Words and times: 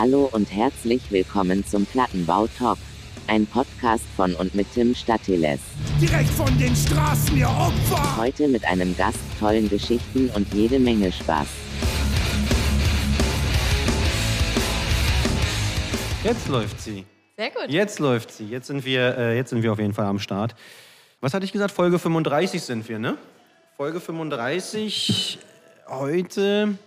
Hallo 0.00 0.30
und 0.32 0.50
herzlich 0.50 1.12
willkommen 1.12 1.62
zum 1.66 1.84
Plattenbau 1.84 2.46
Talk. 2.46 2.78
Ein 3.26 3.44
Podcast 3.44 4.06
von 4.16 4.34
und 4.34 4.54
mit 4.54 4.66
Tim 4.72 4.94
Statiles. 4.94 5.60
Direkt 6.00 6.30
von 6.30 6.58
den 6.58 6.74
Straßen, 6.74 7.36
ihr 7.36 7.50
Opfer! 7.50 8.16
Heute 8.16 8.48
mit 8.48 8.64
einem 8.64 8.96
Gast, 8.96 9.18
tollen 9.38 9.68
Geschichten 9.68 10.30
und 10.30 10.54
jede 10.54 10.78
Menge 10.78 11.12
Spaß. 11.12 11.46
Jetzt 16.24 16.48
läuft 16.48 16.80
sie. 16.80 17.04
Sehr 17.36 17.50
gut. 17.50 17.66
Jetzt 17.68 17.98
läuft 17.98 18.32
sie. 18.32 18.46
Jetzt 18.46 18.68
sind 18.68 18.86
wir, 18.86 19.18
äh, 19.18 19.36
jetzt 19.36 19.50
sind 19.50 19.62
wir 19.62 19.70
auf 19.70 19.78
jeden 19.78 19.92
Fall 19.92 20.06
am 20.06 20.18
Start. 20.18 20.54
Was 21.20 21.34
hatte 21.34 21.44
ich 21.44 21.52
gesagt? 21.52 21.72
Folge 21.72 21.98
35 21.98 22.62
sind 22.62 22.88
wir, 22.88 22.98
ne? 22.98 23.18
Folge 23.76 24.00
35 24.00 25.38
heute. 25.88 26.78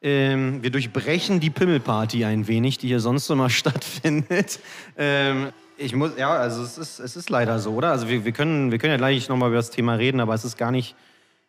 Ähm, 0.00 0.62
wir 0.62 0.70
durchbrechen 0.70 1.40
die 1.40 1.50
Pimmelparty 1.50 2.24
ein 2.24 2.46
wenig, 2.46 2.78
die 2.78 2.86
hier 2.86 3.00
sonst 3.00 3.28
immer 3.30 3.50
stattfindet. 3.50 4.60
Ähm, 4.96 5.48
ich 5.76 5.94
muss, 5.94 6.12
ja, 6.16 6.30
also 6.30 6.62
es 6.62 6.78
ist, 6.78 6.98
es 6.98 7.16
ist 7.16 7.30
leider 7.30 7.58
so, 7.58 7.72
oder? 7.72 7.90
Also 7.90 8.08
wir, 8.08 8.24
wir, 8.24 8.32
können, 8.32 8.70
wir 8.70 8.78
können 8.78 8.92
ja 8.92 8.96
gleich 8.96 9.28
nochmal 9.28 9.48
über 9.48 9.56
das 9.56 9.70
Thema 9.70 9.94
reden, 9.94 10.20
aber 10.20 10.34
es 10.34 10.44
ist 10.44 10.56
gar 10.56 10.70
nicht 10.70 10.94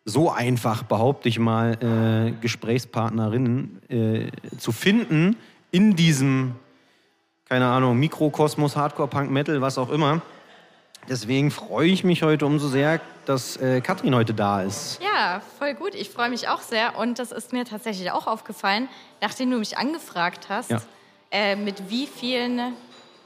so 0.04 0.30
einfach, 0.30 0.82
behaupte 0.82 1.28
ich 1.28 1.38
mal, 1.38 1.74
äh, 1.82 2.40
Gesprächspartnerinnen 2.40 3.82
äh, 3.88 4.30
zu 4.56 4.72
finden 4.72 5.36
in 5.70 5.94
diesem, 5.94 6.54
keine 7.48 7.66
Ahnung, 7.66 7.98
Mikrokosmos, 7.98 8.76
Hardcore, 8.76 9.08
Punk, 9.08 9.30
Metal, 9.30 9.60
was 9.60 9.78
auch 9.78 9.90
immer. 9.90 10.22
Deswegen 11.08 11.50
freue 11.50 11.88
ich 11.88 12.04
mich 12.04 12.22
heute 12.22 12.46
umso 12.46 12.68
sehr, 12.68 13.00
dass 13.26 13.56
äh, 13.56 13.80
Katrin 13.80 14.14
heute 14.14 14.34
da 14.34 14.62
ist. 14.62 15.00
Ja, 15.02 15.42
voll 15.58 15.74
gut. 15.74 15.94
Ich 15.94 16.10
freue 16.10 16.30
mich 16.30 16.48
auch 16.48 16.60
sehr. 16.60 16.96
Und 16.98 17.18
das 17.18 17.32
ist 17.32 17.52
mir 17.52 17.64
tatsächlich 17.64 18.10
auch 18.12 18.26
aufgefallen, 18.26 18.88
nachdem 19.20 19.50
du 19.50 19.58
mich 19.58 19.76
angefragt 19.78 20.46
hast, 20.48 20.70
Ja. 20.70 20.80
äh, 21.30 21.56
mit 21.56 21.90
wie 21.90 22.06
vielen 22.06 22.74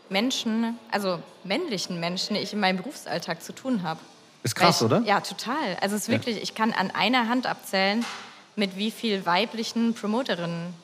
Menschen, 0.08 0.78
also 0.90 1.18
männlichen 1.44 2.00
Menschen, 2.00 2.36
ich 2.36 2.52
in 2.52 2.60
meinem 2.60 2.76
Berufsalltag 2.78 3.42
zu 3.42 3.52
tun 3.54 3.82
habe. 3.82 4.00
Ist 4.42 4.54
krass, 4.54 4.80
ich, 4.80 4.86
oder? 4.86 5.00
Ja, 5.00 5.20
total. 5.20 5.77
Also 5.80 5.96
es 5.96 6.02
ist 6.02 6.08
wirklich, 6.08 6.42
ich 6.42 6.54
kann 6.54 6.72
an 6.72 6.90
einer 6.90 7.28
Hand 7.28 7.46
abzählen, 7.46 8.04
mit 8.56 8.77
wie 8.77 8.90
viel 8.90 9.27
weiblichen 9.27 9.94
Promoterinnen 9.94 10.74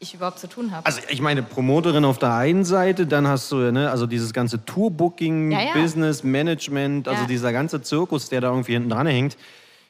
ich 0.00 0.14
überhaupt 0.14 0.38
zu 0.38 0.48
tun 0.48 0.72
habe. 0.74 0.84
Also 0.86 1.00
ich 1.08 1.20
meine, 1.20 1.42
Promoterin 1.42 2.04
auf 2.04 2.18
der 2.18 2.32
einen 2.34 2.64
Seite, 2.64 3.06
dann 3.06 3.28
hast 3.28 3.52
du 3.52 3.56
ne, 3.70 3.90
also 3.90 4.06
dieses 4.06 4.32
ganze 4.32 4.64
Tourbooking, 4.64 5.52
Ja, 5.52 5.60
ja. 5.60 5.72
Business, 5.74 6.24
Management, 6.24 7.06
also 7.06 7.22
Ja. 7.22 7.28
dieser 7.28 7.52
ganze 7.52 7.82
Zirkus, 7.82 8.28
der 8.30 8.40
da 8.40 8.48
irgendwie 8.48 8.72
hinten 8.72 8.88
dran 8.90 9.06
hängt. 9.06 9.36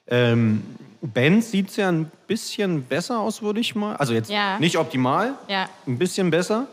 Ähm, 0.09 0.63
Bands 1.01 1.53
sieht 1.53 1.71
es 1.71 1.77
ja 1.77 1.89
ein 1.89 2.11
bisschen 2.27 2.83
besser 2.83 3.21
aus, 3.21 3.41
würde 3.41 3.61
ich 3.61 3.75
mal. 3.75 3.97
Also 3.97 4.13
jetzt 4.13 4.29
Ja. 4.31 4.59
nicht 4.59 4.77
optimal, 4.77 5.35
Ja. 5.49 5.69
ein 5.87 5.97
bisschen 5.99 6.31
besser. 6.31 6.67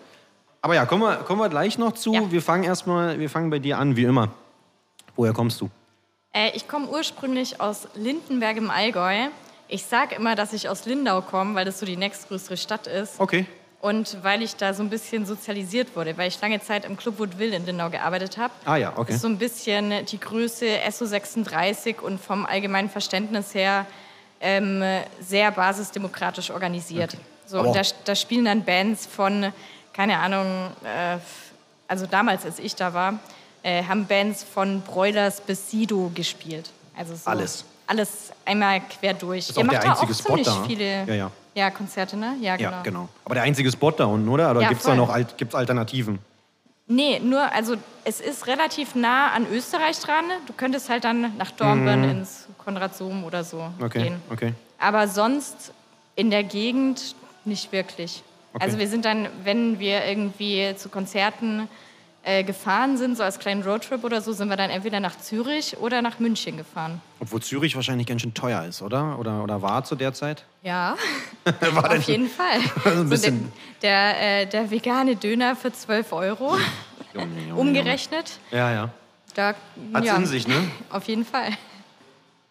Aber 0.62 0.74
ja, 0.74 0.86
kommen 0.88 1.04
wir, 1.04 1.18
kommen 1.18 1.40
wir 1.40 1.48
gleich 1.50 1.78
noch 1.78 1.94
zu. 1.94 2.32
Wir 2.32 2.42
fangen 2.42 2.64
erstmal, 2.64 3.20
wir 3.20 3.30
fangen 3.30 3.52
bei 3.52 3.60
dir 3.60 3.78
an, 3.78 3.96
wie 3.96 4.04
immer. 4.04 4.30
Woher 5.16 5.32
kommst 5.34 5.62
du? 5.62 5.70
Äh, 6.34 6.50
ich 6.56 6.68
komme 6.68 6.88
ursprünglich 6.88 7.62
aus 7.62 7.88
Lindenberg 7.96 8.58
im 8.58 8.70
Allgäu. 8.72 9.28
Ich 9.68 9.86
sage 9.86 10.16
immer, 10.16 10.36
dass 10.36 10.54
ich 10.54 10.70
aus 10.70 10.86
Lindau 10.86 11.22
komme, 11.22 11.56
weil 11.56 11.66
das 11.66 11.80
so 11.80 11.86
die 11.86 11.98
nächstgrößere 11.98 12.58
Stadt 12.58 12.88
ist. 12.88 13.20
Okay. 13.20 13.46
Und 13.80 14.24
weil 14.24 14.42
ich 14.42 14.56
da 14.56 14.74
so 14.74 14.82
ein 14.82 14.90
bisschen 14.90 15.26
sozialisiert 15.26 15.96
wurde, 15.96 16.18
weil 16.18 16.30
ich 16.30 16.42
lange 16.42 16.60
Zeit 16.62 16.86
im 16.86 16.98
Club 16.98 17.20
Woodville 17.20 17.56
in 17.56 17.66
Lindau 17.66 17.90
gearbeitet 17.90 18.38
habe. 18.38 18.54
Ah 18.66 18.76
ja, 18.76 18.94
okay. 18.96 19.14
Ist 19.14 19.22
so 19.22 19.28
ein 19.28 19.38
bisschen 19.38 20.06
die 20.06 20.20
Größe 20.20 20.66
SO36 20.88 22.00
und 22.00 22.20
vom 22.20 22.46
allgemeinen 22.46 22.90
Verständnis 22.90 23.54
her 23.54 23.86
ähm, 24.40 24.84
sehr 25.20 25.52
basisdemokratisch 25.52 26.50
organisiert. 26.50 27.18
So, 27.46 27.60
Aber 27.60 27.70
und 27.70 27.76
da, 27.76 27.82
da 28.06 28.16
spielen 28.16 28.46
dann 28.46 28.64
Bands 28.64 29.06
von, 29.06 29.54
keine 29.94 30.18
Ahnung, 30.18 30.72
äh, 30.84 31.18
also 31.88 32.06
damals, 32.06 32.46
als 32.46 32.60
ich 32.60 32.76
da 32.76 32.94
war, 32.94 33.20
äh, 33.64 33.84
haben 33.84 34.08
Bands 34.08 34.44
von 34.44 34.82
Broilers 34.82 35.42
bis 35.42 35.70
Sido 35.70 36.12
gespielt. 36.14 36.70
Also 36.98 37.16
so 37.16 37.30
Alles. 37.30 37.64
Alles 37.88 38.32
einmal 38.46 38.82
quer 38.82 39.14
durch. 39.14 39.50
Ist 39.50 39.58
Ihr 39.58 39.62
auch 39.62 39.66
macht 39.66 39.78
der 39.78 39.82
da 39.84 39.92
einzige 39.92 40.12
auch 40.12 40.16
Spot 40.18 40.28
ziemlich 40.36 40.46
da. 40.48 40.64
viele 40.68 41.06
Ja, 41.08 41.14
ja. 41.14 41.32
ja, 41.56 41.70
Konzerte, 41.72 42.18
ne? 42.18 42.36
Ja, 42.42 42.56
genau. 42.58 42.72
Ja, 42.72 42.82
genau. 42.84 43.10
Aber 43.26 43.36
der 43.36 43.44
einzige 43.44 43.72
Spot 43.72 43.92
da 43.92 44.06
unten, 44.06 44.28
oder? 44.30 44.52
Oder 44.52 44.62
Ja, 44.62 44.70
gibt 44.70 44.80
es 44.82 44.86
da 44.86 44.92
voll. 44.92 44.98
noch 44.98 45.10
Alt 45.10 45.38
gibt's 45.38 45.56
Alternativen? 45.56 46.20
Nee, 46.90 47.20
nur, 47.20 47.52
also 47.52 47.76
es 48.06 48.22
ist 48.22 48.48
relativ 48.48 48.96
nah 48.96 49.32
an 49.32 49.46
Österreich 49.52 50.00
dran. 50.00 50.26
Du 50.46 50.54
könntest 50.54 50.90
halt 50.90 51.04
dann 51.04 51.36
nach 51.38 51.52
Dornbirn 51.52 52.04
ins 52.06 52.48
Konrad 52.58 52.96
Sohm 52.96 53.24
oder 53.26 53.44
so 53.44 53.58
Mhm. 53.78 53.86
Okay, 53.86 54.04
gehen. 54.04 54.22
okay. 54.32 54.54
Aber 54.80 55.08
sonst 55.08 55.74
in 56.16 56.30
der 56.30 56.44
Gegend 56.44 57.16
nicht 57.46 57.72
wirklich. 57.72 58.24
Okay. 58.54 58.64
Also 58.66 58.80
wir 58.80 58.88
sind 58.88 59.04
dann, 59.06 59.28
wenn 59.44 59.80
wir 59.80 60.06
irgendwie 60.06 60.74
zu 60.78 60.88
Konzerten 60.90 61.68
äh, 62.28 62.44
gefahren 62.44 62.98
sind, 62.98 63.16
so 63.16 63.24
als 63.24 63.40
kleinen 63.40 63.64
Roadtrip 63.64 64.04
oder 64.04 64.20
so, 64.22 64.34
sind 64.34 64.50
wir 64.50 64.58
dann 64.58 64.70
entweder 64.70 65.00
nach 65.00 65.18
Zürich 65.18 65.78
oder 65.78 66.02
nach 66.02 66.20
München 66.20 66.58
gefahren. 66.58 67.00
Obwohl 67.22 67.42
Zürich 67.42 67.76
wahrscheinlich 67.76 68.06
ganz 68.06 68.22
schön 68.22 68.34
teuer 68.34 68.66
ist, 68.66 68.82
oder? 68.82 69.18
Oder, 69.18 69.44
oder 69.44 69.62
war 69.62 69.84
zu 69.86 69.96
der 69.96 70.14
Zeit? 70.14 70.44
Ja, 70.62 70.96
War 71.72 71.92
auf 71.92 72.02
jeden 72.04 72.28
Fall. 72.28 72.60
Also 72.86 73.00
ein 73.02 73.06
So 73.06 73.10
bisschen- 73.10 73.52
der, 73.82 74.14
der, 74.14 74.42
äh, 74.42 74.46
der 74.46 74.70
vegane 74.70 75.16
Döner 75.16 75.56
für 75.56 75.72
12 75.72 76.12
Euro, 76.12 76.58
umgerechnet. 77.56 78.40
Ja, 78.52 78.72
ja. 78.72 78.90
Da, 79.34 79.54
Hat's 79.94 80.08
ja, 80.08 80.16
in 80.18 80.26
sich, 80.26 80.48
ne? 80.48 80.56
Auf 80.90 81.06
jeden 81.08 81.24
Fall. 81.26 81.50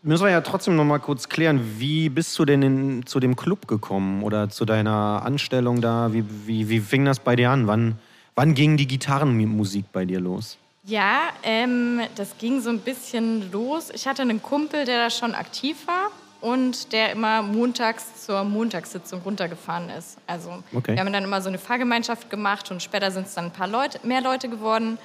Müssen 0.03 0.25
wir 0.25 0.31
ja 0.31 0.41
trotzdem 0.41 0.77
noch 0.77 0.85
mal 0.85 0.99
kurz 1.01 1.29
klären, 1.29 1.61
wie 1.79 2.09
bist 2.09 2.39
du 2.39 2.45
denn 2.45 2.63
in, 2.63 3.07
zu 3.07 3.19
dem 3.19 3.35
Club 3.35 3.67
gekommen 3.67 4.23
oder 4.23 4.49
zu 4.49 4.65
deiner 4.65 5.23
Anstellung 5.25 5.81
da? 5.81 6.13
Wie, 6.13 6.25
wie, 6.47 6.69
wie 6.69 6.81
fing 6.81 7.05
das 7.05 7.19
bei 7.19 7.35
dir 7.35 7.51
an? 7.51 7.67
Wann, 7.67 7.99
wann 8.37 8.55
ging 8.55 8.77
die 8.77 8.87
Gitarrenmusik 8.87 9.87
bei 9.93 10.05
dir 10.05 10.21
los? 10.21 10.59
Ja, 10.85 11.31
ähm, 11.43 12.01
das 12.15 12.39
ging 12.39 12.61
so 12.61 12.71
ein 12.71 12.79
bisschen 12.79 13.51
los. 13.51 13.91
Ich 13.93 14.07
hatte 14.07 14.23
einen 14.23 14.41
Kumpel, 14.41 14.85
der 14.85 14.99
da 14.99 15.11
schon 15.11 15.35
aktiv 15.35 15.87
war 15.89 16.11
und 16.41 16.93
der 16.93 17.11
immer 17.11 17.43
montags 17.43 18.25
zur 18.25 18.45
Montagssitzung 18.45 19.23
runtergefahren 19.23 19.91
ist. 19.91 20.19
Also 20.29 20.63
Okay. 20.73 20.93
wir 20.95 21.01
haben 21.01 21.13
dann 21.13 21.25
immer 21.25 21.41
so 21.43 21.49
eine 21.49 21.59
Fahrgemeinschaft 21.59 22.31
gemacht 22.31 22.71
und 22.71 22.83
später 22.83 23.11
sind 23.11 23.27
es 23.27 23.35
dann 23.35 23.47
ein 23.47 23.51
paar 23.53 23.67
Leute, 23.67 23.99
mehr 24.07 24.21
Leute 24.21 24.49
geworden 24.49 24.99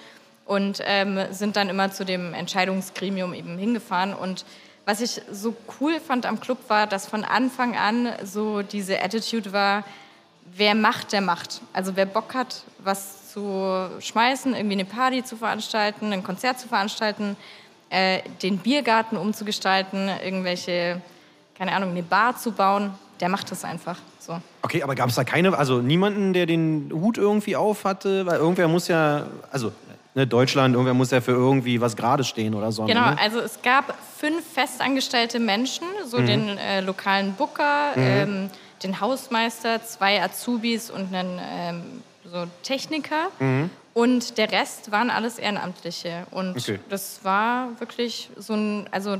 und 0.46 0.81
ähm, 0.86 1.18
sind 1.31 1.56
dann 1.56 1.69
immer 1.69 1.92
zu 1.92 2.06
dem 2.06 2.34
Entscheidungsgremium 2.36 3.34
eben 3.34 3.58
hingefahren. 3.58 4.13
Und 4.13 4.46
was 4.86 5.02
ich 5.02 5.22
so 5.31 5.56
cool 5.80 6.00
fand 6.00 6.25
am 6.28 6.40
Club 6.40 6.58
war, 6.68 6.86
dass 6.86 7.08
von 7.08 7.24
Anfang 7.24 7.75
an 7.75 8.09
so 8.24 8.62
diese 8.62 9.02
Attitude 9.02 9.52
war, 9.53 9.84
wer 10.53 10.75
macht, 10.75 11.12
der 11.13 11.22
macht. 11.22 11.62
Also 11.74 11.96
wer 11.96 12.06
Bock 12.06 12.34
hat, 12.36 12.63
was 12.80 13.21
zu 13.31 13.90
schmeißen, 14.00 14.53
irgendwie 14.56 14.75
eine 14.75 14.86
Party 14.86 15.24
zu 15.24 15.38
veranstalten, 15.38 16.12
ein 16.14 16.24
Konzert 16.24 16.59
zu 16.59 16.68
veranstalten, 16.68 17.36
äh, 17.90 18.22
den 18.42 18.58
Biergarten 18.58 19.18
umzugestalten, 19.18 20.09
irgendwelche, 20.24 21.02
keine 21.58 21.74
Ahnung, 21.74 21.92
eine 21.92 22.03
Bar 22.03 22.38
zu 22.38 22.52
bauen, 22.52 22.92
der 23.19 23.30
macht 23.30 23.52
das 23.52 23.64
einfach. 23.64 23.97
So. 24.19 24.40
Okay, 24.62 24.84
aber 24.84 24.96
gab 24.96 25.09
es 25.09 25.16
da 25.16 25.24
keine, 25.24 25.58
also 25.58 25.80
niemanden, 25.80 26.34
der 26.34 26.46
den 26.46 26.92
Hut 26.94 27.18
irgendwie 27.18 27.56
auf 27.56 27.86
hatte? 27.86 28.25
Weil 28.25 28.38
irgendwer 28.38 28.68
muss 28.68 28.88
ja, 28.88 29.25
also 29.52 29.72
ne, 30.16 30.25
Deutschland, 30.28 30.74
irgendwer 30.74 30.94
muss 30.94 31.12
ja 31.12 31.22
für 31.22 31.31
irgendwie 31.31 31.81
was 31.81 31.96
gerade 31.96 32.24
stehen 32.24 32.53
oder 32.53 32.72
so. 32.72 32.86
Genau, 32.86 33.12
Ne? 33.12 33.18
also 33.19 33.40
es 33.40 33.62
gab 33.62 33.96
fünf 34.18 34.46
festangestellte 34.53 35.40
Menschen, 35.40 35.86
so 36.06 36.18
den 36.19 36.58
äh, 36.58 36.81
lokalen 36.81 37.34
Booker, 37.34 37.94
ähm, 37.96 38.50
den 38.84 39.00
Hausmeister, 39.00 39.84
zwei 39.84 40.22
Azubis 40.22 40.90
und 40.90 41.13
einen 41.13 41.40
ähm, 41.40 41.84
so 42.31 42.46
Techniker. 42.64 43.28
Und 43.94 44.38
der 44.38 44.52
Rest 44.52 44.92
waren 44.92 45.09
alles 45.09 45.38
Ehrenamtliche. 45.38 46.25
Und 46.31 46.56
Okay. 46.58 46.80
das 46.90 47.24
war 47.25 47.80
wirklich 47.80 48.30
so, 48.38 48.53
ein, 48.53 48.88
also 48.92 49.18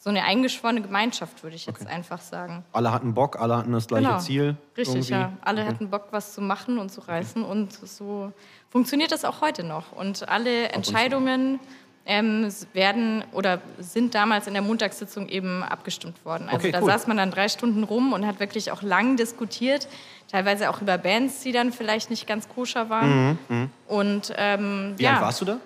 so 0.00 0.08
eine 0.10 0.24
eingeschworene 0.24 0.80
Gemeinschaft, 0.80 1.42
würde 1.42 1.56
ich 1.56 1.66
jetzt 1.66 1.86
einfach 1.86 2.20
sagen. 2.22 2.64
Alle 2.72 2.90
hatten 2.90 3.12
Bock, 3.12 3.38
alle 3.38 3.56
hatten 3.58 3.72
das 3.72 3.86
gleiche 3.86 4.06
Genau. 4.06 4.18
Ziel. 4.18 4.56
Richtig, 4.76 4.94
irgendwie. 5.10 5.12
ja. 5.12 5.32
Alle 5.42 5.66
hatten 5.66 5.90
Bock, 5.90 6.08
was 6.10 6.32
zu 6.32 6.40
machen 6.40 6.78
und 6.78 6.90
zu 6.90 7.00
reißen. 7.02 7.44
Und 7.44 7.72
so 7.74 8.32
funktioniert 8.70 9.12
das 9.12 9.24
auch 9.26 9.42
heute 9.42 9.62
noch. 9.64 9.92
Und 9.92 10.26
alle 10.28 10.68
Entscheidungen 10.70 11.60
ähm, 12.06 12.48
werden 12.72 13.22
oder 13.32 13.60
sind 13.78 14.14
damals 14.14 14.46
in 14.46 14.54
der 14.54 14.62
Montagssitzung 14.62 15.28
eben 15.28 15.62
abgestimmt 15.62 16.24
worden. 16.24 16.44
Also 16.48 16.60
Okay, 16.60 16.72
da 16.72 16.80
cool. 16.80 16.86
saß 16.86 17.06
man 17.08 17.18
dann 17.18 17.30
drei 17.30 17.48
Stunden 17.50 17.84
rum 17.84 18.14
und 18.14 18.26
hat 18.26 18.40
wirklich 18.40 18.70
auch 18.72 18.80
lang 18.80 19.18
diskutiert, 19.18 19.88
teilweise 20.30 20.70
auch 20.70 20.80
über 20.82 20.98
Bands, 20.98 21.40
die 21.40 21.52
dann 21.52 21.72
vielleicht 21.72 22.10
nicht 22.10 22.26
ganz 22.26 22.48
koscher 22.48 22.88
waren. 22.90 23.38
Und 23.86 24.32
ähm, 24.36 24.94
Wie 24.96 25.02
ja, 25.04 25.14
alt 25.14 25.22
warst 25.22 25.40
du 25.40 25.44
da? 25.46 25.56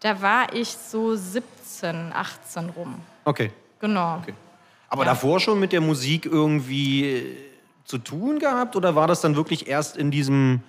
da 0.00 0.22
war 0.22 0.52
ich 0.54 0.68
so 0.68 1.14
17, 1.14 2.12
18 2.12 2.70
rum. 2.70 2.94
Okay. 3.24 3.50
Genau. 3.80 4.18
okay. 4.22 4.34
Aber 4.88 5.04
Ja. 5.04 5.10
davor 5.10 5.38
schon 5.40 5.60
mit 5.60 5.72
der 5.72 5.80
Musik 5.80 6.24
irgendwie 6.26 7.04
äh, 7.04 7.36
zu 7.84 7.98
tun 7.98 8.38
gehabt? 8.38 8.76
Oder 8.76 8.94
war 8.94 9.06
das 9.06 9.20
dann 9.20 9.34
wirklich 9.36 9.66
erst 9.66 9.96
in 9.96 10.10
diesem 10.10 10.60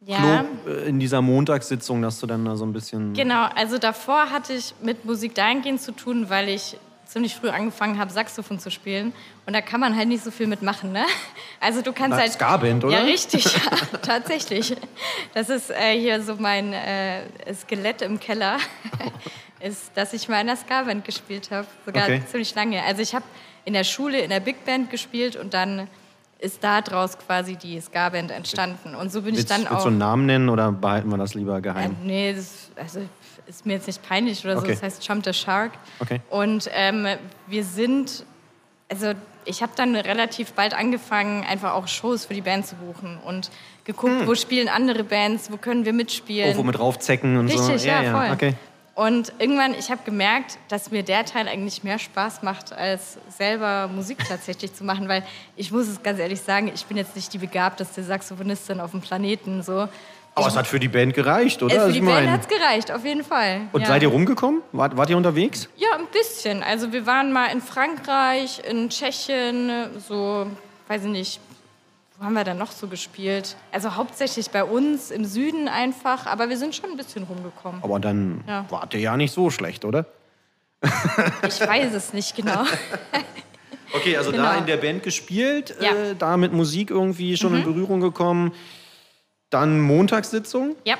Ja. 0.00 0.16
Club, 0.18 0.46
äh, 0.66 0.88
in 0.88 0.98
dieser 1.00 1.22
Montagssitzung, 1.22 2.02
dass 2.02 2.20
du 2.20 2.26
dann 2.26 2.44
da 2.44 2.56
so 2.56 2.64
ein 2.66 2.72
bisschen... 2.72 3.14
Genau, 3.14 3.46
also 3.54 3.78
davor 3.78 4.30
hatte 4.30 4.52
ich 4.52 4.74
mit 4.82 5.04
Musik 5.04 5.34
dahingehend 5.34 5.80
zu 5.80 5.92
tun, 5.92 6.28
weil 6.30 6.48
ich 6.48 6.76
ziemlich 7.06 7.34
früh 7.34 7.48
angefangen 7.48 7.98
habe, 7.98 8.10
Saxophon 8.10 8.58
zu 8.58 8.70
spielen. 8.70 9.12
Und 9.46 9.52
da 9.52 9.60
kann 9.60 9.80
man 9.80 9.96
halt 9.96 10.08
nicht 10.08 10.24
so 10.24 10.30
viel 10.30 10.46
mitmachen, 10.46 10.92
ne? 10.92 11.04
Also 11.60 11.80
du 11.80 11.92
kannst 11.92 12.10
Na, 12.10 12.18
halt... 12.18 12.32
Ska-Band, 12.32 12.84
oder? 12.84 12.98
Ja, 12.98 13.04
richtig, 13.04 13.44
ja, 13.54 13.98
tatsächlich. 14.02 14.76
Das 15.32 15.48
ist 15.48 15.70
äh, 15.70 15.98
hier 15.98 16.20
so 16.22 16.36
mein 16.38 16.72
äh, 16.72 17.22
Skelett 17.54 18.02
im 18.02 18.20
Keller, 18.20 18.58
ist, 19.60 19.92
dass 19.94 20.12
ich 20.12 20.28
mal 20.28 20.40
in 20.40 20.46
der 20.48 20.56
Ska-Band 20.56 21.04
gespielt 21.04 21.50
habe. 21.50 21.66
Sogar 21.86 22.04
Okay. 22.04 22.22
ziemlich 22.30 22.54
lange. 22.54 22.82
Also 22.82 23.00
ich 23.02 23.14
habe 23.14 23.24
in 23.64 23.72
der 23.72 23.84
Schule 23.84 24.20
in 24.20 24.28
der 24.30 24.40
Big 24.40 24.64
Band 24.66 24.90
gespielt 24.90 25.36
und 25.36 25.54
dann 25.54 25.88
ist 26.38 26.62
daraus 26.62 27.16
quasi 27.18 27.56
die 27.56 27.80
Ska-Band 27.80 28.30
entstanden. 28.30 28.94
Und 28.94 29.10
so 29.10 29.22
bin 29.22 29.30
ich 29.32 29.38
Willst, 29.38 29.50
dann 29.50 29.60
willst 29.62 29.72
auch... 29.72 29.82
du 29.84 29.88
einen 29.88 29.98
Namen 29.98 30.26
nennen 30.26 30.48
oder 30.50 30.70
behalten 30.72 31.08
wir 31.08 31.16
das 31.16 31.32
lieber 31.34 31.56
Äh, 31.58 31.62
geheim? 31.62 31.96
nee, 32.02 32.34
das 32.34 32.70
also, 32.76 33.00
ist 33.46 33.66
mir 33.66 33.74
jetzt 33.74 33.86
nicht 33.86 34.02
peinlich 34.02 34.44
oder 34.44 34.56
so. 34.56 34.62
Okay. 34.62 34.72
Das 34.72 34.82
heißt 34.82 35.06
Jump 35.06 35.24
the 35.24 35.32
Shark. 35.32 35.72
Okay. 36.00 36.20
Und 36.30 36.68
ähm, 36.72 37.06
wir 37.46 37.64
sind, 37.64 38.24
also 38.88 39.12
ich 39.44 39.62
habe 39.62 39.72
dann 39.76 39.94
relativ 39.94 40.52
bald 40.52 40.74
angefangen, 40.74 41.44
einfach 41.44 41.74
auch 41.74 41.88
Shows 41.88 42.26
für 42.26 42.34
die 42.34 42.40
Band 42.40 42.66
zu 42.66 42.76
buchen 42.76 43.18
und 43.24 43.50
geguckt, 43.84 44.26
wo 44.26 44.34
spielen 44.34 44.68
andere 44.68 45.04
Bands, 45.04 45.50
wo 45.50 45.56
können 45.56 45.84
wir 45.84 45.92
mitspielen. 45.92 46.48
Irgendwo 46.48 46.62
mit 46.64 46.78
raufzecken 46.78 47.36
und 47.36 47.48
so? 47.48 47.58
Richtig, 47.58 47.84
ja, 47.84 48.02
voll. 48.10 48.30
Okay. 48.32 48.54
Und 48.94 49.32
irgendwann, 49.40 49.74
ich 49.74 49.90
habe 49.90 50.02
gemerkt, 50.04 50.56
dass 50.68 50.92
mir 50.92 51.02
der 51.02 51.24
Teil 51.24 51.48
eigentlich 51.48 51.82
mehr 51.82 51.98
Spaß 51.98 52.42
macht, 52.42 52.72
als 52.72 53.18
selber 53.28 53.88
Musik 53.88 54.18
tatsächlich 54.28 54.72
zu 54.72 54.84
machen, 54.84 55.08
weil 55.08 55.24
ich 55.56 55.72
muss 55.72 55.88
es 55.88 56.02
ganz 56.02 56.20
ehrlich 56.20 56.40
sagen, 56.40 56.70
ich 56.72 56.86
bin 56.86 56.96
jetzt 56.96 57.16
nicht 57.16 57.32
die 57.32 57.38
begabteste 57.38 58.04
Saxophonistin 58.04 58.80
auf 58.80 58.92
dem 58.92 59.00
Planeten. 59.00 59.62
So. 59.62 59.88
Aber 60.36 60.48
es 60.48 60.56
hat 60.56 60.66
für 60.66 60.80
die 60.80 60.88
Band 60.88 61.14
gereicht, 61.14 61.62
oder? 61.62 61.82
Für 61.82 61.88
Ich 61.88 61.94
die 61.94 62.00
Band 62.00 62.24
mein- 62.24 62.30
hat 62.32 62.40
es 62.42 62.48
gereicht, 62.48 62.90
auf 62.90 63.04
jeden 63.04 63.22
Fall. 63.22 63.62
Und 63.72 63.82
ja. 63.82 63.86
seid 63.86 64.02
ihr 64.02 64.08
rumgekommen? 64.08 64.62
Wart, 64.72 64.96
wart 64.96 65.08
ihr 65.10 65.16
unterwegs? 65.16 65.68
Ja, 65.76 65.88
ein 65.96 66.06
bisschen. 66.12 66.62
Also 66.62 66.92
wir 66.92 67.06
waren 67.06 67.32
mal 67.32 67.46
in 67.52 67.60
Frankreich, 67.60 68.60
in 68.68 68.88
Tschechien, 68.90 69.70
so, 70.08 70.46
weiß 70.88 71.02
ich 71.04 71.10
nicht, 71.10 71.40
wo 72.18 72.24
haben 72.24 72.34
wir 72.34 72.42
dann 72.44 72.58
noch 72.58 72.72
so 72.72 72.88
gespielt? 72.88 73.56
Also 73.70 73.94
hauptsächlich 73.94 74.50
bei 74.50 74.64
uns 74.64 75.10
im 75.12 75.24
Süden 75.24 75.68
einfach, 75.68 76.26
aber 76.26 76.48
wir 76.48 76.56
sind 76.56 76.74
schon 76.74 76.90
ein 76.90 76.96
bisschen 76.96 77.22
rumgekommen. 77.24 77.80
Aber 77.82 78.00
dann 78.00 78.42
Ja. 78.48 78.64
wart 78.70 78.92
ihr 78.94 79.00
ja 79.00 79.16
nicht 79.16 79.32
so 79.32 79.50
schlecht, 79.50 79.84
oder? 79.84 80.06
Ich 81.46 81.60
weiß 81.60 81.92
es 81.94 82.12
nicht 82.12 82.34
genau. 82.36 82.64
Okay, 83.96 84.16
also 84.16 84.32
da 84.32 84.36
Genau. 84.48 84.58
in 84.58 84.66
der 84.66 84.76
Band 84.78 85.04
gespielt, 85.04 85.76
Ja. 85.80 85.92
äh, 85.92 86.16
da 86.18 86.36
mit 86.36 86.52
Musik 86.52 86.90
irgendwie 86.90 87.36
schon 87.36 87.54
in 87.54 87.62
Berührung 87.62 88.00
gekommen. 88.00 88.50
Dann 89.50 89.80
Montagssitzung. 89.80 90.76
ja. 90.84 90.96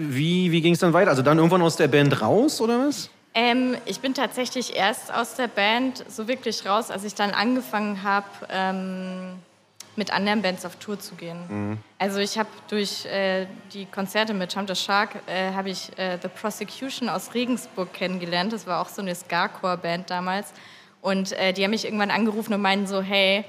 Wie, 0.00 0.52
wie 0.52 0.60
ging 0.60 0.74
es 0.74 0.78
dann 0.78 0.92
weiter? 0.92 1.10
Also 1.10 1.22
dann 1.22 1.38
irgendwann 1.38 1.60
aus 1.60 1.74
der 1.74 1.88
Band 1.88 2.22
raus, 2.22 2.60
oder 2.60 2.86
was? 2.86 3.10
Ähm, 3.34 3.76
ich 3.84 3.98
bin 3.98 4.14
tatsächlich 4.14 4.76
erst 4.76 5.12
aus 5.12 5.34
der 5.34 5.48
Band 5.48 6.04
so 6.08 6.28
wirklich 6.28 6.64
raus, 6.64 6.92
als 6.92 7.02
ich 7.02 7.16
dann 7.16 7.32
angefangen 7.32 8.04
habe, 8.04 8.26
ähm, 8.48 9.40
mit 9.96 10.12
anderen 10.12 10.40
Bands 10.40 10.64
auf 10.64 10.76
Tour 10.76 11.00
zu 11.00 11.16
gehen. 11.16 11.80
Also 11.98 12.20
ich 12.20 12.38
habe 12.38 12.48
durch 12.68 13.04
äh, 13.06 13.46
die 13.72 13.86
Konzerte 13.86 14.32
mit 14.32 14.54
Jump 14.54 14.68
the 14.68 14.76
Shark 14.76 15.16
äh, 15.26 15.52
habe 15.52 15.70
ich 15.70 15.90
äh, 15.98 16.16
The 16.22 16.28
Prosecution 16.28 17.08
aus 17.08 17.34
Regensburg 17.34 17.92
kennengelernt. 17.92 18.52
Das 18.52 18.68
war 18.68 18.80
auch 18.80 18.88
so 18.88 19.02
eine 19.02 19.16
Ska-Core-Band 19.16 20.08
damals. 20.08 20.52
Und 21.02 21.32
äh, 21.32 21.52
die 21.52 21.64
haben 21.64 21.72
mich 21.72 21.84
irgendwann 21.84 22.12
angerufen 22.12 22.54
und 22.54 22.62
meinten 22.62 22.86
so, 22.86 23.02
hey, 23.02 23.44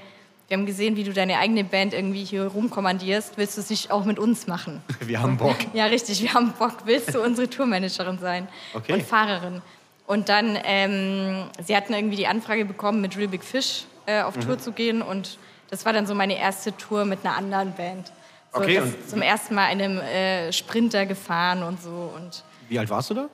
wir 0.50 0.58
haben 0.58 0.66
gesehen, 0.66 0.96
wie 0.98 1.04
du 1.04 1.14
deine 1.14 1.38
eigene 1.38 1.64
Band 1.64 1.94
irgendwie 1.94 2.24
hier 2.26 2.46
rumkommandierst. 2.48 3.38
Willst 3.38 3.56
du 3.58 3.62
es 3.62 3.70
nicht 3.70 3.92
auch 3.92 4.04
mit 4.04 4.18
uns 4.20 4.48
machen? 4.48 4.82
Wir 5.00 5.22
haben 5.22 5.38
Bock. 5.38 5.56
Ja, 5.74 5.86
richtig, 5.86 6.22
wir 6.24 6.34
haben 6.34 6.54
Bock. 6.58 6.74
Willst 6.86 7.14
du 7.14 7.22
unsere 7.22 7.48
Tourmanagerin 7.50 8.18
sein 8.20 8.48
Okay. 8.74 8.94
und 8.94 9.04
Fahrerin? 9.04 9.62
Und 10.08 10.28
dann, 10.28 10.58
ähm, 10.64 11.46
sie 11.64 11.76
hatten 11.78 11.94
irgendwie 11.94 12.16
die 12.16 12.26
Anfrage 12.26 12.66
bekommen, 12.66 13.00
mit 13.00 13.16
Real 13.16 13.28
Big 13.28 13.44
Fish 13.44 13.84
äh, 14.08 14.22
auf 14.24 14.36
Mhm. 14.38 14.42
Tour 14.42 14.58
zu 14.58 14.72
gehen. 14.72 15.04
Und 15.04 15.38
das 15.70 15.86
war 15.86 15.94
dann 15.94 16.08
so 16.08 16.16
meine 16.16 16.36
erste 16.38 16.76
Tour 16.76 17.06
mit 17.06 17.24
einer 17.24 17.38
anderen 17.38 17.74
Band. 17.74 18.08
So, 18.52 18.60
Okay, 18.62 18.82
zum 19.08 19.22
ersten 19.22 19.54
Mal 19.54 19.72
in 19.72 19.82
einem 19.84 19.98
äh, 20.00 20.52
Sprinter 20.52 21.06
gefahren 21.06 21.62
und 21.62 21.80
so. 21.80 22.12
Und 22.16 22.44
Wie 22.68 22.80
alt 22.80 22.90
warst 22.90 23.12
du 23.12 23.14
da? 23.14 23.30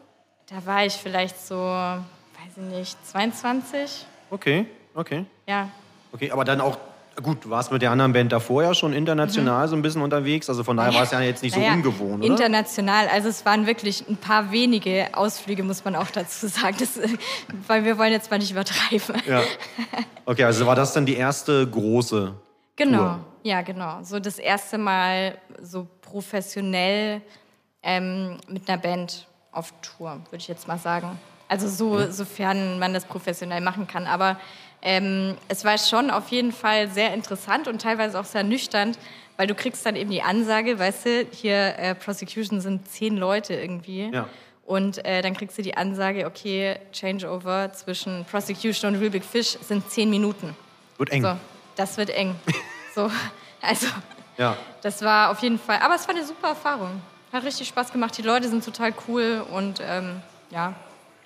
da 0.49 0.65
war 0.65 0.85
ich 0.85 0.93
vielleicht 0.93 1.39
so, 1.47 1.55
weiß 1.55 2.57
ich 2.57 2.77
nicht, 2.77 3.07
22? 3.07 4.05
Okay, 4.29 4.65
okay. 4.93 5.23
Ja, 5.47 5.69
Okay, 6.11 6.29
aber 6.31 6.43
dann 6.45 6.59
auch, 6.61 6.77
gut, 7.21 7.45
du 7.45 7.49
warst 7.49 7.71
mit 7.71 7.81
der 7.81 7.91
anderen 7.91 8.13
Band 8.13 8.31
davor 8.31 8.63
ja 8.63 8.73
schon 8.73 8.93
international 8.93 9.67
so 9.67 9.75
ein 9.75 9.81
bisschen 9.81 10.01
unterwegs, 10.01 10.49
also 10.49 10.63
von 10.63 10.77
daher 10.77 10.93
war 10.93 11.03
es 11.03 11.11
ja 11.11 11.21
jetzt 11.21 11.41
nicht 11.43 11.53
so 11.53 11.59
Mhm. 11.59 11.65
Naja, 11.65 11.75
ungewohnt, 11.77 12.23
oder? 12.23 12.33
International, 12.33 13.07
also 13.07 13.29
es 13.29 13.45
waren 13.45 13.65
wirklich 13.67 14.07
ein 14.07 14.17
paar 14.17 14.51
wenige 14.51 15.07
Ausflüge, 15.13 15.63
muss 15.63 15.85
man 15.85 15.95
auch 15.95 16.11
dazu 16.11 16.47
sagen, 16.47 16.75
das, 16.79 16.99
weil 17.67 17.83
wir 17.85 17.97
wollen 17.97 18.11
jetzt 18.11 18.29
mal 18.31 18.37
nicht 18.37 18.51
übertreiben. 18.51 19.21
Ja. 19.27 19.41
Okay, 20.27 20.43
also 20.43 20.65
war 20.65 20.75
das 20.75 20.91
dann 20.93 21.05
die 21.05 21.15
erste 21.17 21.67
große 21.69 22.33
Genau, 22.77 22.97
Tour. 22.97 23.19
ja, 23.43 23.61
genau. 23.61 23.99
So 24.01 24.19
das 24.19 24.39
erste 24.39 24.79
Mal 24.79 25.37
so 25.61 25.87
professionell 26.01 27.21
ähm, 27.83 28.37
mit 28.49 28.67
einer 28.67 28.79
Band 28.79 29.27
auf 29.51 29.71
Tour, 29.83 30.13
würde 30.31 30.37
ich 30.37 30.47
jetzt 30.47 30.67
mal 30.67 30.79
sagen. 30.79 31.19
Also 31.47 31.67
so, 31.69 32.11
sofern 32.11 32.79
man 32.79 32.91
das 32.95 33.05
professionell 33.05 33.61
machen 33.61 33.85
kann. 33.85 34.07
Aber 34.07 34.37
ähm, 34.85 35.35
es 35.49 35.65
war 35.65 35.77
schon 35.79 36.11
auf 36.11 36.29
jeden 36.29 36.51
Fall 36.53 36.87
sehr 36.89 37.13
interessant 37.13 37.67
und 37.67 37.81
teilweise 37.81 38.19
auch 38.19 38.25
sehr 38.25 38.43
nüchtern, 38.43 38.95
weil 39.35 39.47
du 39.47 39.55
kriegst 39.55 39.85
dann 39.85 39.95
eben 39.95 40.11
die 40.11 40.21
Ansage, 40.21 40.77
weißt 40.79 41.05
du, 41.05 41.25
hier 41.31 41.77
äh, 41.77 41.95
Prosecution 41.95 42.61
sind 42.61 42.87
zehn 42.87 43.17
Leute 43.17 43.55
irgendwie. 43.55 44.09
Ja. 44.13 44.29
Und 44.65 45.03
äh, 45.03 45.21
dann 45.21 45.35
kriegst 45.35 45.57
du 45.57 45.63
die 45.63 45.75
Ansage, 45.75 46.25
okay, 46.27 46.77
Changeover 46.93 47.73
zwischen 47.73 48.25
Prosecution 48.25 48.93
und 48.93 48.99
Real 49.01 49.09
Big 49.09 49.25
Fish 49.25 49.57
sind 49.61 49.89
zehn 49.89 50.09
Minuten. 50.09 50.55
Wird 50.97 51.11
eng. 51.11 51.23
So, 51.23 51.35
das 51.75 51.97
wird 51.97 52.11
eng. 52.11 52.35
so, 52.95 53.11
also, 53.61 53.87
Ja. 54.37 54.55
das 54.83 55.01
war 55.01 55.31
auf 55.31 55.39
jeden 55.39 55.59
Fall, 55.59 55.79
aber 55.81 55.95
es 55.95 56.07
war 56.07 56.15
eine 56.15 56.25
super 56.25 56.49
Erfahrung. 56.49 57.01
Hat 57.33 57.43
richtig 57.43 57.67
Spaß 57.67 57.91
gemacht. 57.91 58.15
Die 58.17 58.21
Leute 58.21 58.47
sind 58.47 58.63
total 58.63 58.93
cool 59.07 59.43
und 59.51 59.81
ähm, 59.83 60.21
ja. 60.51 60.73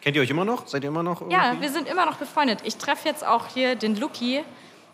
Kennt 0.01 0.15
ihr 0.15 0.21
euch 0.21 0.29
immer 0.29 0.45
noch? 0.45 0.67
Seid 0.67 0.83
ihr 0.83 0.89
immer 0.89 1.03
noch 1.03 1.21
irgendwie? 1.21 1.35
Ja, 1.37 1.55
wir 1.59 1.69
sind 1.69 1.87
immer 1.87 2.05
noch 2.05 2.15
befreundet. 2.17 2.59
Ich 2.63 2.77
treffe 2.77 3.07
jetzt 3.07 3.25
auch 3.25 3.47
hier 3.53 3.75
den 3.75 3.95
Lucky 3.99 4.41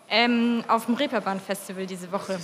ähm, 0.09 0.63
auf 0.67 0.85
dem 0.85 0.95
Reeperbahn-Festival 0.95 1.85
diese 1.85 2.11
Woche. 2.11 2.39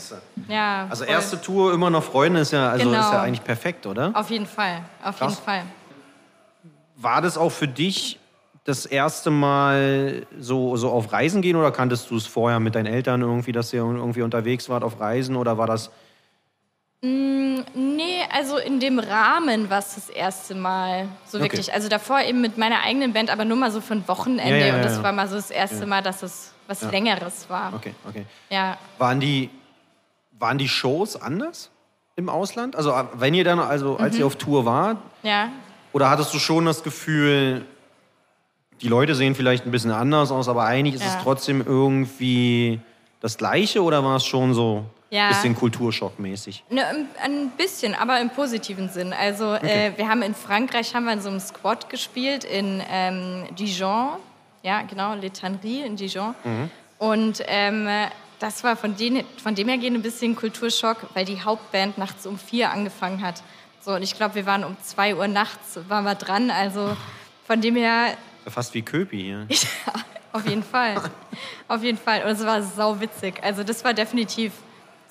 Ja, 0.47 0.87
Also 0.89 1.03
voll. 1.05 1.13
erste 1.13 1.41
Tour 1.41 1.73
immer 1.73 1.89
noch 1.89 2.03
Freunde 2.03 2.39
ist 2.41 2.51
ja, 2.51 2.69
also 2.69 2.89
Genau. 2.89 2.99
ist 3.01 3.11
ja 3.13 3.21
eigentlich 3.21 3.43
perfekt, 3.43 3.85
oder? 3.85 4.11
Auf 4.13 4.29
jeden 4.29 4.45
Fall, 4.47 4.81
auf 5.03 5.17
Krass. 5.17 5.33
jeden 5.33 5.43
Fall. 5.45 5.63
War 6.97 7.21
das 7.21 7.37
auch 7.37 7.51
für 7.51 7.67
dich 7.67 8.19
das 8.63 8.85
erste 8.85 9.31
Mal 9.31 10.27
so, 10.39 10.75
so 10.77 10.91
auf 10.91 11.11
Reisen 11.11 11.41
gehen 11.41 11.55
oder 11.55 11.71
kanntest 11.71 12.11
du 12.11 12.15
es 12.17 12.27
vorher 12.27 12.59
mit 12.59 12.75
deinen 12.75 12.85
Eltern 12.85 13.21
irgendwie, 13.21 13.51
dass 13.51 13.73
ihr 13.73 13.79
irgendwie 13.79 14.21
unterwegs 14.21 14.69
wart 14.69 14.83
auf 14.83 14.99
Reisen 14.99 15.35
oder 15.35 15.57
war 15.57 15.65
das 15.65 15.89
Nee, 17.03 18.19
also 18.31 18.57
in 18.57 18.79
dem 18.79 18.99
Rahmen 18.99 19.69
war 19.71 19.79
es 19.79 19.95
das 19.95 20.09
erste 20.09 20.53
Mal 20.53 21.07
so 21.25 21.37
Okay. 21.37 21.45
wirklich. 21.45 21.73
Also 21.73 21.89
davor 21.89 22.21
eben 22.21 22.41
mit 22.41 22.57
meiner 22.59 22.81
eigenen 22.83 23.11
Band, 23.13 23.31
aber 23.31 23.43
nur 23.43 23.57
mal 23.57 23.71
so 23.71 23.81
für 23.81 23.93
ein 23.95 24.07
Wochenende. 24.07 24.59
Ja, 24.59 24.67
ja, 24.67 24.73
und 24.73 24.79
ja, 24.79 24.83
das 24.83 24.97
ja. 24.97 25.03
war 25.03 25.11
mal 25.11 25.27
so 25.27 25.35
das 25.35 25.49
erste 25.49 25.85
Mal, 25.87 26.03
dass 26.03 26.21
es 26.21 26.53
was 26.67 26.83
Längeres 26.91 27.49
war. 27.49 27.73
Okay, 27.73 27.95
okay. 28.07 28.25
Ja, 28.49 28.77
Waren 28.99 29.19
die, 29.19 29.49
waren 30.37 30.57
die 30.59 30.69
Shows 30.69 31.19
anders 31.19 31.71
im 32.15 32.29
Ausland? 32.29 32.75
Also 32.75 32.93
wenn 33.13 33.33
ihr 33.33 33.43
dann, 33.43 33.59
also 33.59 33.97
als 33.97 34.13
Mhm. 34.15 34.19
ihr 34.21 34.25
auf 34.27 34.35
Tour 34.35 34.65
wart, 34.65 34.97
ja. 35.23 35.49
oder 35.93 36.09
hattest 36.09 36.33
du 36.35 36.39
schon 36.39 36.65
das 36.65 36.83
Gefühl, 36.83 37.65
die 38.81 38.87
Leute 38.87 39.15
sehen 39.15 39.33
vielleicht 39.35 39.65
ein 39.65 39.71
bisschen 39.71 39.91
anders 39.91 40.31
aus, 40.31 40.47
aber 40.47 40.65
eigentlich 40.65 40.95
ist 40.95 41.05
es 41.05 41.17
trotzdem 41.23 41.61
irgendwie 41.65 42.79
das 43.21 43.37
Gleiche 43.37 43.81
oder 43.83 44.03
war 44.03 44.15
es 44.17 44.25
schon 44.25 44.53
so 44.53 44.85
Ja. 45.11 45.27
bisschen 45.27 45.55
Kulturschockmäßig? 45.55 46.63
Ne, 46.69 46.85
ein- 46.87 47.07
ein 47.21 47.49
bisschen, 47.51 47.93
aber 47.93 48.19
im 48.21 48.29
positiven 48.29 48.87
Sinn. 48.89 49.11
Also 49.13 49.53
äh, 49.55 49.91
wir 49.97 50.07
haben 50.07 50.21
in 50.21 50.33
Frankreich 50.33 50.95
haben 50.95 51.03
wir 51.05 51.11
in 51.13 51.21
so 51.21 51.29
einem 51.29 51.41
Squad 51.41 51.89
gespielt 51.89 52.43
in 52.45 52.81
ähm, 52.89 53.43
Dijon, 53.59 54.11
ja 54.63 54.81
genau, 54.83 55.13
Les 55.15 55.33
Tanneries 55.33 55.85
in 55.85 55.95
Dijon. 55.97 56.33
Und 56.97 57.43
ähm, 57.47 57.89
das 58.39 58.63
war 58.63 58.77
von, 58.77 58.95
den, 58.95 59.23
von 59.43 59.53
dem 59.53 59.67
her 59.67 59.77
gehen 59.77 59.95
ein 59.95 60.01
bisschen 60.01 60.35
Kulturschock, 60.35 60.97
weil 61.13 61.25
die 61.25 61.41
Hauptband 61.41 61.97
nachts 61.97 62.25
um 62.25 62.39
vier 62.39 62.71
angefangen 62.71 63.21
hat. 63.21 63.43
So 63.81 63.91
und 63.93 64.03
ich 64.03 64.15
glaube, 64.15 64.35
wir 64.35 64.45
waren 64.45 64.63
um 64.63 64.77
zwei 64.81 65.13
Uhr 65.15 65.27
nachts 65.27 65.77
waren 65.89 66.05
wir 66.05 66.15
dran. 66.15 66.49
Also 66.51 66.95
von 67.45 67.59
dem 67.59 67.75
her 67.75 68.15
Fast 68.47 68.73
wie 68.75 68.81
Köpi 68.81 69.21
hier. 69.21 69.45
ja, 69.49 69.93
auf 70.31 70.47
jeden 70.47 70.63
Fall. 70.63 70.95
auf 71.67 71.83
jeden 71.83 71.97
Fall. 71.97 72.23
Und 72.23 72.29
es 72.29 72.45
war 72.45 72.63
sau 72.63 72.99
witzig. 73.01 73.43
Also 73.43 73.63
das 73.63 73.83
war 73.83 73.93
definitiv 73.93 74.53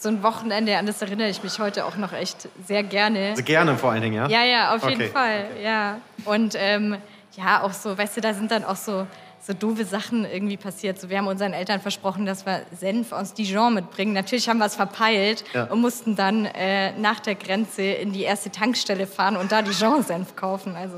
so 0.01 0.09
ein 0.09 0.23
Wochenende, 0.23 0.77
an 0.79 0.87
das 0.87 1.03
erinnere 1.03 1.29
ich 1.29 1.43
mich 1.43 1.59
heute 1.59 1.85
auch 1.85 1.97
noch 1.97 2.13
echt 2.15 2.49
sehr 2.67 2.83
gerne. 2.83 3.31
Also 3.31 3.43
gerne 3.43 3.77
vor 3.77 3.91
allen 3.93 4.01
Dingen, 4.03 4.15
ja? 4.15 4.29
Ja, 4.29 4.45
ja, 4.45 4.75
auf 4.75 4.83
Okay, 4.83 4.93
jeden 4.99 5.13
Fall. 5.13 5.45
Ja. 5.63 5.99
Und 6.25 6.55
ähm, 6.59 6.97
ja, 7.37 7.63
auch 7.63 7.73
so, 7.75 7.97
weißt 7.99 8.17
du, 8.17 8.21
da 8.23 8.33
sind 8.33 8.51
dann 8.51 8.65
auch 8.65 8.77
so, 8.77 9.07
so 9.43 9.53
doofe 9.53 9.85
Sachen 9.85 10.25
irgendwie 10.25 10.57
passiert. 10.57 10.99
So, 10.99 11.11
wir 11.11 11.19
haben 11.19 11.27
unseren 11.27 11.53
Eltern 11.53 11.81
versprochen, 11.83 12.25
dass 12.25 12.47
wir 12.47 12.63
Senf 12.75 13.13
aus 13.13 13.35
Dijon 13.35 13.75
mitbringen. 13.75 14.13
Natürlich 14.15 14.49
haben 14.49 14.59
wir 14.59 14.67
es 14.67 14.75
verpeilt 14.77 15.45
Ja. 15.53 15.65
und 15.65 15.81
mussten 15.83 16.17
dann 16.17 16.47
äh, 16.47 16.93
nach 16.99 17.21
der 17.21 17.35
Grenze 17.35 17.83
in 17.83 18.13
die 18.13 18.23
erste 18.23 18.51
Tankstelle 18.51 19.07
fahren 19.07 19.37
und 19.37 19.53
da 19.53 19.61
Dijon-Senf 19.61 20.35
kaufen. 20.35 20.77
Also 20.77 20.97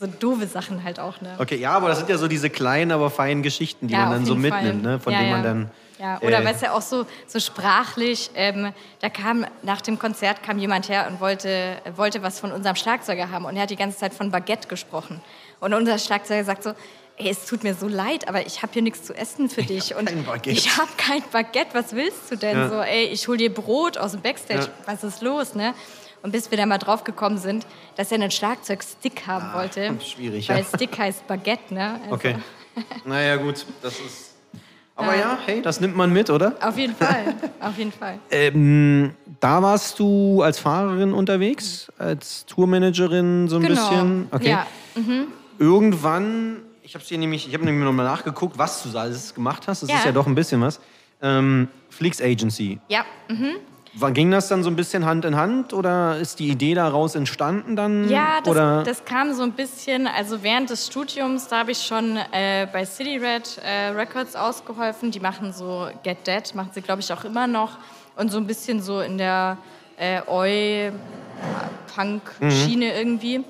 so 0.00 0.06
doofe 0.06 0.46
Sachen 0.46 0.84
halt 0.84 1.00
auch, 1.00 1.20
ne? 1.20 1.34
Okay, 1.38 1.56
ja, 1.56 1.72
aber 1.72 1.88
das 1.88 1.98
sind 1.98 2.08
ja 2.08 2.18
so 2.18 2.28
diese 2.28 2.50
kleinen, 2.50 2.92
aber 2.92 3.10
feinen 3.10 3.42
Geschichten, 3.42 3.88
die 3.88 3.94
Ja, 3.94 4.00
man 4.06 4.10
dann 4.12 4.24
so 4.26 4.34
Fall. 4.34 4.42
mitnimmt, 4.42 4.82
ne? 4.82 5.00
von 5.00 5.12
Ja, 5.12 5.18
denen 5.18 5.30
ja. 5.30 5.36
man 5.36 5.44
dann. 5.44 5.70
Ja, 5.98 6.18
oder 6.20 6.40
äh, 6.40 6.44
weißt 6.44 6.62
du, 6.62 6.72
auch 6.72 6.82
so, 6.82 7.06
so 7.26 7.40
sprachlich, 7.40 8.30
ähm, 8.36 8.72
da 9.00 9.08
kam 9.08 9.44
nach 9.62 9.80
dem 9.80 9.98
Konzert 9.98 10.44
kam 10.44 10.58
jemand 10.60 10.88
her 10.88 11.08
und 11.10 11.20
wollte, 11.20 11.76
wollte 11.96 12.22
was 12.22 12.38
von 12.38 12.52
unserem 12.52 12.76
Schlagzeuger 12.76 13.30
haben 13.32 13.44
und 13.44 13.56
er 13.56 13.62
hat 13.62 13.70
die 13.70 13.76
ganze 13.76 13.98
Zeit 13.98 14.14
von 14.14 14.30
Baguette 14.30 14.68
gesprochen. 14.68 15.20
Und 15.58 15.74
unser 15.74 15.98
Schlagzeuger 15.98 16.44
sagt 16.44 16.62
so, 16.62 16.70
ey, 17.16 17.28
es 17.30 17.46
tut 17.46 17.64
mir 17.64 17.74
so 17.74 17.88
leid, 17.88 18.28
aber 18.28 18.46
ich 18.46 18.62
habe 18.62 18.72
hier 18.72 18.82
nichts 18.82 19.02
zu 19.02 19.12
essen 19.12 19.48
für 19.48 19.64
dich. 19.64 19.96
und 19.96 20.06
kein 20.06 20.24
Baguette. 20.24 20.50
ich 20.50 20.76
habe 20.78 20.90
kein 20.96 21.22
Baguette, 21.32 21.70
was 21.74 21.92
willst 21.96 22.30
du 22.30 22.36
denn? 22.36 22.56
Ja. 22.56 22.68
So, 22.68 22.76
ey, 22.80 23.06
ich 23.06 23.26
hol 23.26 23.36
dir 23.36 23.52
Brot 23.52 23.98
aus 23.98 24.12
dem 24.12 24.20
Backstage, 24.20 24.60
Ja. 24.66 24.68
was 24.86 25.02
ist 25.02 25.20
los, 25.20 25.56
ne? 25.56 25.74
Und 26.22 26.32
bis 26.32 26.50
wir 26.50 26.58
dann 26.58 26.68
mal 26.68 26.78
drauf 26.78 27.04
gekommen 27.04 27.38
sind, 27.38 27.66
dass 27.96 28.10
er 28.10 28.16
einen 28.16 28.30
Schlagzeugstick 28.30 29.26
haben 29.26 29.52
wollte. 29.52 29.90
Ah, 29.96 30.00
schwierig, 30.04 30.48
Weil 30.48 30.58
ja. 30.58 30.64
Stick 30.64 30.98
heißt 30.98 31.26
Baguette, 31.26 31.72
ne? 31.74 32.00
Also, 32.02 32.14
Okay. 32.14 32.36
naja, 33.04 33.36
gut, 33.36 33.64
das 33.82 33.94
ist. 34.00 34.34
Aber 34.96 35.14
ja, 35.14 35.38
hey, 35.46 35.62
das 35.62 35.80
nimmt 35.80 35.94
man 35.96 36.12
mit, 36.12 36.28
oder? 36.28 36.56
Auf 36.60 36.76
jeden 36.76 36.94
Fall, 36.96 37.36
auf 37.60 37.78
jeden 37.78 37.92
Fall. 37.92 38.18
Ähm, 38.32 39.12
da 39.38 39.62
warst 39.62 39.96
du 40.00 40.42
als 40.42 40.58
Fahrerin 40.58 41.12
unterwegs, 41.12 41.86
als 41.98 42.44
Tourmanagerin 42.46 43.46
so 43.46 43.56
ein 43.56 43.62
Genau. 43.62 43.74
bisschen. 43.88 44.28
Okay. 44.32 44.50
Ja, 44.50 44.66
Irgendwann, 45.58 46.62
ich 46.82 46.94
habe 46.94 47.04
dir 47.04 47.18
nämlich, 47.18 47.46
ich 47.48 47.54
habe 47.54 47.64
nämlich 47.64 47.84
nochmal 47.84 48.06
nachgeguckt, 48.06 48.58
was 48.58 48.82
du 48.82 48.96
alles 48.98 49.34
gemacht 49.34 49.66
hast. 49.68 49.82
Das 49.82 49.90
Ja. 49.90 49.96
ist 49.98 50.04
ja 50.04 50.12
doch 50.12 50.26
ein 50.26 50.34
bisschen 50.34 50.60
was. 50.60 50.80
Ähm, 51.20 51.68
Flix 51.90 52.20
Agency. 52.20 52.78
ja. 52.88 53.04
Wann 53.94 54.14
ging 54.14 54.30
das 54.30 54.48
dann 54.48 54.62
so 54.62 54.70
ein 54.70 54.76
bisschen 54.76 55.04
Hand 55.04 55.24
in 55.24 55.34
Hand 55.36 55.72
oder 55.72 56.18
ist 56.18 56.38
die 56.38 56.48
Idee 56.48 56.74
daraus 56.74 57.14
entstanden 57.14 57.76
dann? 57.76 58.08
Ja, 58.08 58.40
das, 58.42 58.84
das 58.84 59.04
kam 59.04 59.34
so 59.34 59.42
ein 59.42 59.52
bisschen, 59.52 60.06
also 60.06 60.42
während 60.42 60.70
des 60.70 60.86
Studiums, 60.86 61.48
da 61.48 61.58
habe 61.60 61.72
ich 61.72 61.82
schon 61.82 62.18
äh, 62.32 62.66
bei 62.72 62.84
City 62.84 63.16
Red 63.16 63.60
äh, 63.64 63.88
Records 63.88 64.36
ausgeholfen. 64.36 65.10
Die 65.10 65.20
machen 65.20 65.52
so 65.52 65.88
Get 66.02 66.26
Dead, 66.26 66.54
machen 66.54 66.70
sie, 66.74 66.82
glaube 66.82 67.00
ich, 67.00 67.12
auch 67.12 67.24
immer 67.24 67.46
noch. 67.46 67.78
Und 68.16 68.30
so 68.30 68.38
ein 68.38 68.46
bisschen 68.46 68.82
so 68.82 69.00
in 69.00 69.18
der 69.18 69.58
äh, 69.96 70.20
Oi-Punk-Schiene 70.26 72.94
irgendwie. 72.94 73.44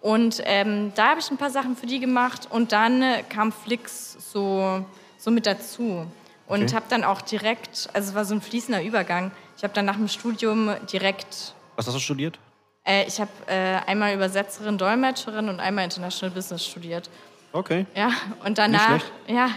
Und 0.00 0.42
ähm, 0.44 0.92
da 0.94 1.10
habe 1.10 1.20
ich 1.20 1.30
ein 1.30 1.36
paar 1.36 1.50
Sachen 1.50 1.76
für 1.76 1.86
die 1.86 2.00
gemacht 2.00 2.48
und 2.50 2.72
dann 2.72 3.04
kam 3.28 3.52
Flix 3.52 4.16
so, 4.32 4.84
so 5.18 5.30
mit 5.30 5.46
dazu. 5.46 6.06
Und 6.50 6.64
Okay. 6.64 6.74
habe 6.74 6.86
dann 6.88 7.04
auch 7.04 7.20
direkt, 7.22 7.88
also 7.92 8.08
es 8.08 8.14
war 8.16 8.24
so 8.24 8.34
ein 8.34 8.40
fließender 8.40 8.82
Übergang, 8.82 9.30
ich 9.56 9.62
habe 9.62 9.72
dann 9.72 9.84
nach 9.84 9.94
dem 9.94 10.08
Studium 10.08 10.74
direkt 10.92 11.54
was 11.76 11.86
hast 11.86 11.94
du 11.94 12.00
studiert? 12.00 12.40
äh, 12.84 13.06
ich 13.06 13.20
habe 13.20 13.30
äh, 13.46 13.76
einmal 13.86 14.14
Übersetzerin, 14.14 14.76
Dolmetscherin 14.76 15.48
und 15.48 15.60
einmal 15.60 15.84
International 15.84 16.34
Business 16.34 16.66
studiert. 16.66 17.08
Okay. 17.52 17.86
Ja, 17.94 18.10
und 18.44 18.58
danach, 18.58 19.00
ja, 19.28 19.50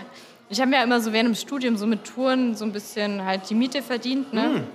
ich 0.49 0.61
habe 0.61 0.71
ja 0.71 0.83
immer 0.83 1.01
so 1.01 1.11
während 1.13 1.29
dem 1.29 1.35
Studium 1.35 1.77
so 1.77 1.87
mit 1.87 2.03
Touren 2.03 2.55
so 2.55 2.63
ein 2.63 2.71
bisschen 2.71 3.25
halt 3.25 3.49
die 3.49 3.55
Miete 3.55 3.81
verdient, 3.81 4.31
ne? 4.31 4.43
Hm. 4.43 4.67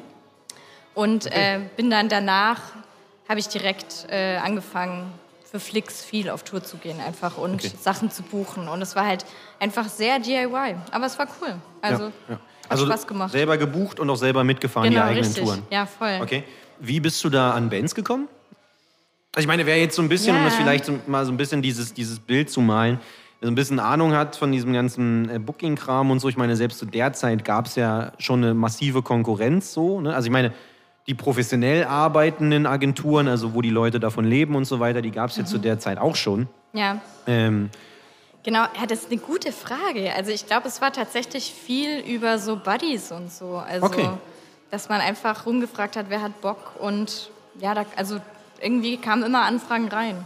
Und 0.95 1.27
äh, 1.27 1.61
bin 1.77 1.89
dann 1.89 2.09
danach, 2.09 2.61
habe 3.29 3.39
ich 3.39 3.47
direkt 3.47 4.07
äh, 4.11 4.39
angefangen, 4.39 5.13
für 5.51 5.61
Flix 5.61 6.05
viel 6.05 6.29
auf 6.29 6.43
Tour 6.43 6.63
zu 6.63 6.77
gehen 6.77 7.01
einfach 7.01 7.39
und 7.39 7.55
Okay. 7.55 7.71
Sachen 7.81 8.11
zu 8.11 8.23
buchen. 8.23 8.69
Und 8.69 8.83
es 8.83 8.95
war 8.95 9.07
halt 9.07 9.25
einfach 9.59 9.89
sehr 9.89 10.19
DIY, 10.19 10.77
aber 10.91 11.07
es 11.07 11.19
war 11.19 11.27
cool. 11.41 11.55
Also, 11.81 12.05
ja, 12.05 12.11
ja. 12.29 12.35
hat 12.35 12.41
also 12.69 12.87
Spaß 12.87 13.07
gemacht. 13.07 13.33
selber 13.33 13.57
gebucht 13.57 13.99
und 13.99 14.11
auch 14.11 14.17
selber 14.17 14.45
mitgefahren, 14.45 14.91
genau, 14.91 15.03
die 15.05 15.09
eigenen 15.09 15.25
richtig. 15.25 15.45
Touren. 15.45 15.63
Ja, 15.71 15.87
voll. 15.87 16.19
Okay. 16.21 16.45
Wie 16.81 17.01
bist 17.01 17.25
du 17.25 17.31
da 17.31 17.53
an 17.53 17.71
Bands 17.71 17.95
gekommen? 17.95 18.29
Also 19.35 19.45
ich 19.45 19.49
meine, 19.49 19.65
wer 19.67 19.79
jetzt 19.79 19.97
so 19.97 20.03
ein 20.03 20.09
bisschen, 20.09 20.35
um 20.37 20.43
Ja. 20.43 20.49
das 20.49 20.55
vielleicht 20.57 20.85
so, 20.85 20.99
mal 21.07 21.25
so 21.25 21.33
ein 21.33 21.37
bisschen 21.37 21.63
dieses, 21.63 21.95
dieses 21.95 22.19
Bild 22.21 22.51
zu 22.51 22.61
malen, 22.61 23.01
so 23.41 23.49
ein 23.49 23.55
bisschen 23.55 23.79
Ahnung 23.79 24.13
hat 24.15 24.37
von 24.37 24.51
diesem 24.53 24.73
ganzen 24.73 25.31
äh, 25.31 25.39
Booking-Kram 25.39 26.11
und 26.11 26.19
so. 26.21 26.29
Ich 26.29 26.37
meine, 26.37 26.57
selbst 26.57 26.79
zu 26.79 26.87
der 26.87 27.13
Zeit 27.13 27.45
gab 27.45 27.67
es 27.67 27.77
ja 27.77 28.13
schon 28.19 28.43
eine 28.45 28.53
massive 28.53 29.03
Konkurrenz 29.03 29.73
so. 29.73 30.01
Ne? 30.01 30.15
Also 30.15 30.27
ich 30.27 30.33
meine, 30.33 30.53
die 31.09 31.15
professionell 31.15 31.85
arbeitenden 31.85 32.67
Agenturen, 32.67 33.29
also 33.29 33.55
wo 33.55 33.63
die 33.63 33.71
Leute 33.71 33.99
davon 33.99 34.27
leben 34.27 34.55
und 34.55 34.67
so 34.67 34.79
weiter, 34.79 35.01
die 35.01 35.11
gab 35.11 35.31
es 35.31 35.37
ja 35.37 35.43
Mhm. 35.43 35.47
zu 35.47 35.59
der 35.59 35.79
Zeit 35.79 35.99
auch 35.99 36.15
schon. 36.17 36.49
Ja. 36.75 37.01
Ähm, 37.27 37.71
Genau, 38.45 38.61
ja, 38.61 38.87
das 38.87 39.01
ist 39.01 39.11
eine 39.11 39.21
gute 39.21 39.51
Frage. 39.53 40.15
Also 40.15 40.31
ich 40.31 40.47
glaube, 40.47 40.69
es 40.69 40.81
war 40.81 40.93
tatsächlich 40.93 41.53
viel 41.53 41.99
über 42.01 42.39
so 42.39 42.57
Buddies 42.57 43.11
und 43.13 43.31
so. 43.33 43.57
Also, 43.57 43.87
Okay. 43.87 44.09
dass 44.71 44.89
man 44.89 45.01
einfach 45.01 45.45
rumgefragt 45.45 45.97
hat, 45.97 46.07
wer 46.09 46.23
hat 46.23 46.41
Bock 46.41 46.75
und 46.79 47.31
ja, 47.59 47.75
da, 47.75 47.85
also 47.97 48.21
irgendwie 48.63 48.97
kamen 48.97 49.23
immer 49.25 49.43
Anfragen 49.43 49.89
rein. 49.89 50.25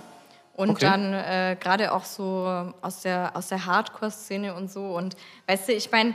Und 0.54 0.70
Okay. 0.70 0.84
dann 0.84 1.14
äh, 1.14 1.56
gerade 1.58 1.92
auch 1.92 2.04
so 2.04 2.72
aus 2.82 3.00
der, 3.00 3.32
aus 3.34 3.48
der 3.48 3.64
Hardcore-Szene 3.66 4.54
und 4.54 4.70
so. 4.70 4.84
Und 4.94 5.16
weißt 5.48 5.68
du, 5.68 5.72
ich 5.72 5.90
meine, 5.90 6.14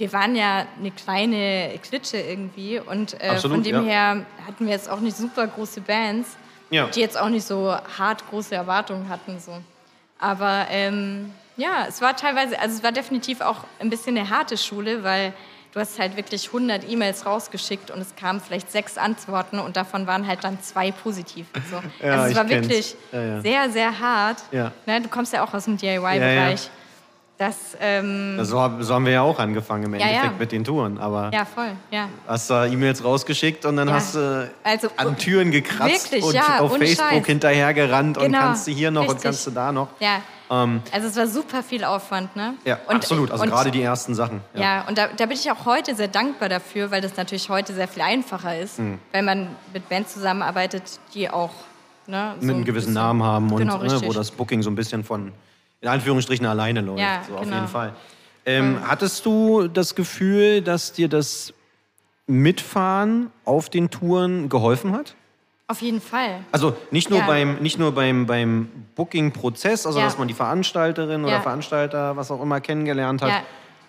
wir 0.00 0.12
waren 0.14 0.34
ja 0.34 0.64
eine 0.78 0.90
kleine 0.90 1.78
Klitsche 1.82 2.16
irgendwie 2.16 2.80
und 2.80 3.20
äh, 3.22 3.28
Absolut, 3.28 3.56
von 3.58 3.62
dem 3.62 3.86
ja. 3.86 3.92
her 4.14 4.26
hatten 4.46 4.64
wir 4.64 4.72
jetzt 4.72 4.88
auch 4.88 5.00
nicht 5.00 5.14
super 5.16 5.46
große 5.46 5.82
Bands, 5.82 6.36
Ja. 6.70 6.86
die 6.86 7.00
jetzt 7.00 7.18
auch 7.20 7.28
nicht 7.28 7.46
so 7.46 7.76
hart 7.98 8.26
große 8.30 8.54
Erwartungen 8.54 9.10
hatten. 9.10 9.38
So. 9.38 9.52
Aber 10.18 10.66
ähm, 10.70 11.32
ja, 11.58 11.84
es 11.86 12.00
war 12.00 12.16
teilweise, 12.16 12.58
also 12.58 12.76
es 12.78 12.82
war 12.82 12.92
definitiv 12.92 13.42
auch 13.42 13.58
ein 13.78 13.90
bisschen 13.90 14.16
eine 14.16 14.30
harte 14.30 14.56
Schule, 14.56 15.04
weil 15.04 15.34
du 15.72 15.80
hast 15.80 15.98
halt 15.98 16.16
wirklich 16.16 16.46
100 16.46 16.88
E-Mails 16.88 17.26
rausgeschickt 17.26 17.90
und 17.90 18.00
es 18.00 18.16
kamen 18.16 18.40
vielleicht 18.40 18.72
sechs 18.72 18.96
Antworten 18.96 19.58
und 19.58 19.76
davon 19.76 20.06
waren 20.06 20.26
halt 20.26 20.42
dann 20.44 20.62
zwei 20.62 20.92
positiv. 20.92 21.46
So. 21.70 21.76
Ja, 22.06 22.14
also 22.22 22.30
es 22.30 22.36
war 22.36 22.44
kenn's. 22.46 22.68
wirklich 22.68 22.96
Ja, 23.12 23.22
ja. 23.22 23.40
sehr, 23.42 23.70
sehr 23.70 24.00
hart. 24.00 24.38
Ne, 24.86 25.00
du 25.02 25.08
kommst 25.10 25.34
ja 25.34 25.44
auch 25.44 25.52
aus 25.52 25.66
dem 25.66 25.76
DIY-Bereich. 25.76 26.70
Das, 27.40 27.56
ähm, 27.80 28.36
so, 28.44 28.60
hab- 28.60 28.82
so 28.82 28.92
haben 28.92 29.06
wir 29.06 29.12
ja 29.14 29.22
auch 29.22 29.38
angefangen 29.38 29.84
im 29.84 29.94
Ja, 29.94 30.00
Endeffekt 30.06 30.32
ja. 30.34 30.38
mit 30.38 30.52
den 30.52 30.62
Touren. 30.62 30.98
Aber 30.98 31.30
ja, 31.32 31.46
voll, 31.46 31.70
ja. 31.90 32.10
hast 32.28 32.50
da 32.50 32.66
E-Mails 32.66 33.02
rausgeschickt 33.02 33.64
und 33.64 33.76
dann 33.78 33.88
Ja. 33.88 33.94
hast 33.94 34.14
du 34.14 34.50
Also, 34.62 34.88
an 34.98 35.16
Türen 35.16 35.50
gekratzt 35.50 36.12
wirklich, 36.12 36.22
und 36.22 36.36
auf 36.60 36.76
Facebook 36.76 37.06
Scheiß. 37.08 37.24
hinterhergerannt 37.26 38.18
und 38.18 38.24
Genau, 38.24 38.38
kannst 38.40 38.66
du 38.66 38.72
hier 38.72 38.90
noch 38.90 39.00
und 39.04 39.06
richtig. 39.08 39.22
kannst 39.24 39.46
du 39.46 39.52
da 39.52 39.72
noch. 39.72 39.88
Ja, 40.00 40.20
Ähm, 40.50 40.82
also 40.92 41.06
es 41.08 41.16
war 41.16 41.26
super 41.28 41.62
viel 41.62 41.82
Aufwand, 41.84 42.36
ne? 42.36 42.54
ja, 42.66 42.76
Und- 42.88 42.96
absolut. 42.96 43.30
Also 43.30 43.44
und- 43.44 43.50
gerade 43.50 43.70
die 43.70 43.80
ersten 43.80 44.14
Sachen. 44.14 44.42
Ja. 44.52 44.84
Und 44.86 44.98
da, 44.98 45.06
da 45.06 45.24
bin 45.24 45.36
ich 45.38 45.50
auch 45.50 45.64
heute 45.64 45.94
sehr 45.94 46.08
dankbar 46.08 46.50
dafür, 46.50 46.90
weil 46.90 47.00
das 47.00 47.16
natürlich 47.16 47.48
heute 47.48 47.72
sehr 47.72 47.88
viel 47.88 48.02
einfacher 48.02 48.58
ist, 48.58 48.76
Hm. 48.76 48.98
weil 49.12 49.22
man 49.22 49.46
mit 49.72 49.88
Bands 49.88 50.12
zusammenarbeitet, 50.12 50.82
die 51.14 51.30
auch 51.30 51.52
ne, 52.06 52.34
so 52.40 52.44
Mit 52.44 52.50
einem 52.50 52.62
ein 52.62 52.64
gewissen 52.66 52.86
bisschen- 52.88 52.94
Namen 52.94 53.22
haben 53.22 53.50
und 53.50 53.58
Genau, 53.60 53.78
ne, 53.78 54.02
wo 54.04 54.12
das 54.12 54.30
Booking 54.32 54.62
so 54.62 54.68
ein 54.70 54.74
bisschen 54.74 55.04
von, 55.04 55.32
in 55.80 55.88
Anführungsstrichen, 55.88 56.46
alleine 56.46 56.80
läuft. 56.80 56.98
Ja, 57.00 57.22
so, 57.26 57.34
Auf 57.36 57.40
genau. 57.42 57.56
jeden 57.56 57.68
Fall. 57.68 57.94
Ähm, 58.46 58.78
hattest 58.86 59.24
du 59.26 59.68
das 59.68 59.94
Gefühl, 59.94 60.62
dass 60.62 60.92
dir 60.92 61.08
das 61.08 61.52
Mitfahren 62.26 63.30
auf 63.44 63.68
den 63.68 63.90
Touren 63.90 64.48
geholfen 64.48 64.92
hat? 64.92 65.14
Auf 65.68 65.82
jeden 65.82 66.00
Fall. 66.00 66.40
Also 66.50 66.76
nicht 66.90 67.10
nur 67.10 67.20
Ja. 67.20 67.26
beim, 67.26 67.56
nicht 67.56 67.78
nur 67.78 67.92
beim, 67.92 68.26
beim 68.26 68.68
Booking-Prozess, 68.96 69.86
also 69.86 69.98
Ja. 70.00 70.04
dass 70.06 70.18
man 70.18 70.26
die 70.26 70.34
Veranstalterin 70.34 71.24
oder. 71.24 71.40
Veranstalter, 71.40 72.16
was 72.16 72.30
auch 72.30 72.42
immer, 72.42 72.60
kennengelernt 72.60 73.22
hat, 73.22 73.44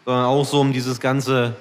sondern 0.05 0.25
auch 0.25 0.45
so 0.45 0.59
um 0.61 0.73
dieses 0.73 0.99
ganze, 0.99 1.55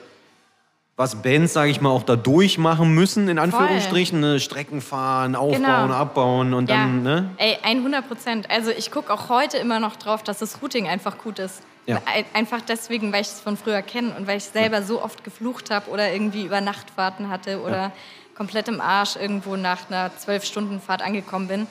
was 1.00 1.14
Bands, 1.23 1.54
sage 1.54 1.71
ich 1.71 1.80
mal, 1.80 1.88
auch 1.88 2.02
da 2.02 2.14
durchmachen 2.14 2.95
müssen, 2.95 3.26
in 3.28 3.38
Anführungsstrichen, 3.38 4.21
ne? 4.21 4.38
Strecken 4.38 4.83
fahren, 4.83 5.35
aufbauen, 5.35 5.62
Genau. 5.62 5.95
abbauen 5.95 6.52
und 6.52 6.69
dann, 6.69 7.04
ja. 7.07 7.21
ne? 7.21 7.30
Ey, 7.38 7.57
100 7.62 8.07
Prozent. 8.07 8.50
Also 8.50 8.71
ich 8.71 8.90
gucke 8.90 9.11
auch 9.11 9.30
heute 9.30 9.57
immer 9.57 9.80
noch 9.80 9.97
drauf, 9.97 10.23
dass 10.23 10.40
das 10.40 10.61
Routing 10.61 10.87
einfach 10.88 11.16
gut 11.16 11.38
ist. 11.38 11.62
Ja. 11.87 12.02
Ein- 12.04 12.26
Einfach 12.35 12.61
deswegen, 12.61 13.14
weil 13.14 13.23
ich 13.23 13.28
es 13.28 13.40
von 13.40 13.57
früher 13.57 13.80
kenne 13.80 14.14
und 14.14 14.26
weil 14.26 14.37
ich 14.37 14.45
selber 14.45 14.83
so 14.83 15.02
oft 15.02 15.25
geflucht 15.25 15.71
habe 15.71 15.88
oder 15.90 16.12
irgendwie 16.12 16.45
über 16.45 16.61
Nachtfahrten 16.61 17.30
hatte 17.30 17.62
oder 17.62 17.92
komplett 18.37 18.69
im 18.69 18.83
Arsch 18.83 19.16
irgendwo 19.16 19.57
nach 19.57 19.88
einer 19.90 20.14
zwölf 20.19 20.45
Stunden 20.45 20.83
Fahrt 20.83 21.00
angekommen 21.00 21.49
bin. 21.49 21.66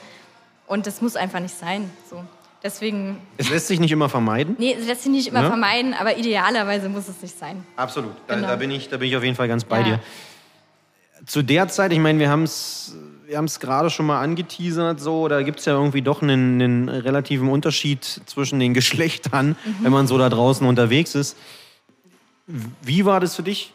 Und 0.66 0.88
das 0.88 1.00
muss 1.02 1.14
einfach 1.14 1.38
nicht 1.38 1.56
sein. 1.56 1.88
So. 2.10 2.24
Deswegen, 2.62 3.16
Es 3.38 3.48
lässt 3.48 3.68
sich 3.68 3.80
nicht 3.80 3.90
immer 3.92 4.08
vermeiden. 4.10 4.54
nee, 4.58 4.74
das 4.76 4.86
lässt 4.86 5.02
sich 5.04 5.12
nicht 5.12 5.28
immer 5.28 5.42
Ja. 5.42 5.46
vermeiden, 5.48 5.94
aber 5.94 6.18
idealerweise 6.18 6.88
muss 6.90 7.08
es 7.08 7.22
nicht 7.22 7.38
sein. 7.38 7.64
Absolut. 7.76 8.12
Da, 8.26 8.34
Genau. 8.34 8.48
da, 8.48 8.56
bin 8.56 8.70
ich, 8.70 8.88
da 8.88 8.98
bin 8.98 9.08
ich 9.08 9.16
auf 9.16 9.24
jeden 9.24 9.36
Fall 9.36 9.48
ganz 9.48 9.64
bei 9.64 9.78
Ja. 9.78 9.84
dir. 9.84 10.00
Zu 11.26 11.42
der 11.42 11.68
Zeit, 11.68 11.92
ich 11.92 11.98
meine, 11.98 12.18
wir 12.18 12.28
haben 12.30 12.42
es 12.44 12.94
wir 13.26 13.36
haben's 13.36 13.60
gerade 13.60 13.90
schon 13.90 14.06
mal 14.06 14.20
angeteasert, 14.20 14.98
so, 14.98 15.28
da 15.28 15.42
gibt 15.42 15.60
es 15.60 15.64
ja 15.64 15.74
irgendwie 15.74 16.02
doch 16.02 16.20
einen, 16.20 16.60
einen 16.60 16.88
relativen 16.88 17.48
Unterschied 17.48 18.02
zwischen 18.26 18.58
den 18.58 18.74
Geschlechtern, 18.80 19.54
wenn 19.82 19.92
man 19.92 20.08
so 20.08 20.18
da 20.18 20.28
draußen 20.28 20.66
unterwegs 20.66 21.14
ist. 21.14 21.36
Wie 22.82 23.04
war 23.04 23.20
das 23.20 23.36
für 23.36 23.44
dich? 23.44 23.72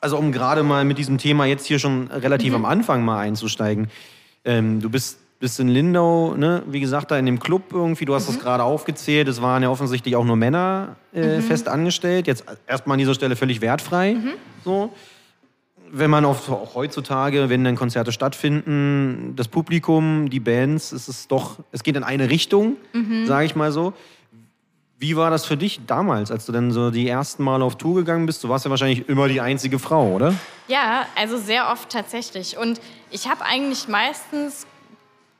Also 0.00 0.18
um 0.18 0.32
gerade 0.32 0.62
mal 0.64 0.84
mit 0.84 0.98
diesem 0.98 1.18
Thema 1.18 1.44
jetzt 1.46 1.66
hier 1.66 1.78
schon 1.78 2.08
relativ 2.10 2.52
am 2.54 2.64
Anfang 2.64 3.04
mal 3.04 3.20
einzusteigen. 3.20 3.88
Ähm, 4.44 4.80
du 4.80 4.90
bist, 4.90 5.18
bist 5.38 5.60
in 5.60 5.68
Lindau, 5.68 6.34
ne? 6.34 6.62
wie 6.66 6.80
gesagt, 6.80 7.10
da 7.10 7.18
in 7.18 7.26
dem 7.26 7.38
Club 7.38 7.64
irgendwie, 7.72 8.04
du 8.06 8.14
hast 8.14 8.28
das 8.28 8.38
gerade 8.38 8.62
aufgezählt, 8.64 9.28
es 9.28 9.42
waren 9.42 9.62
ja 9.62 9.68
offensichtlich 9.70 10.16
auch 10.16 10.24
nur 10.24 10.36
Männer 10.36 10.96
äh, 11.12 11.40
fest 11.40 11.68
angestellt. 11.68 12.26
Jetzt 12.26 12.44
erstmal 12.66 12.94
an 12.94 12.98
dieser 13.00 13.14
Stelle 13.14 13.36
völlig 13.36 13.60
wertfrei. 13.60 14.16
So. 14.64 14.92
wenn 15.92 16.10
man 16.10 16.24
auf, 16.24 16.48
auch 16.50 16.74
heutzutage, 16.74 17.48
wenn 17.48 17.62
dann 17.64 17.76
Konzerte 17.76 18.10
stattfinden, 18.12 19.34
das 19.36 19.46
Publikum, 19.48 20.28
die 20.30 20.40
Bands, 20.40 20.90
es 20.92 21.08
ist 21.08 21.30
doch, 21.30 21.58
es 21.70 21.82
geht 21.82 21.96
in 21.96 22.02
eine 22.02 22.28
Richtung, 22.30 22.76
Mhm. 22.92 23.26
sage 23.26 23.46
ich 23.46 23.54
mal 23.54 23.70
so. 23.72 23.92
Wie 24.98 25.14
war 25.14 25.28
das 25.30 25.44
für 25.44 25.58
dich 25.58 25.80
damals, 25.86 26.30
als 26.30 26.46
du 26.46 26.52
dann 26.52 26.72
so 26.72 26.90
die 26.90 27.06
ersten 27.06 27.44
Mal 27.44 27.60
auf 27.60 27.76
Tour 27.76 27.96
gegangen 27.96 28.24
bist? 28.24 28.42
Du 28.42 28.48
warst 28.48 28.64
ja 28.64 28.70
wahrscheinlich 28.70 29.06
immer 29.10 29.28
die 29.28 29.42
einzige 29.42 29.78
Frau, 29.78 30.08
oder? 30.14 30.32
Ja, 30.68 31.04
also 31.14 31.36
sehr 31.36 31.70
oft 31.70 31.90
tatsächlich. 31.90 32.56
Und 32.56 32.80
ich 33.10 33.28
habe 33.28 33.44
eigentlich 33.44 33.88
meistens 33.88 34.66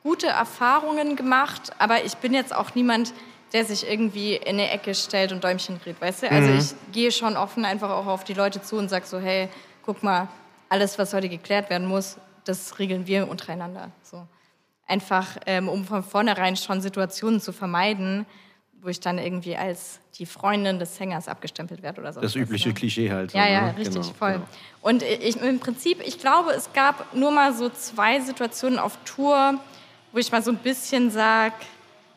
gute 0.03 0.27
Erfahrungen 0.27 1.15
gemacht, 1.15 1.71
aber 1.79 2.03
ich 2.05 2.15
bin 2.15 2.33
jetzt 2.33 2.55
auch 2.55 2.75
niemand, 2.75 3.13
der 3.53 3.65
sich 3.65 3.89
irgendwie 3.89 4.35
in 4.35 4.55
eine 4.59 4.69
Ecke 4.71 4.93
stellt 4.93 5.31
und 5.31 5.43
Däumchen 5.43 5.79
dreht, 5.81 5.99
weißt 6.01 6.23
du? 6.23 6.31
Also 6.31 6.51
ich 6.51 6.91
gehe 6.91 7.11
schon 7.11 7.37
offen 7.37 7.65
einfach 7.65 7.89
auch 7.89 8.05
auf 8.05 8.23
die 8.23 8.33
Leute 8.33 8.61
zu 8.61 8.75
und 8.77 8.89
sage 8.89 9.05
so, 9.05 9.19
hey, 9.19 9.49
guck 9.85 10.03
mal, 10.03 10.27
alles, 10.69 10.99
was 10.99 11.13
heute 11.13 11.29
geklärt 11.29 11.69
werden 11.69 11.87
muss, 11.87 12.17
das 12.43 12.77
regeln 12.79 13.07
wir 13.07 13.29
untereinander. 13.29 13.91
So. 14.03 14.27
Einfach, 14.85 15.37
ähm, 15.45 15.69
um 15.69 15.85
von 15.85 16.03
vornherein 16.03 16.55
schon 16.57 16.81
Situationen 16.81 17.39
zu 17.39 17.51
vermeiden, 17.53 18.25
wo 18.81 18.89
ich 18.89 18.99
dann 18.99 19.17
irgendwie 19.17 19.55
als 19.55 19.99
die 20.17 20.25
Freundin 20.25 20.79
des 20.79 20.95
Sängers 20.95 21.27
abgestempelt 21.27 21.81
werde 21.81 22.01
oder 22.01 22.13
so. 22.13 22.21
Das 22.21 22.35
übliche 22.35 22.73
Klischee 22.73 23.11
halt. 23.11 23.33
Ja, 23.33 23.47
ja, 23.47 23.61
ne? 23.61 23.77
richtig, 23.77 23.95
Genau, 23.95 24.13
voll. 24.13 24.33
genau. 24.33 24.45
Und 24.81 25.03
ich, 25.03 25.35
im 25.41 25.59
Prinzip, 25.59 26.01
ich 26.05 26.19
glaube, 26.19 26.51
es 26.51 26.71
gab 26.73 27.13
nur 27.13 27.31
mal 27.31 27.53
so 27.53 27.69
zwei 27.69 28.19
Situationen 28.19 28.79
auf 28.79 28.97
Tour, 29.03 29.59
wo 30.17 30.19
ich 30.19 30.31
mal 30.31 30.41
so 30.41 30.49
ein 30.49 30.57
bisschen 30.57 31.11
sage, 31.11 31.53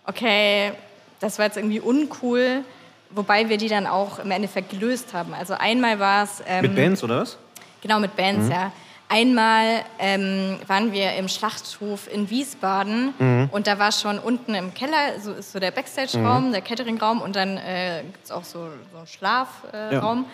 okay, 0.06 0.72
das 1.20 1.38
war 1.38 1.44
jetzt 1.44 1.58
irgendwie 1.58 1.80
uncool, 1.80 2.64
wobei 3.10 3.50
wir 3.50 3.58
die 3.58 3.68
dann 3.68 3.86
auch 3.86 4.18
im 4.20 4.30
Endeffekt 4.30 4.70
gelöst 4.70 5.12
haben. 5.12 5.34
Also 5.34 5.52
einmal 5.52 5.98
war 5.98 6.24
es... 6.24 6.42
Ähm, 6.46 6.62
Mit 6.62 6.76
Bands, 6.76 7.04
oder 7.04 7.20
was? 7.20 7.36
Genau, 7.82 8.00
mit 8.00 8.16
Bands, 8.16 8.46
Mhm. 8.46 8.52
ja. 8.52 8.72
Einmal 9.10 9.84
ähm, 9.98 10.58
waren 10.66 10.92
wir 10.94 11.12
im 11.16 11.28
Schlachthof 11.28 12.08
in 12.10 12.30
Wiesbaden 12.30 13.12
Mhm. 13.18 13.48
und 13.52 13.66
da 13.66 13.78
war 13.78 13.92
schon 13.92 14.18
unten 14.18 14.54
im 14.54 14.72
Keller, 14.72 15.20
so 15.22 15.32
ist 15.34 15.52
so 15.52 15.60
der 15.60 15.70
Backstage-Raum, 15.72 16.46
Mhm. 16.48 16.52
der 16.52 16.62
Catering-Raum 16.62 17.20
und 17.20 17.36
dann 17.36 17.58
äh, 17.58 18.00
gibt 18.04 18.24
es 18.24 18.30
auch 18.30 18.44
so, 18.44 18.60
so 18.92 18.96
einen 18.96 19.06
Schlafraum. 19.06 19.74
Äh, 19.74 19.94
Ja. 19.96 20.24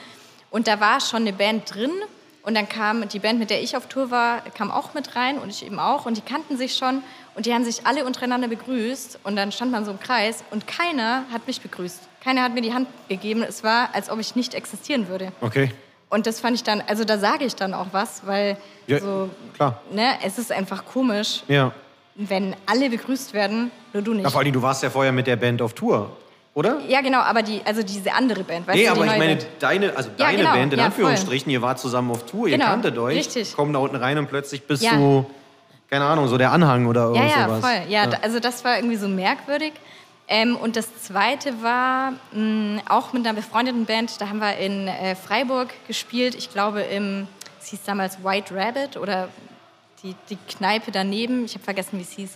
Und 0.51 0.69
da 0.69 0.79
war 0.79 1.01
schon 1.01 1.23
eine 1.23 1.33
Band 1.33 1.75
drin 1.75 1.91
und 2.47 2.55
dann 2.55 2.69
kam 2.69 3.07
die 3.09 3.19
Band, 3.19 3.39
mit 3.39 3.51
der 3.51 3.61
ich 3.63 3.77
auf 3.77 3.87
Tour 3.89 4.11
war, 4.11 4.41
kam 4.57 4.71
auch 4.71 4.95
mit 4.95 5.15
rein 5.17 5.37
und 5.39 5.51
ich 5.51 5.67
eben 5.67 5.79
auch 5.79 6.07
und 6.07 6.17
die 6.17 6.21
kannten 6.23 6.57
sich 6.57 6.75
schon 6.77 7.03
und 7.35 7.45
die 7.45 7.53
haben 7.53 7.65
sich 7.65 7.85
alle 7.87 8.07
untereinander 8.07 8.49
begrüßt 8.49 9.19
und 9.25 9.37
dann 9.37 9.53
stand 9.53 9.73
man 9.73 9.85
so 9.85 9.91
im 9.91 10.01
Kreis 10.01 10.43
und 10.53 10.67
keiner 10.67 11.25
hat 11.33 11.47
mich 11.47 11.61
begrüßt. 11.61 12.01
Keiner 12.25 12.43
hat 12.43 12.55
mir 12.55 12.63
die 12.63 12.73
Hand 12.73 12.89
gegeben. 13.09 13.43
Es 13.43 13.63
war, 13.63 13.91
als 13.95 14.09
ob 14.11 14.19
ich 14.21 14.35
nicht 14.37 14.55
existieren 14.55 15.09
würde. 15.09 15.33
Okay. 15.43 15.71
Und 16.09 16.27
das 16.27 16.41
fand 16.41 16.55
ich 16.57 16.63
dann, 16.65 16.81
also 16.87 17.05
da 17.05 17.19
sage 17.19 17.45
ich 17.45 17.57
dann 17.57 17.75
auch 17.75 17.89
was, 17.93 18.25
weil 18.27 18.57
Ja, 18.87 19.01
so, 19.01 19.29
klar. 19.55 19.81
ne, 19.93 20.15
es 20.25 20.39
ist 20.39 20.51
einfach 20.53 20.85
komisch, 20.87 21.43
Ja. 21.49 21.73
wenn 22.15 22.55
alle 22.67 22.89
begrüßt 22.91 23.35
werden, 23.35 23.71
nur 23.93 24.03
du 24.05 24.15
nicht. 24.15 24.23
ja. 24.25 24.31
Vor 24.31 24.41
allem, 24.41 24.53
du 24.53 24.63
warst 24.63 24.83
ja 24.85 24.91
vorher 24.91 25.11
mit 25.13 25.27
der 25.27 25.37
Band 25.37 25.61
auf 25.61 25.75
Tour, 25.75 26.17
oder? 26.57 26.81
ja, 26.89 27.03
genau, 27.03 27.19
aber 27.21 27.43
die, 27.43 27.61
also 27.67 27.83
diese 27.83 28.13
andere 28.15 28.43
Band, 28.43 28.67
weißt 28.67 28.77
Nee, 28.77 28.87
du, 28.87 28.95
die 28.95 29.01
aber 29.01 29.05
ich 29.13 29.19
meine, 29.19 29.37
Band. 29.37 29.47
deine, 29.61 29.95
also 29.97 30.09
Ja, 30.09 30.15
deine 30.27 30.39
genau. 30.39 30.53
Band, 30.55 30.73
in 30.73 30.79
Ja, 30.79 30.85
Anführungsstrichen, 30.87 31.53
ihr 31.53 31.61
wart 31.61 31.79
zusammen 31.79 32.11
auf 32.11 32.25
Tour, 32.25 32.49
ihr 32.49 32.57
Genau, 32.57 32.71
kanntet 32.71 32.97
euch, 32.99 33.19
richtig. 33.19 33.55
kommen 33.55 33.75
da 33.75 33.79
unten 33.79 33.97
rein 33.97 34.17
und 34.17 34.29
plötzlich 34.29 34.67
bist 34.67 34.83
Ja. 34.83 34.97
du, 34.97 35.27
keine 35.91 36.07
Ahnung, 36.07 36.29
so 36.29 36.39
der 36.39 36.53
Anhang 36.53 36.87
oder 36.87 37.13
Ja, 37.13 37.21
irgend 37.23 37.31
ja, 37.37 37.45
sowas. 37.47 37.61
voll. 37.61 37.83
Ja, 37.91 38.09
also 38.23 38.41
das 38.41 38.65
war 38.65 38.77
irgendwie 38.77 38.97
so 38.97 39.07
merkwürdig. 39.07 39.75
Ähm, 40.29 40.57
und 40.57 40.75
das 40.77 40.89
zweite 41.03 41.63
war 41.63 42.15
mh, 42.33 42.81
auch 42.89 43.13
mit 43.13 43.25
einer 43.27 43.35
befreundeten 43.37 43.85
Band, 43.85 44.19
da 44.21 44.29
haben 44.29 44.41
wir 44.41 44.57
in 44.57 44.89
äh, 44.89 45.15
Freiburg 45.15 45.69
gespielt, 45.87 46.35
ich 46.35 46.51
glaube 46.51 46.81
im, 46.81 47.29
es 47.61 47.69
hieß 47.69 47.81
damals 47.85 48.25
White 48.25 48.53
Rabbit 48.57 48.97
oder 48.97 49.29
die, 50.03 50.17
die 50.31 50.37
Kneipe 50.57 50.91
daneben, 50.91 51.45
ich 51.45 51.55
habe 51.55 51.63
vergessen, 51.65 51.99
wie 51.99 52.03
es 52.03 52.11
hieß. 52.13 52.31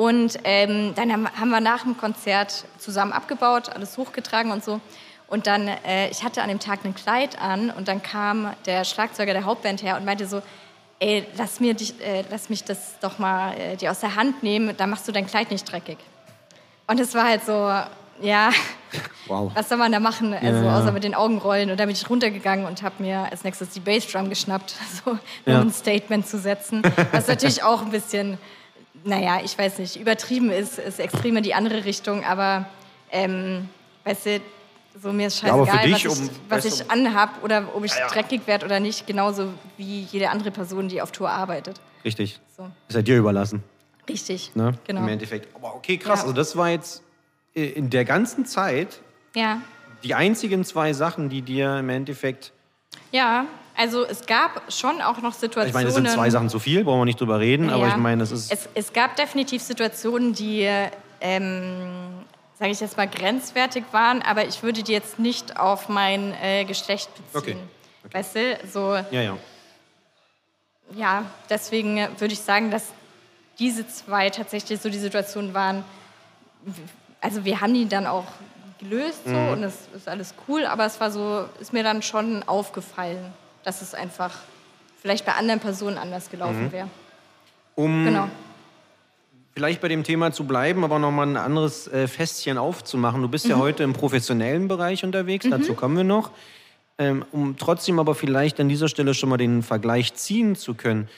Und 0.00 0.38
ähm, 0.44 0.94
dann 0.94 1.12
haben, 1.12 1.28
haben 1.38 1.50
wir 1.50 1.60
nach 1.60 1.82
dem 1.82 1.94
Konzert 1.98 2.64
zusammen 2.78 3.12
abgebaut, 3.12 3.68
alles 3.68 3.98
hochgetragen 3.98 4.50
und 4.50 4.64
so. 4.64 4.80
Und 5.28 5.46
dann, 5.46 5.68
äh, 5.68 6.08
ich 6.08 6.24
hatte 6.24 6.40
an 6.42 6.48
dem 6.48 6.58
Tag 6.58 6.86
ein 6.86 6.94
Kleid 6.94 7.38
an 7.38 7.68
und 7.70 7.86
dann 7.86 8.02
kam 8.02 8.48
der 8.64 8.84
Schlagzeuger 8.86 9.34
der 9.34 9.44
Hauptband 9.44 9.82
her 9.82 9.98
und 9.98 10.06
meinte 10.06 10.26
so, 10.26 10.40
ey, 11.00 11.26
lass, 11.36 11.60
mir 11.60 11.74
dich, 11.74 12.00
äh, 12.00 12.24
lass 12.30 12.48
mich 12.48 12.64
das 12.64 12.98
doch 13.00 13.18
mal 13.18 13.52
äh, 13.58 13.76
dir 13.76 13.90
aus 13.90 14.00
der 14.00 14.14
Hand 14.16 14.42
nehmen, 14.42 14.74
da 14.74 14.86
machst 14.86 15.06
du 15.06 15.12
dein 15.12 15.26
Kleid 15.26 15.50
nicht 15.50 15.70
dreckig. 15.70 15.98
Und 16.86 16.98
es 16.98 17.14
war 17.14 17.24
halt 17.24 17.44
so, 17.44 17.52
ja, 18.22 18.50
Wow. 19.26 19.52
was 19.54 19.68
soll 19.68 19.76
man 19.78 19.92
da 19.92 20.00
machen, 20.00 20.32
also 20.32 20.46
Ja, 20.46 20.62
ja. 20.64 20.78
außer 20.78 20.92
mit 20.92 21.04
den 21.04 21.14
Augen 21.14 21.36
rollen. 21.38 21.70
Und 21.70 21.78
dann 21.78 21.86
bin 21.88 21.94
ich 21.94 22.08
runtergegangen 22.08 22.64
und 22.64 22.82
habe 22.82 23.02
mir 23.02 23.28
als 23.30 23.44
nächstes 23.44 23.68
die 23.70 23.80
Bassdrum 23.80 24.30
geschnappt, 24.30 24.74
so, 25.04 25.10
um 25.12 25.18
Ja. 25.44 25.60
ein 25.60 25.72
Statement 25.72 26.26
zu 26.26 26.38
setzen. 26.38 26.82
Was 27.12 27.28
natürlich 27.28 27.62
auch 27.62 27.82
ein 27.82 27.90
bisschen, 27.90 28.38
naja, 29.04 29.40
ich 29.44 29.56
weiß 29.56 29.78
nicht, 29.78 29.96
übertrieben 29.96 30.50
ist, 30.50 30.78
ist 30.78 31.00
extrem 31.00 31.36
in 31.36 31.42
die 31.42 31.54
andere 31.54 31.84
Richtung, 31.84 32.24
aber 32.24 32.66
ähm, 33.10 33.68
weißt 34.04 34.26
du, 34.26 34.40
so 35.00 35.12
mir 35.12 35.28
ist 35.28 35.42
Ja, 35.42 35.48
scheißegal, 35.56 35.84
dich, 35.86 35.92
was 35.94 36.18
ich, 36.18 36.28
um- 36.28 36.30
was 36.48 36.64
ich 36.64 36.90
anhab 36.90 37.42
oder 37.44 37.64
ob 37.74 37.84
ich 37.84 37.92
dreckig 37.92 38.42
werde 38.46 38.66
oder 38.66 38.80
nicht, 38.80 39.06
genauso 39.06 39.52
wie 39.76 40.02
jede 40.02 40.30
andere 40.30 40.50
Person, 40.50 40.88
die 40.88 41.00
auf 41.00 41.12
Tour 41.12 41.30
arbeitet. 41.30 41.80
Richtig. 42.04 42.40
So. 42.56 42.70
Ist 42.88 42.94
ja 42.94 43.02
dir 43.02 43.18
überlassen, 43.18 43.62
Richtig, 44.08 44.50
ne? 44.54 44.72
genau. 44.86 45.00
Im 45.02 45.08
Endeffekt. 45.08 45.54
Aber 45.54 45.74
okay, 45.76 45.96
krass. 45.96 46.20
Ja. 46.20 46.22
Also 46.24 46.34
das 46.34 46.56
war 46.56 46.68
jetzt 46.70 47.02
äh, 47.54 47.64
in 47.66 47.90
der 47.90 48.04
ganzen 48.04 48.44
Zeit 48.46 49.00
Ja. 49.34 49.60
die 50.02 50.14
einzigen 50.14 50.64
zwei 50.64 50.92
Sachen, 50.92 51.28
die 51.28 51.42
dir 51.42 51.78
im 51.78 51.88
Endeffekt... 51.88 52.52
Ja, 53.12 53.44
also 53.76 54.04
es 54.04 54.26
gab 54.26 54.62
schon 54.72 55.00
auch 55.00 55.18
noch 55.22 55.32
Situationen. 55.32 55.68
Ich 55.68 55.74
meine, 55.74 55.88
es 55.88 55.94
sind 55.94 56.08
zwei 56.08 56.30
Sachen 56.30 56.48
zu 56.48 56.58
viel, 56.58 56.84
brauchen 56.84 57.00
wir 57.00 57.04
nicht 57.06 57.20
drüber 57.20 57.40
reden, 57.40 57.70
aber 57.70 57.84
Ja. 57.86 57.88
ich 57.90 57.96
meine, 57.96 58.22
es 58.22 58.30
ist... 58.30 58.52
Es, 58.52 58.68
es 58.74 58.92
gab 58.92 59.16
definitiv 59.16 59.62
Situationen, 59.62 60.34
die, 60.34 60.68
ähm, 61.20 62.24
sage 62.58 62.70
ich 62.72 62.80
jetzt 62.80 62.96
mal, 62.96 63.08
grenzwertig 63.08 63.84
waren, 63.92 64.22
aber 64.22 64.46
ich 64.46 64.62
würde 64.62 64.82
die 64.82 64.92
jetzt 64.92 65.18
nicht 65.18 65.58
auf 65.58 65.88
mein 65.88 66.34
äh, 66.42 66.64
Geschlecht 66.64 67.10
beziehen. 67.32 67.58
Okay. 68.04 68.12
Weißt 68.12 68.36
du, 68.36 68.58
so, 68.70 68.94
ja, 69.10 69.22
ja. 69.22 69.36
ja, 70.94 71.24
deswegen 71.48 71.96
würde 72.18 72.34
ich 72.34 72.40
sagen, 72.40 72.70
dass 72.70 72.84
diese 73.58 73.86
zwei 73.86 74.30
tatsächlich 74.30 74.80
so 74.80 74.88
die 74.88 74.98
Situationen 74.98 75.54
waren. 75.54 75.84
Also 77.20 77.44
wir 77.44 77.60
haben 77.60 77.74
die 77.74 77.86
dann 77.88 78.06
auch 78.06 78.24
gelöst 78.78 79.20
so 79.26 79.36
und 79.36 79.62
es 79.62 79.74
ist 79.94 80.08
alles 80.08 80.34
cool, 80.48 80.64
aber 80.64 80.86
es 80.86 80.98
war 80.98 81.10
so, 81.10 81.44
ist 81.60 81.72
mir 81.74 81.82
dann 81.82 82.00
schon 82.02 82.42
aufgefallen, 82.44 83.32
dass 83.64 83.82
es 83.82 83.94
einfach 83.94 84.34
vielleicht 85.00 85.24
bei 85.24 85.32
anderen 85.32 85.60
Personen 85.60 85.98
anders 85.98 86.30
gelaufen 86.30 86.72
wäre. 86.72 86.88
Um 87.74 88.04
Genau. 88.04 88.28
vielleicht 89.54 89.80
bei 89.80 89.88
dem 89.88 90.04
Thema 90.04 90.32
zu 90.32 90.44
bleiben, 90.44 90.84
aber 90.84 90.98
nochmal 90.98 91.26
ein 91.26 91.36
anderes 91.36 91.88
äh, 91.88 92.06
Fässchen 92.08 92.58
aufzumachen. 92.58 93.22
Du 93.22 93.28
bist 93.28 93.44
Mhm. 93.46 93.50
ja 93.52 93.58
heute 93.58 93.82
im 93.82 93.92
professionellen 93.92 94.68
Bereich 94.68 95.04
unterwegs, 95.04 95.46
dazu 95.48 95.74
kommen 95.74 95.96
wir 95.96 96.04
noch. 96.04 96.30
Ähm, 96.98 97.24
um 97.32 97.56
trotzdem 97.56 97.98
aber 97.98 98.14
vielleicht 98.14 98.60
an 98.60 98.68
dieser 98.68 98.88
Stelle 98.88 99.14
schon 99.14 99.30
mal 99.30 99.38
den 99.38 99.62
Vergleich 99.62 100.12
ziehen 100.14 100.54
zu 100.54 100.74
können. 100.74 101.08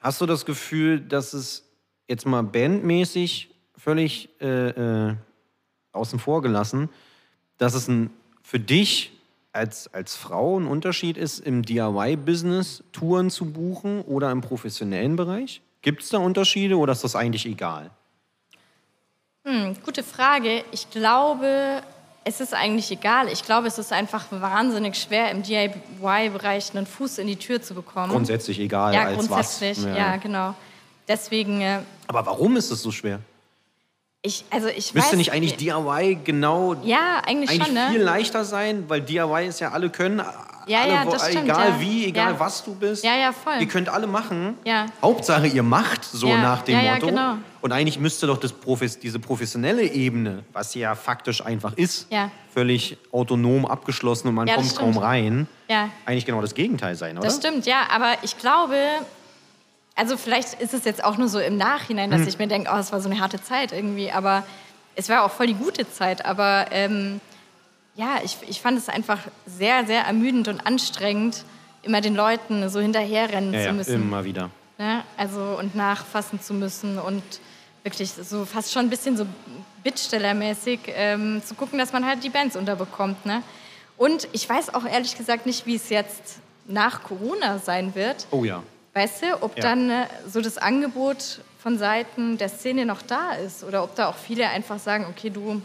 Hast 0.00 0.20
du 0.20 0.26
das 0.26 0.44
Gefühl, 0.44 1.00
dass 1.00 1.32
es 1.32 1.64
jetzt 2.08 2.26
mal 2.26 2.42
bandmäßig 2.42 3.48
völlig 3.78 4.28
äh, 4.42 5.08
äh, 5.08 5.14
außen 5.92 6.18
vor 6.18 6.42
gelassen, 6.42 6.90
dass 7.56 7.72
es 7.74 7.88
ein, 7.88 8.10
für 8.42 8.60
dich 8.60 9.12
als, 9.54 9.92
als 9.94 10.16
Frau 10.16 10.58
ein 10.58 10.66
Unterschied 10.66 11.16
ist, 11.16 11.38
im 11.38 11.62
DIY-Business 11.62 12.82
Touren 12.92 13.30
zu 13.30 13.46
buchen 13.46 14.02
oder 14.02 14.30
im 14.30 14.40
professionellen 14.40 15.16
Bereich? 15.16 15.62
Gibt 15.82 16.02
es 16.02 16.08
da 16.08 16.18
Unterschiede 16.18 16.76
oder 16.76 16.92
ist 16.92 17.04
das 17.04 17.14
eigentlich 17.14 17.46
egal? 17.46 17.90
Hm, 19.44 19.76
gute 19.84 20.02
Frage. 20.02 20.64
Ich 20.72 20.90
glaube, 20.90 21.82
es 22.24 22.40
ist 22.40 22.54
eigentlich 22.54 22.90
egal. 22.90 23.28
Ich 23.28 23.44
glaube, 23.44 23.68
es 23.68 23.78
ist 23.78 23.92
einfach 23.92 24.26
wahnsinnig 24.30 24.96
schwer, 24.96 25.30
im 25.30 25.42
DIY-Bereich 25.42 26.74
einen 26.74 26.86
Fuß 26.86 27.18
in 27.18 27.26
die 27.26 27.36
Tür 27.36 27.62
zu 27.62 27.74
bekommen. 27.74 28.10
Grundsätzlich 28.10 28.58
egal 28.58 28.94
ja, 28.94 29.04
als 29.04 29.18
grundsätzlich. 29.18 29.84
was. 29.84 29.96
Ja. 29.96 30.16
genau. 30.16 30.54
Deswegen, 31.06 31.60
äh, 31.60 31.80
Aber 32.06 32.24
warum 32.24 32.56
ist 32.56 32.70
es 32.70 32.82
so 32.82 32.90
schwer? 32.90 33.20
Ich, 34.26 34.44
also 34.50 34.68
ich 34.68 34.94
Müsste 34.94 35.10
weiß 35.10 35.16
nicht 35.18 35.32
eigentlich 35.32 35.56
DIY 35.56 36.18
genau 36.24 36.74
Ja, 36.82 37.20
eigentlich, 37.26 37.50
eigentlich 37.50 37.66
schon, 37.66 37.74
ne? 37.74 37.88
viel 37.90 38.00
leichter 38.00 38.44
sein, 38.44 38.84
weil 38.88 39.02
DIY 39.02 39.46
ist 39.48 39.60
ja 39.60 39.70
alle 39.70 39.90
können, 39.90 40.22
Ja, 40.66 40.80
alle, 40.80 40.92
ja, 40.94 41.04
wo- 41.06 41.18
stimmt, 41.18 41.44
egal 41.44 41.68
ja. 41.68 41.80
wie, 41.80 42.06
egal 42.06 42.32
Ja. 42.32 42.40
was 42.40 42.64
du 42.64 42.74
bist. 42.74 43.04
Ja, 43.04 43.14
ja, 43.16 43.32
voll. 43.32 43.56
Ihr 43.60 43.68
könnt 43.68 43.90
alle 43.90 44.06
machen. 44.06 44.56
Ja. 44.64 44.86
Hauptsache 45.02 45.46
ihr 45.46 45.62
macht 45.62 46.02
so 46.04 46.26
Ja, 46.28 46.38
nach 46.38 46.62
dem 46.62 46.82
Motto. 46.82 47.06
genau. 47.08 47.34
Und 47.60 47.72
eigentlich 47.72 47.98
müsste 47.98 48.26
doch 48.26 48.38
das 48.38 48.52
Profes 48.52 48.98
diese 48.98 49.18
professionelle 49.18 49.82
Ebene, 49.82 50.42
was 50.54 50.74
ja 50.74 50.94
faktisch 50.94 51.44
einfach 51.44 51.74
ist, 51.76 52.08
völlig 52.54 52.96
autonom 53.12 53.66
abgeschlossen 53.66 54.28
und 54.28 54.34
man 54.36 54.48
kommt 54.48 54.74
kaum 54.74 54.92
stimmt. 54.92 55.04
rein, 55.04 55.48
Ja. 55.68 55.90
eigentlich 56.06 56.24
genau 56.24 56.40
das 56.40 56.54
Gegenteil 56.54 56.94
sein, 56.94 57.18
oder? 57.18 57.26
Das 57.26 57.36
stimmt, 57.36 57.66
ja, 57.66 57.82
aber 57.94 58.14
ich 58.22 58.38
glaube, 58.38 58.76
also 59.94 60.16
vielleicht 60.16 60.54
ist 60.60 60.74
es 60.74 60.84
jetzt 60.84 61.04
auch 61.04 61.16
nur 61.16 61.28
so 61.28 61.38
im 61.38 61.56
Nachhinein, 61.56 62.10
dass 62.10 62.26
ich 62.26 62.38
mir 62.38 62.48
denke, 62.48 62.70
oh, 62.74 62.78
es 62.78 62.92
war 62.92 63.00
so 63.00 63.08
eine 63.08 63.20
harte 63.20 63.42
Zeit 63.42 63.72
irgendwie, 63.72 64.10
aber 64.10 64.44
es 64.96 65.08
war 65.08 65.24
auch 65.24 65.30
voll 65.30 65.46
die 65.46 65.54
gute 65.54 65.90
Zeit, 65.90 66.24
aber 66.24 66.66
ähm, 66.70 67.20
ja, 67.96 68.18
ich, 68.24 68.36
ich 68.48 68.60
fand 68.60 68.76
es 68.78 68.88
einfach 68.88 69.18
sehr, 69.46 69.86
sehr 69.86 70.02
ermüdend 70.02 70.48
und 70.48 70.66
anstrengend, 70.66 71.44
immer 71.82 72.00
den 72.00 72.14
Leuten 72.14 72.68
so 72.68 72.80
hinterherrennen 72.80 73.52
Ja, 73.52 73.60
zu 73.60 73.66
ja, 73.66 73.72
müssen. 73.72 73.94
immer 73.94 74.24
wieder. 74.24 74.50
Ne? 74.78 75.02
Also 75.16 75.56
und 75.58 75.74
nachfassen 75.74 76.40
zu 76.40 76.54
müssen 76.54 76.98
und 76.98 77.22
wirklich 77.84 78.10
so 78.10 78.44
fast 78.46 78.72
schon 78.72 78.86
ein 78.86 78.90
bisschen 78.90 79.16
so 79.16 79.26
Bittstellermäßig 79.84 80.80
ähm, 80.88 81.42
zu 81.44 81.54
gucken, 81.54 81.78
dass 81.78 81.92
man 81.92 82.06
halt 82.06 82.24
die 82.24 82.30
Bands 82.30 82.56
unterbekommt. 82.56 83.26
Ne? 83.26 83.42
Und 83.96 84.26
ich 84.32 84.48
weiß 84.48 84.74
auch 84.74 84.84
ehrlich 84.86 85.16
gesagt 85.16 85.46
nicht, 85.46 85.66
wie 85.66 85.76
es 85.76 85.90
jetzt 85.90 86.38
nach 86.66 87.02
Corona 87.02 87.58
sein 87.58 87.94
wird. 87.94 88.26
Oh 88.30 88.42
ja. 88.44 88.62
Weißt 88.94 89.22
du, 89.22 89.42
ob 89.42 89.56
Ja. 89.56 89.62
dann 89.62 89.90
äh, 89.90 90.06
so 90.28 90.40
das 90.40 90.56
Angebot 90.56 91.40
von 91.58 91.78
Seiten 91.78 92.38
der 92.38 92.48
Szene 92.48 92.86
noch 92.86 93.02
da 93.02 93.32
ist 93.32 93.64
oder 93.64 93.82
ob 93.82 93.94
da 93.96 94.08
auch 94.08 94.16
viele 94.16 94.48
einfach 94.48 94.78
sagen, 94.78 95.06
okay, 95.10 95.30
du, 95.30 95.60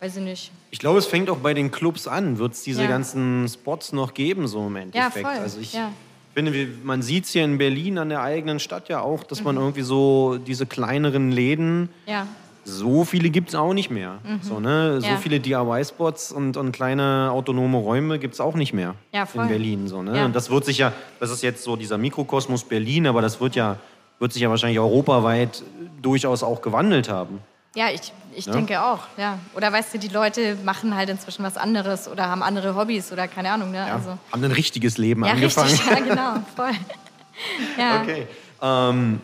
weiß 0.00 0.16
ich 0.16 0.22
nicht. 0.22 0.52
Ich 0.70 0.78
glaube, 0.78 0.98
es 0.98 1.06
fängt 1.06 1.30
auch 1.30 1.38
bei 1.38 1.54
den 1.54 1.70
Clubs 1.70 2.06
an. 2.06 2.38
Wird 2.38 2.52
es 2.52 2.62
diese 2.62 2.82
Ja. 2.82 2.88
ganzen 2.88 3.48
Spots 3.48 3.92
noch 3.92 4.12
geben, 4.12 4.46
so 4.46 4.66
im 4.66 4.76
Endeffekt? 4.76 5.26
voll, 5.26 5.38
Also 5.38 5.58
ich 5.60 5.72
ja. 5.72 5.90
finde, 6.34 6.68
man 6.82 7.00
sieht 7.00 7.24
es 7.24 7.30
hier 7.30 7.44
in 7.44 7.56
Berlin 7.58 7.96
an 7.96 8.10
der 8.10 8.20
eigenen 8.22 8.60
Stadt 8.60 8.88
ja 8.90 9.00
auch, 9.00 9.22
dass 9.24 9.38
Mhm. 9.38 9.44
man 9.46 9.56
irgendwie 9.56 9.82
so 9.82 10.36
diese 10.36 10.66
kleineren 10.66 11.30
Läden, 11.32 11.88
Ja, 12.06 12.26
so 12.64 13.04
viele 13.04 13.30
gibt 13.30 13.50
es 13.50 13.54
auch 13.54 13.72
nicht 13.74 13.90
mehr. 13.90 14.18
So, 14.40 14.58
ne? 14.60 15.00
so 15.00 15.06
Mhm. 15.06 15.12
Ja. 15.12 15.18
viele 15.18 15.40
DIY-Spots 15.40 16.32
und, 16.32 16.56
und 16.56 16.72
kleine 16.72 17.28
autonome 17.30 17.78
Räume 17.78 18.18
gibt 18.18 18.34
es 18.34 18.40
auch 18.40 18.54
nicht 18.54 18.72
mehr 18.72 18.94
Ja, 19.12 19.26
in 19.34 19.48
Berlin. 19.48 19.86
So, 19.88 20.02
ne? 20.02 20.16
Ja. 20.18 20.24
Und 20.24 20.34
das 20.34 20.50
wird 20.50 20.64
sich 20.64 20.78
ja, 20.78 20.92
das 21.20 21.30
ist 21.30 21.42
jetzt 21.42 21.62
so 21.62 21.76
dieser 21.76 21.98
Mikrokosmos 21.98 22.64
Berlin, 22.64 23.06
aber 23.06 23.20
das 23.22 23.40
wird 23.40 23.54
ja, 23.54 23.76
wird 24.18 24.32
sich 24.32 24.42
ja 24.42 24.48
wahrscheinlich 24.50 24.78
europaweit 24.78 25.62
durchaus 26.00 26.42
auch 26.42 26.62
gewandelt 26.62 27.08
haben. 27.08 27.40
ja 27.76 27.88
ich, 27.90 28.12
ich 28.36 28.46
Ja. 28.46 28.52
denke 28.52 28.80
auch. 28.82 29.00
Ja. 29.16 29.38
Oder 29.54 29.72
weißt 29.72 29.94
du, 29.94 29.98
die 29.98 30.08
Leute 30.08 30.56
machen 30.64 30.94
halt 30.96 31.08
inzwischen 31.10 31.44
was 31.44 31.56
anderes 31.56 32.08
oder 32.08 32.28
haben 32.28 32.42
andere 32.42 32.74
Hobbys 32.76 33.12
oder 33.12 33.28
keine 33.28 33.50
Ahnung. 33.50 33.72
Ne? 33.72 33.84
Also, 33.84 34.16
Haben 34.32 34.44
ein 34.44 34.52
richtiges 34.52 34.96
Leben 34.98 35.24
ja, 35.24 35.32
angefangen. 35.32 35.68
richtig, 35.70 35.90
ja, 35.90 36.00
genau, 36.00 36.34
voll. 36.56 36.70
Ja. 37.78 38.00
Okay. 38.02 38.26
Ähm, 38.62 39.20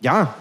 ja, 0.00 0.34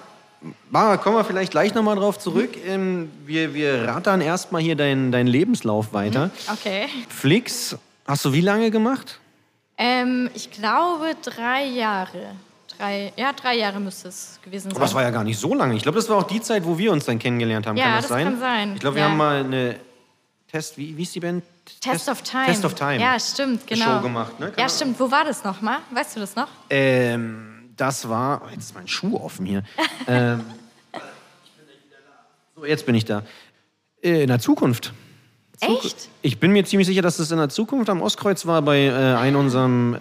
Mara, 0.69 0.97
kommen 0.97 1.15
wir 1.15 1.23
vielleicht 1.23 1.51
gleich 1.51 1.73
nochmal 1.73 1.95
drauf 1.95 2.19
zurück. 2.19 2.51
Ähm, 2.65 3.12
wir, 3.25 3.53
wir 3.53 3.88
rattern 3.88 4.21
erstmal 4.21 4.62
hier 4.62 4.75
deinen 4.75 5.12
dein 5.12 5.27
Lebenslauf 5.27 5.93
weiter. 5.93 6.32
Okay. 6.51 6.88
Flix, 7.10 7.77
hast 8.06 8.25
du 8.25 8.34
wie 8.34 8.41
lange 8.41 8.69
gemacht? 8.71 9.19
Ähm, 9.77 10.29
ich 10.34 10.51
glaube 10.51 11.15
drei 11.23 11.65
Jahre. 11.65 12.36
Drei, 12.77 13.13
ja, 13.15 13.32
drei 13.34 13.56
Jahre 13.58 13.79
müsste 13.79 14.08
es 14.10 14.39
gewesen 14.43 14.69
sein. 14.69 14.75
Aber 14.75 14.86
das 14.86 14.93
war 14.93 15.03
ja 15.03 15.12
gar 15.12 15.23
nicht 15.23 15.38
so 15.39 15.53
lange. 15.53 15.75
Ich 15.75 15.84
glaube, 15.84 15.97
das 15.97 16.10
war 16.10 16.17
auch 16.17 16.23
die 16.27 16.41
Zeit, 16.41 16.65
wo 16.65 16.77
wir 16.77 16.91
uns 16.91 17.06
dann 17.06 17.19
kennengelernt 17.19 17.67
haben. 17.67 17.77
Ja, 17.77 17.84
kann 17.86 17.93
das, 17.95 18.01
das 18.03 18.10
sein? 18.10 18.23
kann 18.25 18.39
sein. 18.39 18.73
Ich 18.73 18.79
glaube, 18.79 18.95
wir 18.95 19.03
Ja. 19.03 19.10
haben 19.10 19.17
mal 19.17 19.43
eine 19.43 19.75
Test, 20.51 20.77
wie, 20.77 20.95
wie 20.97 21.03
ist 21.03 21.13
die 21.15 21.19
Band? 21.19 21.43
Test 21.79 22.10
of 22.10 22.21
Time. 22.23 22.45
Test 22.47 22.65
of 22.65 22.73
Time. 22.73 22.99
Ja, 22.99 23.17
stimmt, 23.19 23.65
genau. 23.67 23.86
Show 23.97 24.01
gemacht, 24.01 24.39
ne? 24.39 24.47
Kann 24.51 24.60
Ja, 24.60 24.69
stimmt. 24.69 24.99
Wo 24.99 25.10
war 25.10 25.23
das 25.23 25.43
nochmal? 25.43 25.77
Weißt 25.91 26.15
du 26.15 26.19
das 26.19 26.36
noch? 26.36 26.47
Ähm, 26.69 27.52
das 27.77 28.07
war. 28.09 28.41
Oh, 28.45 28.49
jetzt 28.51 28.63
ist 28.65 28.75
mein 28.75 28.88
Schuh 28.88 29.17
offen 29.17 29.45
hier. 29.45 29.63
ähm, 30.07 30.41
so, 32.55 32.65
jetzt 32.65 32.86
bin 32.86 32.95
ich 32.95 33.05
da. 33.05 33.23
Äh, 34.03 34.23
in 34.23 34.27
der 34.27 34.39
Zukunft. 34.39 34.93
Echt? 35.59 36.09
Ich 36.21 36.39
bin 36.39 36.51
mir 36.51 36.65
ziemlich 36.65 36.88
sicher, 36.88 37.01
dass 37.01 37.19
es 37.19 37.31
in 37.31 37.38
der 37.38 37.49
Zukunft 37.49 37.89
am 37.89 38.01
Ostkreuz 38.01 38.45
war 38.45 38.62
bei 38.62 38.86
äh, 38.86 38.91
einem 39.15 39.38
unserem, 39.39 39.93
äh, 39.95 39.99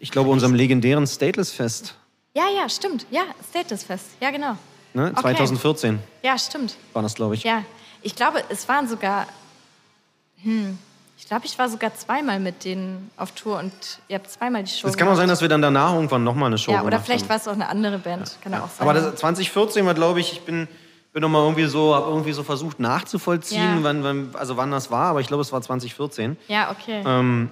ich 0.00 0.10
glaube, 0.10 0.30
unserem 0.30 0.54
legendären 0.54 1.06
Stateless-Fest. 1.06 1.94
Ja, 2.34 2.44
ja, 2.56 2.68
stimmt. 2.68 3.06
Ja, 3.10 3.22
Status 3.48 3.84
Fest. 3.84 4.06
Ja, 4.20 4.30
genau. 4.30 4.56
Ne? 4.92 5.10
Okay. 5.12 5.20
2014 5.20 6.00
Ja, 6.22 6.36
stimmt. 6.36 6.76
war 6.92 7.02
das, 7.02 7.14
glaube 7.14 7.36
ich. 7.36 7.44
Ja, 7.44 7.62
ich 8.02 8.16
glaube, 8.16 8.42
es 8.48 8.68
waren 8.68 8.88
sogar. 8.88 9.26
Hm, 10.42 10.78
ich 11.24 11.28
glaube, 11.28 11.46
ich 11.46 11.58
war 11.58 11.70
sogar 11.70 11.94
zweimal 11.94 12.38
mit 12.38 12.66
denen 12.66 13.10
auf 13.16 13.32
Tour 13.32 13.58
und 13.58 13.72
ihr 14.08 14.16
habt 14.16 14.30
zweimal 14.30 14.62
die 14.62 14.70
Show 14.70 14.88
Es 14.88 14.94
kann 14.98 15.08
auch 15.08 15.14
sein, 15.16 15.26
dass 15.26 15.40
wir 15.40 15.48
dann 15.48 15.62
danach 15.62 15.94
irgendwann 15.94 16.22
nochmal 16.22 16.48
eine 16.48 16.58
Show 16.58 16.72
Ja, 16.72 16.82
oder 16.82 17.00
vielleicht 17.00 17.22
haben. 17.22 17.28
war 17.30 17.36
es 17.36 17.48
auch 17.48 17.54
eine 17.54 17.66
andere 17.66 17.96
Band. 17.98 18.36
Kann 18.42 18.52
auch 18.52 18.68
sein. 18.68 18.86
Aber 18.86 18.92
das, 18.92 19.14
2014 19.16 19.86
war, 19.86 19.94
glaube 19.94 20.20
ich, 20.20 20.32
ich 20.32 20.40
bin, 20.42 20.68
bin 21.14 21.22
noch 21.22 21.30
mal 21.30 21.42
irgendwie 21.42 21.64
so, 21.64 21.94
habe 21.94 22.10
irgendwie 22.10 22.32
so 22.32 22.42
versucht 22.42 22.78
nachzuvollziehen, 22.78 23.78
Ja. 23.78 23.82
wann, 23.82 24.04
wann, 24.04 24.30
also 24.34 24.58
wann 24.58 24.70
das 24.70 24.90
war, 24.90 25.06
aber 25.06 25.22
ich 25.22 25.26
glaube, 25.26 25.40
es 25.40 25.50
war 25.50 25.62
2014. 25.62 26.36
ja, 26.46 26.70
okay. 26.70 27.02
Ähm, 27.06 27.48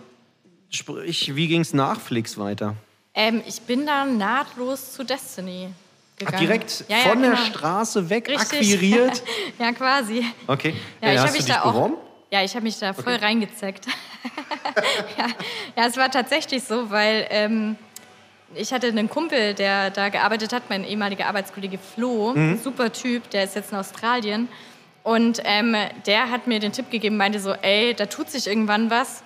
sprich, 0.69 1.35
wie 1.35 1.49
ging 1.49 1.63
es 1.63 1.73
nach 1.73 1.99
Flix 1.99 2.37
weiter? 2.37 2.75
Ähm, 3.15 3.41
ich 3.49 3.63
bin 3.63 3.87
dann 3.87 4.19
nahtlos 4.19 4.93
zu 4.93 5.03
Destiny 5.03 5.71
gegangen. 6.19 6.35
Ach, 6.37 6.39
direkt 6.39 6.85
ja, 6.89 6.99
ja, 6.99 7.03
von 7.05 7.23
der 7.23 7.31
genau. 7.31 7.43
Straße 7.43 8.11
weg 8.11 8.29
Richtig. 8.29 8.43
akquiriert? 8.45 9.23
ja, 9.59 9.73
quasi. 9.73 10.27
Okay. 10.47 10.75
Ja, 11.01 11.15
ich 11.15 11.21
habe 11.21 11.33
mich 11.33 11.47
da 11.47 11.63
auch. 11.63 11.91
Ja, 12.33 12.43
ich 12.43 12.55
habe 12.55 12.63
mich 12.63 12.79
da 12.79 12.95
voll 12.95 13.17
reingezeckt. 13.17 13.85
ja, 15.19 15.27
ja, 15.77 15.87
es 15.87 15.99
war 15.99 16.11
tatsächlich 16.11 16.65
so, 16.65 16.91
weil 16.91 17.27
ähm, 17.29 17.77
ich 18.55 18.73
hatte 18.73 18.87
einen 18.89 19.11
Kumpel, 19.11 19.53
der 19.53 19.91
da 19.91 20.09
gearbeitet 20.09 20.55
hat, 20.55 20.63
mein 20.71 20.83
ehemaliger 20.85 21.27
Arbeitskollege 21.27 21.77
Flo, 21.79 22.33
Mhm. 22.35 22.59
super 22.59 22.91
Typ, 22.91 23.29
der 23.31 23.45
ist 23.45 23.55
jetzt 23.55 23.73
in 23.73 23.77
Australien. 23.77 24.49
Und 25.03 25.43
ähm, 25.45 25.77
der 26.07 26.31
hat 26.31 26.47
mir 26.47 26.59
den 26.59 26.73
Tipp 26.73 26.91
gegeben, 26.91 27.19
meinte 27.19 27.39
so, 27.39 27.53
ey, 27.53 27.93
da 27.93 28.07
tut 28.07 28.31
sich 28.31 28.47
irgendwann 28.47 28.89
was, 28.89 29.23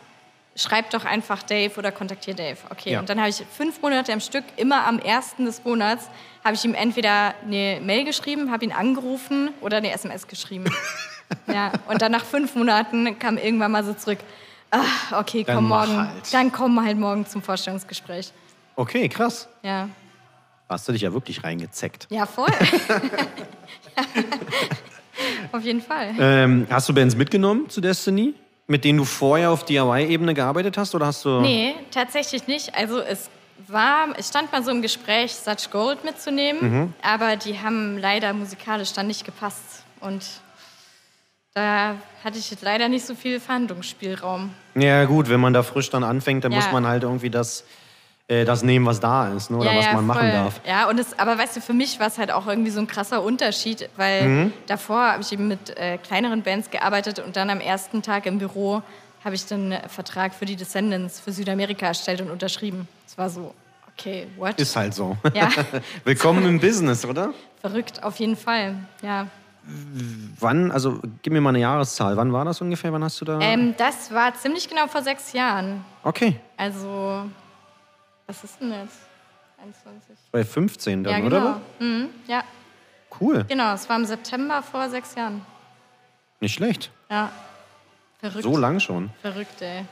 schreib 0.56 0.90
doch 0.90 1.04
einfach 1.04 1.44
Dave 1.44 1.72
oder 1.78 1.92
kontaktier 1.92 2.34
Dave. 2.34 2.56
Okay, 2.70 2.90
Ja. 2.92 2.98
und 2.98 3.08
dann 3.08 3.20
habe 3.20 3.28
ich 3.28 3.36
fünf 3.56 3.82
Monate 3.82 4.12
am 4.12 4.20
Stück, 4.20 4.42
immer 4.56 4.84
am 4.84 4.98
ersten 4.98 5.44
des 5.44 5.62
Monats, 5.64 6.08
habe 6.42 6.56
ich 6.56 6.64
ihm 6.64 6.74
entweder 6.74 7.34
eine 7.44 7.78
Mail 7.84 8.04
geschrieben, 8.04 8.50
habe 8.50 8.64
ihn 8.64 8.72
angerufen 8.72 9.50
oder 9.60 9.76
eine 9.76 9.92
SMS 9.92 10.26
geschrieben. 10.26 10.64
ja, 11.46 11.72
und 11.88 12.00
dann 12.02 12.12
nach 12.12 12.24
fünf 12.24 12.54
Monaten 12.54 13.18
kam 13.18 13.36
irgendwann 13.38 13.72
mal 13.72 13.84
so 13.84 13.94
zurück, 13.94 14.18
ah, 14.70 14.80
okay, 15.20 15.44
Dann 15.44 15.56
komm 15.56 15.68
mach 15.68 15.86
morgen, 15.86 15.98
halt. 16.12 16.34
dann 16.34 16.52
komm 16.52 16.84
halt 16.84 16.98
morgen 16.98 17.26
zum 17.26 17.42
Vorstellungsgespräch. 17.42 18.32
Okay, 18.76 19.08
krass. 19.08 19.48
Ja, 19.62 19.88
Hast 20.68 20.88
du 20.88 20.92
dich 20.92 21.02
ja 21.02 21.12
wirklich 21.12 21.44
reingezeckt. 21.44 22.08
ja 22.10 22.26
voll. 22.26 22.50
Auf 25.52 25.62
jeden 25.62 25.80
Fall. 25.80 26.14
Ähm, 26.18 26.66
hast 26.70 26.88
du 26.88 26.94
Bands 26.94 27.16
mitgenommen 27.16 27.68
zu 27.70 27.80
Destiny? 27.80 28.34
Mit 28.66 28.84
denen 28.84 28.98
du 28.98 29.04
vorher 29.04 29.50
auf 29.52 29.64
DIY-Ebene 29.64 30.34
gearbeitet 30.34 30.76
hast? 30.76 30.94
Oder 30.94 31.06
hast 31.06 31.24
du. 31.24 31.40
Nee, 31.40 31.74
tatsächlich 31.92 32.48
nicht. 32.48 32.74
Also 32.74 32.98
es 32.98 33.30
war, 33.68 34.08
es 34.18 34.28
stand 34.28 34.50
mal 34.52 34.62
so 34.64 34.72
im 34.72 34.82
Gespräch, 34.82 35.34
Such 35.36 35.70
Gold 35.70 36.04
mitzunehmen, 36.04 36.60
Mhm. 36.82 36.94
aber 37.00 37.36
die 37.36 37.58
haben 37.60 37.96
leider 37.96 38.32
musikalisch 38.32 38.92
dann 38.92 39.06
nicht 39.06 39.24
gepasst. 39.24 39.84
Und 40.00 40.24
da 41.56 41.94
hatte 42.22 42.38
ich 42.38 42.50
jetzt 42.50 42.62
leider 42.62 42.86
nicht 42.90 43.06
so 43.06 43.14
viel 43.14 43.40
Verhandlungsspielraum. 43.40 44.50
Ja, 44.74 45.06
gut, 45.06 45.30
wenn 45.30 45.40
man 45.40 45.54
da 45.54 45.62
frisch 45.62 45.88
dann 45.88 46.04
anfängt, 46.04 46.44
dann 46.44 46.52
Ja. 46.52 46.58
muss 46.58 46.70
man 46.70 46.86
halt 46.86 47.02
irgendwie 47.02 47.30
das, 47.30 47.64
äh, 48.28 48.44
das 48.44 48.62
nehmen, 48.62 48.84
was 48.84 49.00
da 49.00 49.28
ist, 49.32 49.50
ne? 49.50 49.56
oder 49.56 49.72
ja, 49.72 49.78
was 49.78 49.86
ja, 49.86 49.92
man 49.94 50.06
machen 50.06 50.20
voll. 50.20 50.32
darf. 50.32 50.60
Ja, 50.68 50.86
und 50.90 51.00
es, 51.00 51.18
aber 51.18 51.38
weißt 51.38 51.56
du, 51.56 51.62
für 51.62 51.72
mich 51.72 51.98
war 51.98 52.08
es 52.08 52.18
halt 52.18 52.30
auch 52.30 52.46
irgendwie 52.46 52.70
so 52.70 52.78
ein 52.78 52.86
krasser 52.86 53.22
Unterschied, 53.22 53.88
weil 53.96 54.28
Mhm. 54.28 54.52
davor 54.66 55.12
habe 55.12 55.22
ich 55.22 55.32
eben 55.32 55.48
mit 55.48 55.74
äh, 55.78 55.96
kleineren 55.96 56.42
Bands 56.42 56.70
gearbeitet 56.70 57.20
und 57.20 57.36
dann 57.36 57.48
am 57.48 57.60
ersten 57.60 58.02
Tag 58.02 58.26
im 58.26 58.36
Büro 58.38 58.82
habe 59.24 59.34
ich 59.34 59.46
dann 59.46 59.72
einen 59.72 59.88
Vertrag 59.88 60.34
für 60.34 60.44
die 60.44 60.56
Descendants 60.56 61.20
für 61.20 61.32
Südamerika 61.32 61.86
erstellt 61.86 62.20
und 62.20 62.30
unterschrieben. 62.30 62.86
Es 63.06 63.16
war 63.16 63.30
so, 63.30 63.54
okay, 63.94 64.26
what? 64.36 64.60
Ist 64.60 64.76
halt 64.76 64.92
so. 64.92 65.16
Ja. 65.32 65.48
Willkommen 66.04 66.44
im 66.44 66.60
Business, 66.60 67.02
oder? 67.06 67.32
Verrückt, 67.62 68.02
auf 68.02 68.18
jeden 68.18 68.36
Fall. 68.36 68.74
Ja. 69.00 69.26
Wann, 70.38 70.70
also 70.70 71.00
gib 71.22 71.32
mir 71.32 71.40
mal 71.40 71.48
eine 71.50 71.58
Jahreszahl. 71.60 72.16
Wann 72.16 72.32
war 72.32 72.44
das 72.44 72.60
ungefähr? 72.60 72.92
Wann 72.92 73.02
hast 73.02 73.20
du 73.20 73.24
da? 73.24 73.40
Ähm, 73.40 73.74
das 73.76 74.12
war 74.12 74.32
ziemlich 74.34 74.68
genau 74.68 74.86
vor 74.86 75.02
sechs 75.02 75.32
Jahren. 75.32 75.84
Okay, 76.04 76.38
Also, 76.56 77.24
was 78.26 78.44
ist 78.44 78.60
denn 78.60 78.72
jetzt? 78.72 78.98
21. 79.60 80.16
bei 80.30 80.44
15 80.44 81.02
dann, 81.04 81.12
ja, 81.12 81.18
genau. 81.20 81.36
oder? 81.36 81.60
Mhm, 81.80 82.08
ja, 82.26 82.44
Cool, 83.20 83.44
genau. 83.48 83.72
Es 83.74 83.88
war 83.88 83.96
im 83.96 84.04
September 84.04 84.62
vor 84.62 84.88
sechs 84.90 85.14
Jahren. 85.14 85.40
nicht 86.40 86.54
schlecht. 86.54 86.90
Ja. 87.10 87.30
Verrückt. 88.20 88.42
So 88.42 88.56
lang 88.56 88.78
schon. 88.80 89.10
Verrückt, 89.22 89.60
ey. 89.62 89.84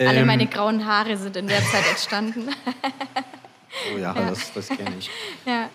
Alle 0.00 0.20
Ähm, 0.20 0.26
meine 0.28 0.46
grauen 0.46 0.86
Haare 0.86 1.16
sind 1.16 1.36
in 1.36 1.48
der 1.48 1.60
Zeit 1.64 1.84
entstanden. 1.90 2.48
Oh 3.94 3.98
ja, 3.98 4.12
das, 4.28 4.52
das 4.52 4.68
kenne 4.68 4.94
ich. 4.98 5.10
ja. 5.44 5.68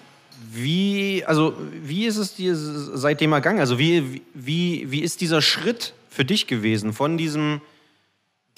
Wie, 0.52 1.24
also, 1.26 1.56
wie 1.84 2.06
ist 2.06 2.18
es 2.18 2.36
dir 2.36 2.56
seitdem 2.56 3.34
ergangen? 3.34 3.60
Also, 3.60 3.80
wie, 3.80 4.22
wie, 4.34 4.92
wie 4.92 5.02
ist 5.02 5.22
dieser 5.22 5.42
Schritt 5.42 5.94
für 6.10 6.26
dich 6.26 6.48
gewesen? 6.48 6.94
Von 6.94 7.18
diesem 7.18 7.62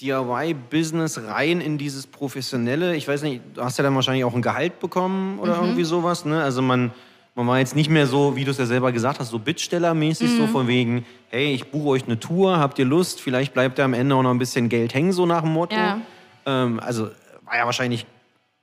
DIY-Business 0.00 1.22
rein 1.26 1.60
in 1.60 1.78
dieses 1.78 2.06
Professionelle? 2.06 2.96
Ich 2.96 3.08
weiß 3.08 3.22
nicht, 3.22 3.42
du 3.54 3.62
hast 3.62 3.78
ja 3.78 3.84
dann 3.84 3.94
wahrscheinlich 3.94 4.24
auch 4.24 4.34
ein 4.34 4.42
Gehalt 4.42 4.80
bekommen 4.80 5.38
oder 5.38 5.58
irgendwie 5.60 5.84
sowas, 5.84 6.24
ne? 6.24 6.42
Also, 6.42 6.62
man, 6.62 6.92
man 7.34 7.46
war 7.46 7.58
jetzt 7.58 7.76
nicht 7.76 7.90
mehr 7.90 8.06
so, 8.06 8.36
wie 8.36 8.44
du 8.44 8.50
es 8.50 8.58
ja 8.58 8.66
selber 8.66 8.92
gesagt 8.92 9.20
hast, 9.20 9.30
so 9.30 9.38
Bittstellermäßig, 9.38 10.30
so 10.36 10.46
von 10.46 10.68
wegen, 10.68 11.04
hey, 11.28 11.54
ich 11.54 11.70
buche 11.70 11.88
euch 11.88 12.04
eine 12.04 12.18
Tour, 12.18 12.58
habt 12.58 12.78
ihr 12.78 12.84
Lust? 12.84 13.20
Vielleicht 13.20 13.54
bleibt 13.54 13.78
da 13.78 13.84
am 13.84 13.94
Ende 13.94 14.14
auch 14.14 14.22
noch 14.22 14.30
ein 14.30 14.38
bisschen 14.38 14.68
Geld 14.68 14.94
hängen, 14.94 15.12
so 15.12 15.26
nach 15.26 15.42
dem 15.42 15.52
Motto. 15.52 15.76
Ja. 15.76 16.00
Ähm, 16.46 16.80
also, 16.80 17.10
war 17.44 17.56
ja 17.56 17.64
wahrscheinlich 17.64 18.06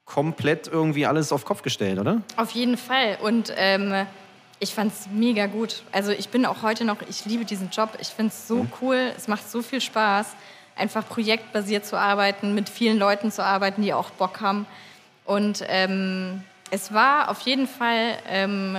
komplett 0.05 0.67
irgendwie 0.67 1.05
alles 1.05 1.31
auf 1.31 1.45
Kopf 1.45 1.61
gestellt, 1.61 1.99
oder? 1.99 2.21
Auf 2.37 2.51
jeden 2.51 2.77
Fall. 2.77 3.17
Und 3.21 3.53
ähm, 3.55 4.05
ich 4.59 4.73
fand 4.73 4.93
es 4.93 5.07
mega 5.11 5.45
gut. 5.47 5.83
Also 5.91 6.11
ich 6.11 6.29
bin 6.29 6.45
auch 6.45 6.61
heute 6.61 6.85
noch, 6.85 6.97
ich 7.09 7.25
liebe 7.25 7.45
diesen 7.45 7.69
Job. 7.69 7.89
Ich 7.99 8.09
finde 8.09 8.31
es 8.31 8.47
so 8.47 8.65
cool. 8.81 9.11
Es 9.17 9.27
macht 9.27 9.49
so 9.49 9.61
viel 9.61 9.81
Spaß. 9.81 10.35
einfach 10.75 11.07
projektbasiert 11.07 11.85
zu 11.85 11.97
arbeiten, 11.97 12.55
mit 12.55 12.69
vielen 12.69 12.97
Leuten 12.97 13.31
zu 13.31 13.43
arbeiten, 13.43 13.81
die 13.81 13.93
auch 13.93 14.09
Bock 14.11 14.41
haben. 14.41 14.65
Und 15.25 15.63
ähm, 15.67 16.43
es 16.71 16.93
war 16.93 17.29
auf 17.29 17.41
jeden 17.41 17.67
Fall 17.67 18.17
ähm, 18.27 18.77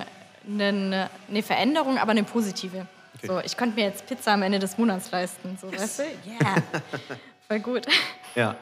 eine, 0.49 1.09
eine 1.29 1.43
Veränderung, 1.43 1.99
aber 1.99 2.11
eine 2.11 2.25
positive. 2.25 2.87
Okay. 3.17 3.27
So, 3.27 3.41
ich 3.41 3.57
konnte 3.57 3.77
mir 3.77 3.87
jetzt 3.87 4.07
Pizza 4.07 4.33
am 4.33 4.43
Ende 4.43 4.59
des 4.59 4.77
Monats 4.77 5.11
leisten. 5.11 5.57
So, 5.61 5.73
weißt 5.73 6.01
du? 6.01 6.03
Yeah. 6.03 6.57
Voll 7.49 7.61
gut. 7.61 7.87
Ja. 8.35 8.57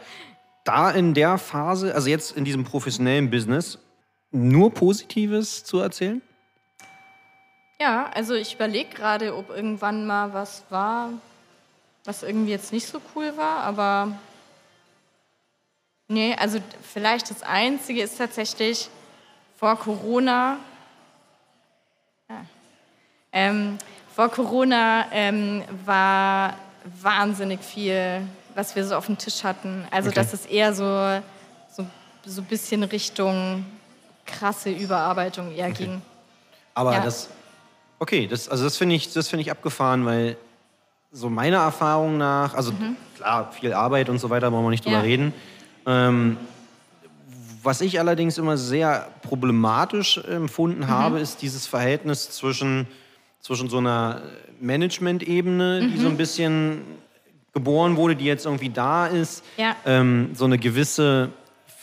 Da 0.64 0.90
in 0.90 1.14
der 1.14 1.38
Phase, 1.38 1.94
also 1.94 2.08
jetzt 2.08 2.36
in 2.36 2.44
diesem 2.44 2.64
professionellen 2.64 3.30
Business, 3.30 3.78
nur 4.30 4.72
Positives 4.72 5.64
zu 5.64 5.78
erzählen? 5.80 6.22
Ja, 7.80 8.10
also 8.14 8.34
ich 8.34 8.54
überlege 8.54 8.94
gerade, 8.94 9.36
ob 9.36 9.50
irgendwann 9.50 10.06
mal 10.06 10.32
was 10.32 10.62
war, 10.70 11.10
was 12.04 12.22
irgendwie 12.22 12.52
jetzt 12.52 12.72
nicht 12.72 12.86
so 12.86 13.00
cool 13.14 13.36
war, 13.36 13.58
aber 13.58 14.16
nee, 16.08 16.34
also 16.36 16.58
vielleicht 16.82 17.30
das 17.30 17.42
Einzige 17.42 18.02
ist 18.02 18.18
tatsächlich 18.18 18.88
vor 19.56 19.76
Corona. 19.76 20.58
Ähm, 23.32 23.78
vor 24.14 24.28
Corona 24.28 25.06
ähm, 25.10 25.62
war 25.84 26.56
wahnsinnig 27.00 27.60
viel, 27.60 28.26
was 28.54 28.74
wir 28.76 28.84
so 28.84 28.94
auf 28.96 29.06
dem 29.06 29.18
Tisch 29.18 29.44
hatten. 29.44 29.84
Also 29.90 30.08
Okay. 30.10 30.16
dass 30.20 30.32
es 30.32 30.46
eher 30.46 30.74
so 30.74 31.20
so 31.74 31.86
so 32.24 32.40
ein 32.40 32.46
bisschen 32.46 32.82
Richtung 32.84 33.64
krasse 34.24 34.70
Überarbeitung 34.70 35.52
eher 35.52 35.70
ging. 35.72 36.00
Aber 36.74 36.92
Ja. 36.94 37.00
das, 37.00 37.28
okay, 37.98 38.26
das, 38.28 38.48
also 38.48 38.64
das 38.64 38.76
finde 38.76 38.94
ich, 38.94 39.12
das 39.12 39.28
finde 39.28 39.42
ich 39.42 39.50
abgefahren, 39.50 40.06
weil 40.06 40.36
so 41.10 41.28
meiner 41.28 41.58
Erfahrung 41.58 42.16
nach, 42.18 42.54
also 42.54 42.72
klar, 43.16 43.52
viel 43.52 43.72
Arbeit 43.74 44.08
und 44.08 44.18
so 44.18 44.30
weiter, 44.30 44.50
brauchen 44.50 44.64
wir 44.64 44.70
nicht 44.70 44.84
drüber 44.84 44.98
Mhm. 44.98 45.02
Ja. 45.02 45.08
reden. 45.08 45.34
Ähm, 45.86 46.36
was 47.64 47.80
ich 47.80 47.98
allerdings 47.98 48.38
immer 48.38 48.56
sehr 48.56 49.08
problematisch 49.22 50.18
empfunden 50.18 50.80
Mhm. 50.82 50.88
habe, 50.88 51.20
ist 51.20 51.42
dieses 51.42 51.66
Verhältnis 51.66 52.30
zwischen, 52.30 52.86
zwischen 53.40 53.68
so 53.68 53.78
einer 53.78 54.22
Management-Ebene, 54.60 55.80
die 55.80 55.96
Mhm. 55.96 56.00
so 56.00 56.08
ein 56.08 56.16
bisschen 56.16 56.82
geboren 57.52 57.96
wurde, 57.96 58.16
die 58.16 58.24
jetzt 58.24 58.46
irgendwie 58.46 58.70
da 58.70 59.06
ist, 59.06 59.44
Ja. 59.56 59.76
ähm, 59.84 60.30
so 60.34 60.44
eine 60.46 60.58
gewisse 60.58 61.28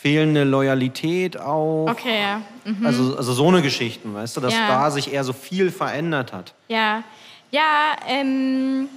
fehlende 0.01 0.43
Loyalität 0.43 1.39
auch. 1.39 1.88
Okay, 1.89 2.21
ja. 2.21 2.41
Mhm. 2.63 2.86
Also, 2.86 3.17
also 3.17 3.34
so 3.34 3.47
eine 3.47 3.62
Geschichten, 3.62 4.13
weißt 4.13 4.38
du, 4.38 4.41
dass 4.41 4.53
Ja. 4.53 4.67
da 4.67 4.91
sich 4.91 5.12
eher 5.13 5.23
so 5.23 5.34
viel 5.34 5.71
verändert 5.71 6.32
hat. 6.34 6.53
Ja, 6.69 7.03
ja, 7.51 7.95
ähm, 8.08 8.88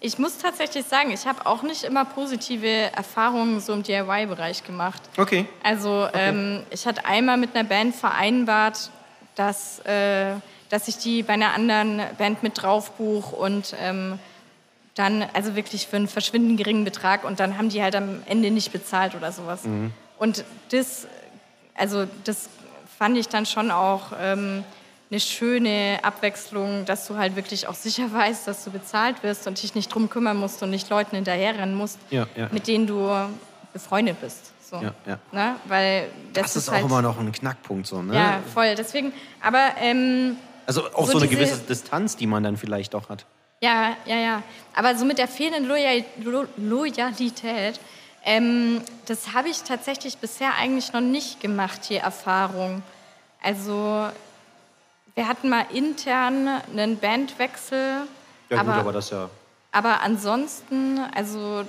ich 0.00 0.18
muss 0.18 0.38
tatsächlich 0.38 0.84
sagen, 0.86 1.10
ich 1.12 1.26
habe 1.26 1.46
auch 1.46 1.62
nicht 1.62 1.84
immer 1.84 2.04
positive 2.04 2.66
Erfahrungen 2.94 3.60
so 3.60 3.72
im 3.72 3.82
DIY-Bereich 3.82 4.64
gemacht. 4.64 5.02
Okay. 5.16 5.46
Also 5.62 6.06
ähm, 6.12 6.62
ich 6.70 6.86
hatte 6.86 7.04
einmal 7.06 7.36
mit 7.36 7.54
einer 7.54 7.68
Band 7.68 7.94
vereinbart, 7.94 8.90
dass, 9.34 9.80
äh, 9.80 10.34
dass 10.68 10.88
ich 10.88 10.98
die 10.98 11.22
bei 11.22 11.32
einer 11.34 11.54
anderen 11.54 12.02
Band 12.18 12.42
mit 12.42 12.62
drauf 12.62 12.92
buche 12.92 13.34
und 13.36 13.74
ähm, 13.80 14.18
dann, 14.94 15.24
also 15.32 15.56
wirklich 15.56 15.86
für 15.86 15.96
einen 15.96 16.08
verschwindend 16.08 16.58
geringen 16.58 16.84
Betrag 16.84 17.24
und 17.24 17.40
dann 17.40 17.56
haben 17.56 17.68
die 17.70 17.82
halt 17.82 17.96
am 17.96 18.22
Ende 18.26 18.50
nicht 18.50 18.72
bezahlt 18.72 19.14
oder 19.14 19.32
sowas. 19.32 19.60
Und 20.18 20.44
das, 20.70 21.06
also 21.74 22.06
das 22.24 22.48
fand 22.98 23.16
ich 23.16 23.28
dann 23.28 23.46
schon 23.46 23.70
auch 23.70 24.12
ähm, 24.20 24.64
eine 25.10 25.20
schöne 25.20 25.98
Abwechslung, 26.02 26.84
dass 26.84 27.06
du 27.06 27.16
halt 27.16 27.36
wirklich 27.36 27.66
auch 27.68 27.74
sicher 27.74 28.12
weißt, 28.12 28.46
dass 28.46 28.64
du 28.64 28.70
bezahlt 28.70 29.22
wirst 29.22 29.46
und 29.46 29.62
dich 29.62 29.74
nicht 29.74 29.92
drum 29.94 30.08
kümmern 30.10 30.36
musst 30.36 30.62
und 30.62 30.70
nicht 30.70 30.88
Leuten 30.90 31.16
hinterherrennen 31.16 31.74
musst, 31.74 31.98
Ja, 32.10 32.26
ja. 32.36 32.48
mit 32.52 32.66
denen 32.66 32.86
du 32.86 33.10
befreundet 33.72 34.20
bist. 34.20 34.52
So. 34.62 34.76
Ja, 34.76 34.94
ja. 35.06 35.18
Ne? 35.32 35.56
Weil 35.66 36.08
das, 36.32 36.54
Das 36.54 36.56
ist 36.56 36.68
auch 36.68 36.74
halt, 36.74 36.84
immer 36.84 37.02
noch 37.02 37.18
ein 37.18 37.30
Knackpunkt 37.32 37.86
so, 37.86 38.00
ne? 38.02 38.14
Ja, 38.14 38.40
voll. 38.54 38.74
Deswegen, 38.74 39.12
aber 39.42 39.72
ähm, 39.78 40.36
Also 40.66 40.86
auch 40.94 41.06
So 41.06 41.12
so, 41.12 41.18
eine 41.18 41.28
gewisse 41.28 41.58
Distanz, 41.58 42.16
die 42.16 42.26
man 42.26 42.42
dann 42.42 42.56
vielleicht 42.56 42.94
auch 42.94 43.08
hat. 43.10 43.26
Ja, 43.62 43.96
ja, 44.06 44.16
ja. 44.16 44.42
Aber 44.74 44.96
so 44.96 45.04
mit 45.04 45.18
der 45.18 45.28
fehlenden 45.28 45.66
Loyal 45.66 46.04
Lo 46.16 46.46
Loyalität, 46.56 47.78
ähm, 48.24 48.82
das 49.06 49.34
habe 49.34 49.50
ich 49.50 49.62
tatsächlich 49.62 50.18
bisher 50.18 50.54
eigentlich 50.56 50.92
noch 50.92 51.00
nicht 51.00 51.40
gemacht, 51.40 51.88
die 51.88 51.96
Erfahrung. 51.96 52.82
Also, 53.40 54.08
wir 55.14 55.28
hatten 55.28 55.48
mal 55.48 55.66
intern 55.72 56.48
einen 56.72 56.98
Bandwechsel, 56.98 58.08
Ja 58.50 58.60
aber, 58.60 58.72
gut, 58.72 58.80
aber 58.80 58.92
das 58.92 59.10
ja. 59.10 59.30
aber 59.70 60.00
ansonsten, 60.00 60.98
also 61.14 61.64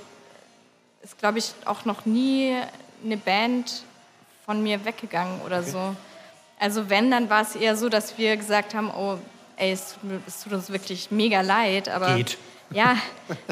ist, 1.02 1.18
glaube 1.18 1.38
ich, 1.38 1.52
auch 1.64 1.84
noch 1.84 2.06
nie 2.06 2.56
eine 3.04 3.16
Band 3.16 3.84
von 4.44 4.62
mir 4.62 4.84
weggegangen 4.84 5.42
oder 5.42 5.62
so. 5.62 5.94
Also 6.58 6.90
wenn, 6.90 7.10
dann 7.10 7.30
war 7.30 7.42
es 7.42 7.54
eher 7.54 7.76
so, 7.76 7.88
dass 7.88 8.18
wir 8.18 8.36
gesagt 8.36 8.74
haben, 8.74 8.90
oh, 8.90 9.18
ey, 9.56 9.72
es 9.72 9.94
tut, 9.94 10.04
mir- 10.04 10.20
es 10.26 10.42
tut 10.42 10.52
uns 10.52 10.70
wirklich 10.70 11.10
mega 11.10 11.40
leid, 11.40 11.88
aber 11.88 12.16
Geht. 12.16 12.38
ja, 12.70 12.96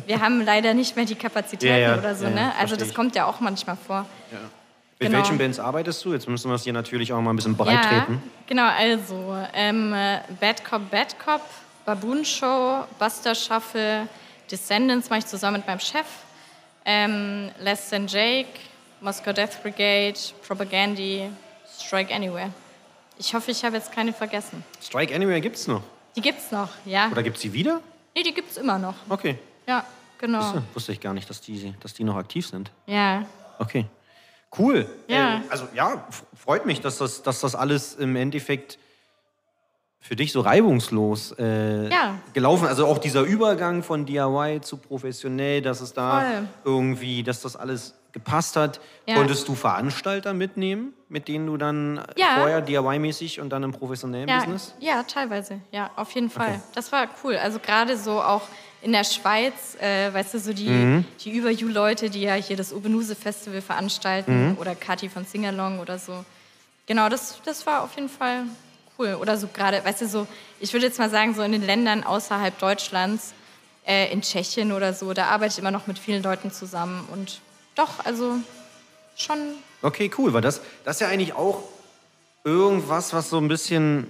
wir 0.07 0.21
haben 0.21 0.45
leider 0.45 0.75
nicht 0.75 0.97
mehr 0.97 1.05
die 1.05 1.15
Kapazitäten 1.15 1.67
Ja, 1.73 1.79
ja, 1.95 1.99
oder 1.99 2.15
so, 2.15 2.25
ja, 2.25 2.31
ne? 2.31 2.53
Also 2.59 2.77
das 2.77 2.93
kommt 2.95 3.15
ja 3.15 3.27
auch 3.27 3.41
manchmal 3.41 3.77
vor. 3.87 4.07
Mit 4.99 5.11
Genau. 5.11 5.19
welchen 5.19 5.38
Bands 5.38 5.59
arbeitest 5.59 6.05
du? 6.05 6.12
Jetzt 6.12 6.29
müssen 6.29 6.49
wir 6.49 6.55
es 6.55 6.62
hier 6.65 6.73
natürlich 6.73 7.12
auch 7.12 7.21
mal 7.21 7.31
ein 7.33 7.37
bisschen 7.37 7.57
breit 7.57 7.83
treten. 7.83 8.12
Ja, 8.25 8.31
genau, 8.47 8.69
also 8.69 9.37
ähm, 9.53 9.93
äh, 9.93 10.19
Bad 10.41 10.65
Cop, 10.65 10.88
Bad 10.91 11.17
Cop, 11.19 11.41
Baboon 11.85 12.25
Show, 12.25 12.85
Buster 13.01 13.35
Shuffle, 13.35 14.07
Descendants 14.51 15.11
mache 15.11 15.19
ich 15.21 15.27
zusammen 15.27 15.57
mit 15.57 15.67
meinem 15.67 15.81
Chef, 15.81 16.07
ähm, 16.85 17.51
Less 17.59 17.91
Than 17.91 18.07
Jake, 18.07 18.49
Moscow 19.01 19.33
Death 19.35 19.61
Brigade, 19.62 20.15
Propagandy, 20.47 21.31
Strike 21.81 22.15
Anywhere. 22.15 22.51
Ich 23.25 23.35
hoffe, 23.37 23.53
ich 23.53 23.65
habe 23.65 23.77
jetzt 23.77 23.93
keine 23.93 24.13
vergessen. 24.13 24.65
Strike 24.83 25.15
Anywhere 25.15 25.41
gibt's 25.41 25.69
noch. 25.69 25.83
Die 26.17 26.21
gibt's 26.21 26.51
noch, 26.51 26.69
ja? 26.85 27.09
Oder 27.13 27.23
gibt's 27.23 27.41
die 27.41 27.53
wieder? 27.53 27.81
Nee, 28.17 28.25
die 28.25 28.35
gibt's 28.35 28.57
immer 28.57 28.79
noch. 28.79 28.97
Okay. 29.09 29.39
Ja, 29.69 29.85
genau. 30.19 30.41
Ja, 30.41 30.63
wusste 30.75 30.91
ich 30.91 31.01
gar 31.01 31.15
nicht, 31.15 31.31
dass 31.31 31.41
die, 31.41 31.73
dass 31.81 31.95
die 31.95 32.03
noch 32.03 32.17
aktiv 32.17 32.47
sind. 32.47 32.71
Ja, 32.87 33.25
Okay. 33.61 33.87
Cool. 34.59 34.87
Ja. 35.07 35.37
Äh, 35.37 35.41
also 35.51 35.69
ja, 35.73 36.05
freut 36.35 36.67
mich, 36.67 36.81
dass 36.81 36.99
das, 36.99 37.23
dass 37.23 37.39
das 37.41 37.55
alles 37.55 37.95
im 37.95 38.17
Endeffekt 38.17 38.77
für 40.01 40.17
dich 40.17 40.33
so 40.33 40.41
reibungslos 40.41 41.33
äh, 41.39 41.89
Ja. 41.89 42.19
gelaufen. 42.33 42.67
Also 42.67 42.87
auch 42.89 42.99
dieser 42.99 43.23
Übergang 43.23 43.85
von 43.85 44.05
DIY 44.05 44.61
zu 44.63 44.79
professionell, 44.79 45.63
dass 45.63 45.81
es 45.81 45.93
da 45.95 46.21
Voll. 46.21 46.49
irgendwie, 46.65 47.23
dass 47.23 47.41
das 47.41 47.55
alles 47.55 47.95
gepasst 48.12 48.57
hat. 48.57 48.81
Ja. 49.07 49.14
Konntest 49.16 49.48
du 49.48 49.55
Veranstalter 49.55 50.35
mitnehmen, 50.35 50.92
mit 51.09 51.29
denen 51.29 51.46
du 51.46 51.57
dann 51.57 51.98
äh, 51.98 52.03
Ja. 52.16 52.35
vorher 52.37 52.61
DIY-mäßig 52.61 53.40
und 53.40 53.51
dann 53.51 53.62
im 53.62 53.72
professionellen 53.72 54.29
ja, 54.29 54.38
Business? 54.38 54.75
ja, 54.81 55.03
teilweise. 55.03 55.61
Ja, 55.70 55.90
auf 55.96 56.11
jeden 56.12 56.31
Fall. 56.31 56.48
Okay. 56.51 56.61
Das 56.75 56.92
war 56.92 57.09
cool. 57.25 57.37
Also 57.37 57.59
gerade 57.59 57.96
so 57.96 58.20
auch 58.22 58.42
in 58.83 58.92
der 58.92 59.05
Schweiz, 59.05 59.77
äh, 59.81 60.12
weißt 60.12 60.35
du, 60.35 60.38
so 60.40 60.53
die, 60.53 60.68
Mhm. 60.68 61.05
die 61.20 61.31
Über 61.31 61.51
You-Leute, 61.51 62.11
die 62.11 62.22
ja 62.22 62.35
hier 62.35 62.57
das 62.57 62.72
Obenuse 62.72 63.14
Festival 63.14 63.61
Mhm. 63.61 63.64
veranstalten 63.64 64.57
oder 64.59 64.75
Kathi 64.75 65.09
von 65.09 65.25
Singalong 65.25 65.79
oder 65.79 65.98
so. 65.98 66.25
Genau, 66.87 67.09
das, 67.09 67.40
das 67.44 67.64
war 67.66 67.83
auf 67.83 67.94
jeden 67.94 68.09
Fall 68.09 68.42
cool. 68.98 69.14
Oder 69.20 69.37
so 69.38 69.46
gerade, 69.46 69.85
weißt 69.85 70.03
du, 70.03 70.09
so, 70.09 70.27
ich 70.61 70.72
würde 70.72 70.87
jetzt 70.87 70.98
mal 70.98 71.09
sagen, 71.11 71.35
so 71.35 71.42
in 71.42 71.53
den 71.53 71.62
Ländern 71.64 72.03
außerhalb 72.05 72.59
Deutschlands, 72.59 73.35
äh, 73.87 74.12
in 74.12 74.20
Tschechien 74.22 74.72
oder 74.72 74.92
so, 74.92 75.12
da 75.12 75.27
arbeite 75.27 75.53
ich 75.55 75.59
immer 75.59 75.70
noch 75.70 75.87
mit 75.87 75.98
vielen 75.98 76.22
Leuten 76.22 76.51
zusammen. 76.51 77.09
Und 77.12 77.40
doch, 77.75 78.05
also 78.05 78.37
schon 79.17 79.39
Okay, 79.83 80.11
cool, 80.19 80.33
weil 80.33 80.43
das, 80.43 80.61
das 80.85 80.97
ist 80.97 81.01
ja 81.01 81.09
eigentlich 81.09 81.33
auch 81.35 81.63
irgendwas, 82.45 83.13
was 83.13 83.31
so 83.31 83.39
ein 83.39 83.49
bisschen, 83.49 84.07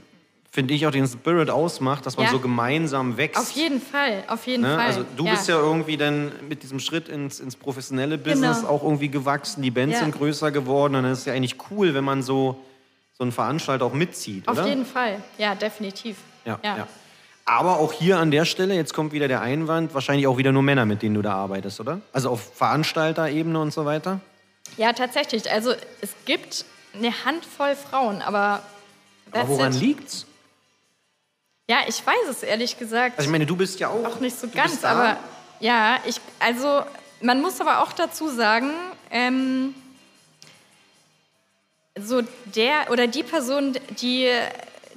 finde 0.50 0.74
ich, 0.74 0.86
auch 0.86 0.90
den 0.90 1.06
Spirit 1.06 1.48
ausmacht, 1.50 2.04
dass 2.06 2.16
man 2.16 2.26
Ja. 2.26 2.32
so 2.32 2.40
gemeinsam 2.40 3.16
wächst. 3.16 3.40
auf 3.40 3.50
jeden 3.52 3.80
Fall, 3.80 4.24
auf 4.28 4.46
jeden 4.46 4.62
Ne? 4.62 4.76
Fall. 4.76 4.86
Also 4.86 5.04
du 5.16 5.24
bist 5.28 5.48
ja 5.48 5.56
irgendwie 5.58 5.96
dann 5.96 6.32
mit 6.48 6.62
diesem 6.62 6.78
Schritt 6.78 7.08
ins, 7.08 7.40
ins 7.40 7.56
professionelle 7.56 8.18
Business 8.18 8.60
Genau. 8.60 8.70
auch 8.72 8.82
irgendwie 8.82 9.08
gewachsen, 9.08 9.62
die 9.62 9.70
Bands 9.70 9.98
Ja. 9.98 10.04
sind 10.04 10.12
größer 10.14 10.50
geworden 10.50 10.94
und 10.96 11.04
dann 11.04 11.12
ist 11.12 11.20
es 11.20 11.24
ja 11.26 11.32
eigentlich 11.32 11.56
cool, 11.70 11.94
wenn 11.94 12.04
man 12.04 12.22
so, 12.22 12.62
so 13.12 13.24
einen 13.24 13.32
Veranstalter 13.32 13.84
auch 13.86 13.94
mitzieht, 13.94 14.46
Auf 14.48 14.58
oder? 14.58 14.66
jeden 14.68 14.84
Fall, 14.86 15.22
ja, 15.38 15.54
definitiv. 15.54 16.16
Ja, 16.44 16.58
ja. 16.62 16.86
Aber 17.52 17.78
auch 17.80 17.92
hier 17.92 18.18
an 18.18 18.30
der 18.30 18.46
Stelle, 18.46 18.74
jetzt 18.74 18.94
kommt 18.94 19.12
wieder 19.12 19.28
der 19.28 19.42
Einwand, 19.42 19.92
wahrscheinlich 19.92 20.26
auch 20.26 20.38
wieder 20.38 20.52
nur 20.52 20.62
Männer, 20.62 20.86
mit 20.86 21.02
denen 21.02 21.14
du 21.14 21.20
da 21.20 21.34
arbeitest, 21.34 21.80
oder? 21.80 22.00
Also 22.10 22.30
auf 22.30 22.54
Veranstalterebene 22.54 23.60
und 23.60 23.74
so 23.74 23.84
weiter? 23.84 24.20
Ja, 24.78 24.94
tatsächlich. 24.94 25.50
Also 25.50 25.74
es 26.00 26.14
gibt 26.24 26.64
eine 26.94 27.12
Handvoll 27.26 27.76
Frauen, 27.76 28.22
aber. 28.22 28.62
Aber 29.32 29.48
woran 29.48 29.74
it. 29.74 29.80
liegt's? 29.80 30.26
Ja, 31.68 31.80
ich 31.86 32.04
weiß 32.06 32.28
es 32.30 32.42
ehrlich 32.42 32.78
gesagt 32.78 33.18
Also 33.18 33.28
ich 33.28 33.32
meine, 33.32 33.44
du 33.44 33.54
bist 33.54 33.78
ja 33.80 33.88
auch... 33.88 34.04
auch 34.04 34.20
nicht 34.20 34.38
so 34.38 34.48
ganz, 34.48 34.82
aber 34.82 35.18
ja, 35.60 35.98
ich, 36.06 36.20
also 36.38 36.82
man 37.20 37.42
muss 37.42 37.60
aber 37.60 37.82
auch 37.82 37.92
dazu 37.92 38.28
sagen, 38.30 38.70
ähm, 39.10 39.74
so 41.98 42.22
der 42.46 42.90
oder 42.90 43.06
die 43.06 43.22
Person, 43.22 43.76
die, 44.00 44.30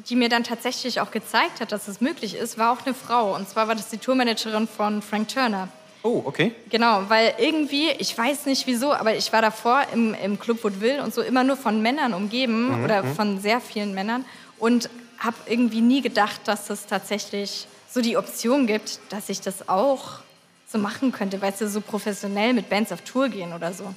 die 0.09 0.15
mir 0.15 0.29
dann 0.29 0.43
tatsächlich 0.43 1.01
auch 1.01 1.11
gezeigt 1.11 1.61
hat, 1.61 1.71
dass 1.71 1.87
es 1.87 2.01
möglich 2.01 2.35
ist, 2.35 2.57
war 2.57 2.71
auch 2.71 2.85
eine 2.85 2.93
Frau. 2.93 3.35
Und 3.35 3.49
zwar 3.49 3.67
war 3.67 3.75
das 3.75 3.89
die 3.89 3.97
Tourmanagerin 3.97 4.67
von 4.67 5.01
Frank 5.01 5.29
Turner. 5.29 5.69
Oh, 6.03 6.21
okay. 6.25 6.53
Genau, 6.69 7.03
weil 7.07 7.33
irgendwie, 7.39 7.89
ich 7.97 8.15
weiß 8.15 8.45
nicht 8.45 8.67
wieso, 8.67 8.93
aber 8.93 9.15
ich 9.15 9.33
war 9.33 9.41
davor 9.41 9.83
im, 9.91 10.13
im 10.13 10.39
Club 10.39 10.63
Woodville 10.63 11.03
und 11.03 11.13
so 11.13 11.21
immer 11.23 11.43
nur 11.43 11.57
von 11.57 11.81
Männern 11.81 12.13
umgeben 12.13 12.83
oder 12.83 13.03
von 13.03 13.39
sehr 13.41 13.59
vielen 13.59 13.95
Männern 13.95 14.23
und 14.59 14.89
habe 15.17 15.35
irgendwie 15.47 15.81
nie 15.81 16.01
gedacht, 16.01 16.41
dass 16.45 16.69
es 16.69 16.85
tatsächlich 16.85 17.67
so 17.89 18.01
die 18.01 18.17
Option 18.17 18.67
gibt, 18.67 18.99
dass 19.09 19.29
ich 19.29 19.41
das 19.41 19.67
auch 19.67 20.19
so 20.67 20.77
machen 20.77 21.11
könnte, 21.11 21.41
weißt 21.41 21.61
du, 21.61 21.69
so 21.69 21.81
professionell 21.81 22.53
mit 22.53 22.69
Bands 22.69 22.91
auf 22.91 23.01
Tour 23.01 23.29
gehen 23.29 23.53
oder 23.53 23.73
so. 23.73 23.93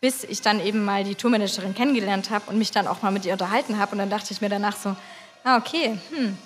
Bis 0.00 0.24
ich 0.24 0.40
dann 0.40 0.64
eben 0.64 0.84
mal 0.84 1.04
die 1.04 1.14
Tourmanagerin 1.14 1.74
kennengelernt 1.74 2.30
habe 2.30 2.50
und 2.50 2.58
mich 2.58 2.70
dann 2.70 2.86
auch 2.86 3.02
mal 3.02 3.10
mit 3.10 3.26
ihr 3.26 3.32
unterhalten 3.32 3.78
habe 3.78 3.92
und 3.92 3.98
dann 3.98 4.10
dachte 4.10 4.32
ich 4.32 4.40
mir 4.40 4.48
danach 4.48 4.76
so, 4.76 4.96
ah 5.44 5.58
okay, 5.58 5.98
hm, 6.10 6.36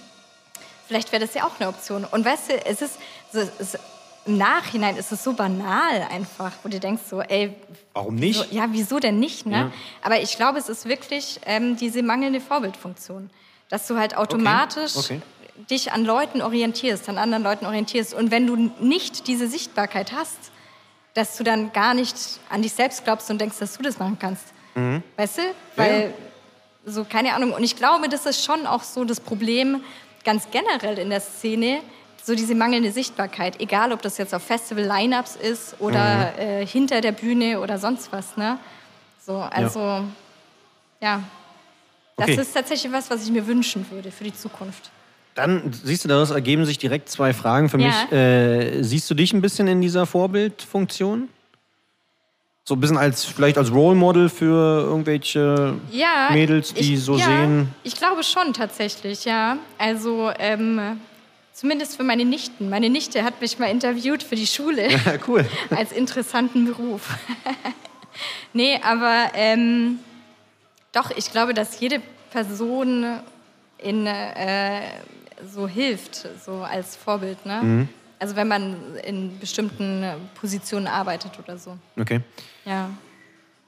vielleicht 0.86 1.12
wäre 1.12 1.24
das 1.24 1.34
ja 1.34 1.44
auch 1.46 1.60
eine 1.60 1.68
Option. 1.68 2.04
Und 2.04 2.24
weißt 2.24 2.50
du, 2.50 2.66
es 2.66 2.82
ist, 2.82 2.98
es 3.32 3.48
ist 3.58 3.78
im 4.26 4.38
Nachhinein 4.38 4.96
ist 4.96 5.12
es 5.12 5.22
so 5.22 5.34
banal 5.34 6.06
einfach, 6.10 6.52
wo 6.62 6.68
du 6.68 6.80
denkst 6.80 7.02
so, 7.08 7.20
ey, 7.20 7.54
Warum 7.92 8.14
nicht? 8.14 8.38
so, 8.38 8.44
ja, 8.50 8.66
wieso 8.70 8.98
denn 8.98 9.18
nicht, 9.18 9.46
ne? 9.46 9.56
Ja. 9.56 9.72
Aber 10.02 10.20
ich 10.20 10.36
glaube, 10.36 10.58
es 10.58 10.68
ist 10.68 10.86
wirklich 10.86 11.40
ähm, 11.44 11.76
diese 11.76 12.02
mangelnde 12.02 12.40
Vorbildfunktion, 12.40 13.30
dass 13.68 13.86
du 13.86 13.98
halt 13.98 14.16
automatisch 14.16 14.96
okay. 14.96 15.20
dich 15.70 15.92
an 15.92 16.04
Leuten 16.04 16.40
orientierst, 16.40 17.08
an 17.08 17.18
anderen 17.18 17.42
Leuten 17.44 17.66
orientierst. 17.66 18.14
Und 18.14 18.30
wenn 18.30 18.46
du 18.46 18.56
nicht 18.80 19.26
diese 19.26 19.46
Sichtbarkeit 19.46 20.12
hast, 20.12 20.52
dass 21.14 21.36
du 21.36 21.44
dann 21.44 21.72
gar 21.72 21.94
nicht 21.94 22.16
an 22.50 22.62
dich 22.62 22.72
selbst 22.72 23.04
glaubst 23.04 23.30
und 23.30 23.40
denkst, 23.40 23.58
dass 23.58 23.76
du 23.76 23.82
das 23.82 23.98
machen 23.98 24.18
kannst. 24.18 24.46
Weißt 25.16 25.38
du? 25.38 25.42
Weil, 25.76 26.12
so, 26.84 27.04
keine 27.04 27.34
Ahnung. 27.34 27.52
Und 27.52 27.62
ich 27.62 27.76
glaube, 27.76 28.08
das 28.08 28.26
ist 28.26 28.44
schon 28.44 28.66
auch 28.66 28.82
so 28.82 29.04
das 29.04 29.20
Problem 29.20 29.82
ganz 30.24 30.48
generell 30.50 30.98
in 30.98 31.10
der 31.10 31.20
Szene, 31.20 31.80
so 32.22 32.34
diese 32.34 32.54
mangelnde 32.54 32.90
Sichtbarkeit. 32.90 33.60
Egal, 33.60 33.92
ob 33.92 34.02
das 34.02 34.18
jetzt 34.18 34.34
auf 34.34 34.42
Festival-Lineups 34.42 35.36
ist 35.36 35.76
oder 35.78 36.36
äh, 36.38 36.66
hinter 36.66 37.00
der 37.00 37.12
Bühne 37.12 37.60
oder 37.60 37.78
sonst 37.78 38.10
was, 38.12 38.36
ne? 38.36 38.58
So, 39.24 39.36
also, 39.38 40.04
ja. 41.00 41.22
Das 42.16 42.30
Okay. 42.30 42.40
ist 42.40 42.52
tatsächlich 42.54 42.92
was, 42.92 43.10
was 43.10 43.24
ich 43.24 43.30
mir 43.30 43.46
wünschen 43.46 43.88
würde 43.90 44.10
für 44.10 44.24
die 44.24 44.34
Zukunft. 44.34 44.90
Dann 45.34 45.72
siehst 45.72 46.04
du, 46.04 46.08
daraus 46.08 46.30
ergeben 46.30 46.64
sich 46.64 46.78
direkt 46.78 47.08
zwei 47.08 47.32
Fragen 47.34 47.68
für 47.68 47.78
Ja. 47.80 47.88
mich. 47.88 48.12
Äh, 48.12 48.82
siehst 48.82 49.10
du 49.10 49.14
dich 49.14 49.32
ein 49.32 49.40
bisschen 49.40 49.66
in 49.66 49.80
dieser 49.80 50.06
Vorbildfunktion? 50.06 51.28
So 52.66 52.74
ein 52.74 52.80
bisschen 52.80 52.96
als 52.96 53.24
vielleicht 53.24 53.58
als 53.58 53.70
Role 53.72 53.94
Model 53.96 54.28
für 54.28 54.84
irgendwelche 54.84 55.74
Ja, 55.90 56.30
Mädels, 56.32 56.72
die 56.72 56.94
ich, 56.94 57.02
so 57.02 57.18
ja, 57.18 57.24
sehen. 57.26 57.68
Ich 57.82 57.94
glaube 57.96 58.22
schon 58.22 58.54
tatsächlich, 58.54 59.24
ja. 59.26 59.58
Also 59.76 60.30
ähm, 60.38 60.98
zumindest 61.52 61.96
für 61.96 62.04
meine 62.04 62.24
Nichten. 62.24 62.70
Meine 62.70 62.88
Nichte 62.88 63.22
hat 63.22 63.40
mich 63.42 63.58
mal 63.58 63.66
interviewt 63.70 64.22
für 64.22 64.36
die 64.36 64.46
Schule 64.46 64.90
Ja, 64.90 64.98
cool. 65.28 65.44
als 65.76 65.92
interessanten 65.92 66.64
Beruf. 66.64 67.18
nee, 68.54 68.78
aber 68.82 69.32
ähm, 69.34 69.98
doch, 70.92 71.10
ich 71.16 71.30
glaube, 71.32 71.52
dass 71.54 71.80
jede 71.80 72.00
Person 72.30 73.04
in, 73.76 74.06
äh, 74.06 74.80
so 75.52 75.66
hilft, 75.68 76.26
so 76.44 76.62
als 76.62 76.96
Vorbild. 76.96 77.44
Ne? 77.46 77.60
Mhm. 77.62 77.88
Also 78.18 78.36
wenn 78.36 78.48
man 78.48 78.76
in 79.04 79.38
bestimmten 79.38 80.04
Positionen 80.40 80.86
arbeitet 80.86 81.32
oder 81.42 81.58
so. 81.58 81.76
Okay. 82.00 82.20
Ja. 82.64 82.90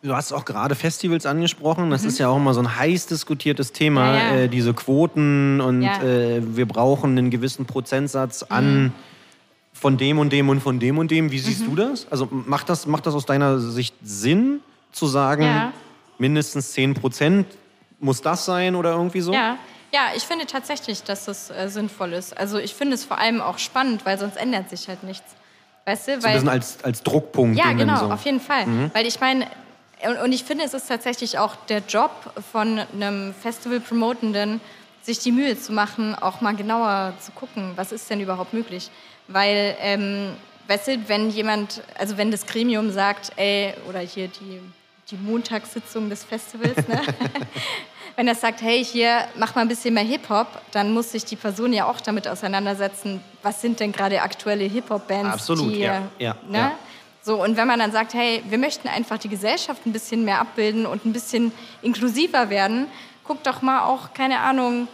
Du 0.02 0.14
hast 0.14 0.32
auch 0.32 0.44
gerade 0.44 0.74
Festivals 0.74 1.26
angesprochen. 1.26 1.90
Das 1.90 2.04
ist 2.04 2.18
ja 2.18 2.28
auch 2.28 2.36
immer 2.36 2.54
so 2.54 2.60
ein 2.60 2.76
heiß 2.78 3.06
diskutiertes 3.06 3.72
Thema, 3.72 4.12
Mhm. 4.12 4.14
Ja, 4.18 4.22
ja. 4.28 4.34
Äh, 4.42 4.48
diese 4.48 4.72
Quoten 4.72 5.60
und 5.60 5.82
Ja. 5.82 5.98
Mhm. 5.98 6.04
äh, 6.04 6.56
wir 6.56 6.66
brauchen 6.66 7.18
einen 7.18 7.30
gewissen 7.30 7.66
Prozentsatz 7.66 8.42
an 8.44 8.92
von 9.72 9.96
dem 9.98 10.18
und 10.18 10.32
dem 10.32 10.48
und 10.48 10.60
von 10.60 10.78
dem 10.78 10.98
und 10.98 11.10
dem. 11.10 11.30
Wie 11.32 11.38
siehst 11.38 11.62
Mhm. 11.62 11.74
du 11.74 11.76
das? 11.76 12.06
Also 12.10 12.28
macht 12.30 12.68
das, 12.68 12.86
macht 12.86 13.06
das 13.06 13.14
aus 13.14 13.26
deiner 13.26 13.58
Sicht 13.58 13.94
Sinn, 14.02 14.60
zu 14.92 15.06
sagen, 15.06 15.72
mindestens 16.18 16.72
10 16.72 16.94
Prozent 16.94 17.46
muss 18.00 18.22
das 18.22 18.44
sein 18.46 18.74
oder 18.74 18.92
irgendwie 18.92 19.20
so? 19.20 19.32
Ja, 19.34 19.58
ja, 19.96 20.10
ich 20.14 20.24
finde 20.24 20.44
tatsächlich, 20.44 21.02
dass 21.04 21.24
das 21.24 21.50
äh, 21.50 21.68
sinnvoll 21.68 22.12
ist. 22.12 22.36
Also 22.36 22.58
ich 22.58 22.74
finde 22.74 22.94
es 22.94 23.04
vor 23.04 23.16
allem 23.16 23.40
auch 23.40 23.58
spannend, 23.58 24.04
weil 24.04 24.18
sonst 24.18 24.36
ändert 24.36 24.68
sich 24.68 24.88
halt 24.88 25.02
nichts. 25.02 25.34
Weißt 25.86 26.08
du, 26.08 26.12
So 26.12 26.16
ein 26.18 26.22
weil 26.24 26.32
bisschen 26.34 26.48
als, 26.50 26.84
als 26.84 27.02
Druckpunkt. 27.02 27.56
ja, 27.56 27.72
genau, 27.72 27.96
so. 27.96 28.10
auf 28.10 28.24
jeden 28.26 28.40
Fall, 28.40 28.90
weil 28.92 29.06
ich 29.06 29.20
meine 29.20 29.46
und, 30.06 30.18
und 30.18 30.32
ich 30.32 30.44
finde, 30.44 30.64
es 30.64 30.74
ist 30.74 30.88
tatsächlich 30.88 31.38
auch 31.38 31.56
der 31.70 31.78
Job 31.88 32.10
von 32.52 32.80
einem 32.92 33.32
Festival-Promotenden, 33.32 34.60
sich 35.02 35.20
die 35.20 35.32
Mühe 35.32 35.58
zu 35.58 35.72
machen, 35.72 36.14
auch 36.14 36.42
mal 36.42 36.54
genauer 36.54 37.14
zu 37.18 37.32
gucken, 37.32 37.72
was 37.76 37.92
ist 37.92 38.10
denn 38.10 38.20
überhaupt 38.20 38.52
möglich. 38.52 38.90
Weil, 39.28 39.74
ähm, 39.80 40.32
weißt 40.68 40.88
du, 40.88 41.08
wenn 41.08 41.30
jemand, 41.30 41.80
also 41.98 42.18
wenn 42.18 42.30
das 42.30 42.44
Gremium 42.44 42.90
sagt, 42.90 43.32
ey, 43.36 43.72
oder 43.88 44.00
hier 44.00 44.28
die, 44.28 44.60
die 45.10 45.16
Montagssitzung 45.16 46.10
des 46.10 46.24
Festivals, 46.24 46.76
ne? 46.88 47.00
wenn 48.16 48.28
er 48.28 48.34
sagt, 48.34 48.62
hey, 48.62 48.82
hier, 48.84 49.26
mach 49.36 49.54
mal 49.54 49.60
ein 49.62 49.68
bisschen 49.68 49.94
mehr 49.94 50.02
Hip-Hop, 50.02 50.46
dann 50.72 50.92
muss 50.92 51.12
sich 51.12 51.24
die 51.24 51.36
Person 51.36 51.72
ja 51.72 51.84
auch 51.84 52.00
damit 52.00 52.26
auseinandersetzen, 52.26 53.22
was 53.42 53.60
sind 53.60 53.78
denn 53.78 53.92
gerade 53.92 54.22
aktuelle 54.22 54.64
Hip-Hop-Bands, 54.64 55.34
Absolut, 55.34 55.74
die, 55.74 55.80
ja, 55.80 56.02
ja, 56.18 56.36
ne? 56.48 56.58
ja. 56.58 56.72
So, 57.22 57.42
und 57.42 57.56
wenn 57.56 57.66
man 57.66 57.78
dann 57.78 57.92
sagt, 57.92 58.14
hey, 58.14 58.42
wir 58.48 58.56
möchten 58.56 58.88
einfach 58.88 59.18
die 59.18 59.28
Gesellschaft 59.28 59.84
ein 59.84 59.92
bisschen 59.92 60.24
mehr 60.24 60.40
abbilden 60.40 60.86
und 60.86 61.04
ein 61.04 61.12
bisschen 61.12 61.52
inklusiver 61.82 62.50
werden, 62.50 62.86
guck 63.24 63.42
doch 63.42 63.62
mal 63.62 63.82
auch, 63.82 64.14
keine 64.14 64.38
Ahnung, 64.40 64.88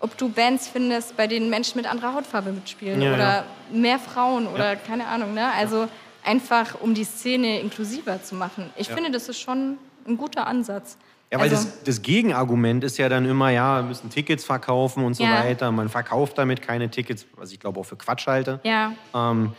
ob 0.00 0.16
du 0.16 0.28
Bands 0.28 0.68
findest, 0.68 1.16
bei 1.16 1.26
denen 1.26 1.50
Menschen 1.50 1.76
mit 1.76 1.90
anderer 1.90 2.14
Hautfarbe 2.14 2.52
mitspielen 2.52 3.02
Ja, 3.02 3.12
oder 3.12 3.34
ja. 3.34 3.44
mehr 3.72 3.98
Frauen 3.98 4.46
oder 4.46 4.76
keine 4.76 5.06
Ahnung, 5.06 5.34
ne? 5.34 5.50
Also 5.52 5.88
einfach, 6.24 6.80
um 6.80 6.94
die 6.94 7.04
Szene 7.04 7.58
inklusiver 7.60 8.22
zu 8.22 8.36
machen. 8.36 8.70
Ich 8.76 8.88
finde, 8.88 9.10
das 9.10 9.28
ist 9.28 9.40
schon 9.40 9.78
ein 10.06 10.16
guter 10.16 10.46
Ansatz. 10.46 10.96
Ja, 11.30 11.38
weil 11.38 11.50
also, 11.50 11.56
das, 11.66 11.82
das 11.84 12.02
Gegenargument 12.02 12.84
ist 12.84 12.96
ja 12.96 13.08
dann 13.10 13.26
immer, 13.26 13.50
ja, 13.50 13.80
wir 13.82 13.88
müssen 13.88 14.08
Tickets 14.08 14.44
verkaufen 14.44 15.04
und 15.04 15.14
so 15.14 15.24
Ja. 15.24 15.32
weiter. 15.44 15.70
Man 15.72 15.88
verkauft 15.90 16.38
damit 16.38 16.62
keine 16.62 16.90
Tickets, 16.90 17.26
was 17.36 17.52
ich 17.52 17.60
glaube 17.60 17.80
auch 17.80 17.84
für 17.84 17.96
Quatsch 17.96 18.26
halte. 18.26 18.60
ja, 18.64 18.92
Ähm, 19.14 19.52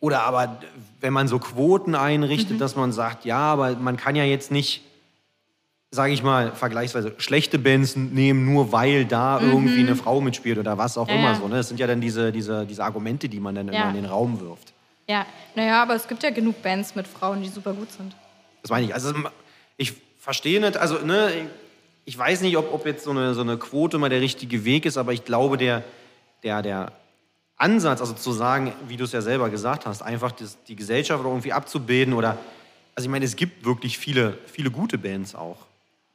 oder 0.00 0.22
aber, 0.22 0.60
wenn 1.00 1.12
man 1.12 1.28
so 1.28 1.38
Quoten 1.38 1.94
einrichtet, 1.94 2.52
Mhm. 2.56 2.58
dass 2.58 2.74
man 2.74 2.90
sagt, 2.92 3.26
ja, 3.26 3.38
aber 3.38 3.76
man 3.76 3.98
kann 3.98 4.16
ja 4.16 4.24
jetzt 4.24 4.50
nicht, 4.50 4.82
sage 5.90 6.12
ich 6.14 6.22
mal, 6.22 6.52
vergleichsweise 6.54 7.12
schlechte 7.18 7.58
Bands 7.58 7.96
nehmen, 7.96 8.46
nur 8.46 8.72
weil 8.72 9.04
da 9.04 9.40
irgendwie 9.40 9.80
eine 9.80 9.96
Frau 9.96 10.22
mitspielt 10.22 10.56
oder 10.56 10.78
was 10.78 10.96
auch 10.96 11.06
Mhm. 11.08 11.12
Ja, 11.14 11.18
immer 11.18 11.34
so. 11.34 11.48
Ne? 11.48 11.56
Das 11.56 11.68
sind 11.68 11.78
ja 11.80 11.86
dann 11.86 12.00
diese, 12.00 12.32
diese, 12.32 12.64
diese 12.64 12.82
Argumente, 12.82 13.28
die 13.28 13.40
man 13.40 13.54
dann 13.54 13.68
immer 13.68 13.88
in 13.88 13.94
den 13.94 14.04
Raum 14.06 14.40
wirft. 14.40 14.72
ja. 15.06 15.26
Naja, 15.56 15.82
aber 15.82 15.96
es 15.96 16.06
gibt 16.08 16.22
ja 16.22 16.30
genug 16.30 16.62
Bands 16.62 16.94
mit 16.94 17.08
Frauen, 17.08 17.42
die 17.42 17.48
super 17.48 17.74
gut 17.74 17.90
sind. 17.90 18.14
Das 18.62 18.70
meine 18.70 18.86
ich. 18.86 18.94
Also 18.94 19.12
ich 19.76 19.94
verstehe 20.20 20.60
nicht, 20.60 20.76
also 20.76 20.98
ne, 20.98 21.48
ich 22.04 22.16
weiß 22.16 22.42
nicht, 22.42 22.56
ob, 22.56 22.72
ob 22.72 22.86
jetzt 22.86 23.04
so 23.04 23.10
eine, 23.10 23.34
so 23.34 23.40
eine 23.40 23.56
Quote 23.56 23.98
mal 23.98 24.10
der 24.10 24.20
richtige 24.20 24.64
Weg 24.64 24.86
ist, 24.86 24.96
aber 24.96 25.12
ich 25.12 25.24
glaube, 25.24 25.56
der, 25.56 25.82
der, 26.42 26.62
der 26.62 26.92
Ansatz, 27.56 28.00
also 28.00 28.12
zu 28.12 28.32
sagen, 28.32 28.72
wie 28.86 28.96
du 28.96 29.04
es 29.04 29.12
ja 29.12 29.22
selber 29.22 29.50
gesagt 29.50 29.86
hast, 29.86 30.02
einfach 30.02 30.32
das, 30.32 30.62
die 30.64 30.76
Gesellschaft 30.76 31.24
irgendwie 31.24 31.52
abzubilden 31.52 32.14
oder, 32.14 32.38
also 32.94 33.06
ich 33.06 33.10
meine, 33.10 33.24
es 33.24 33.36
gibt 33.36 33.64
wirklich 33.64 33.98
viele, 33.98 34.38
viele 34.46 34.70
gute 34.70 34.98
Bands 34.98 35.34
auch. 35.34 35.58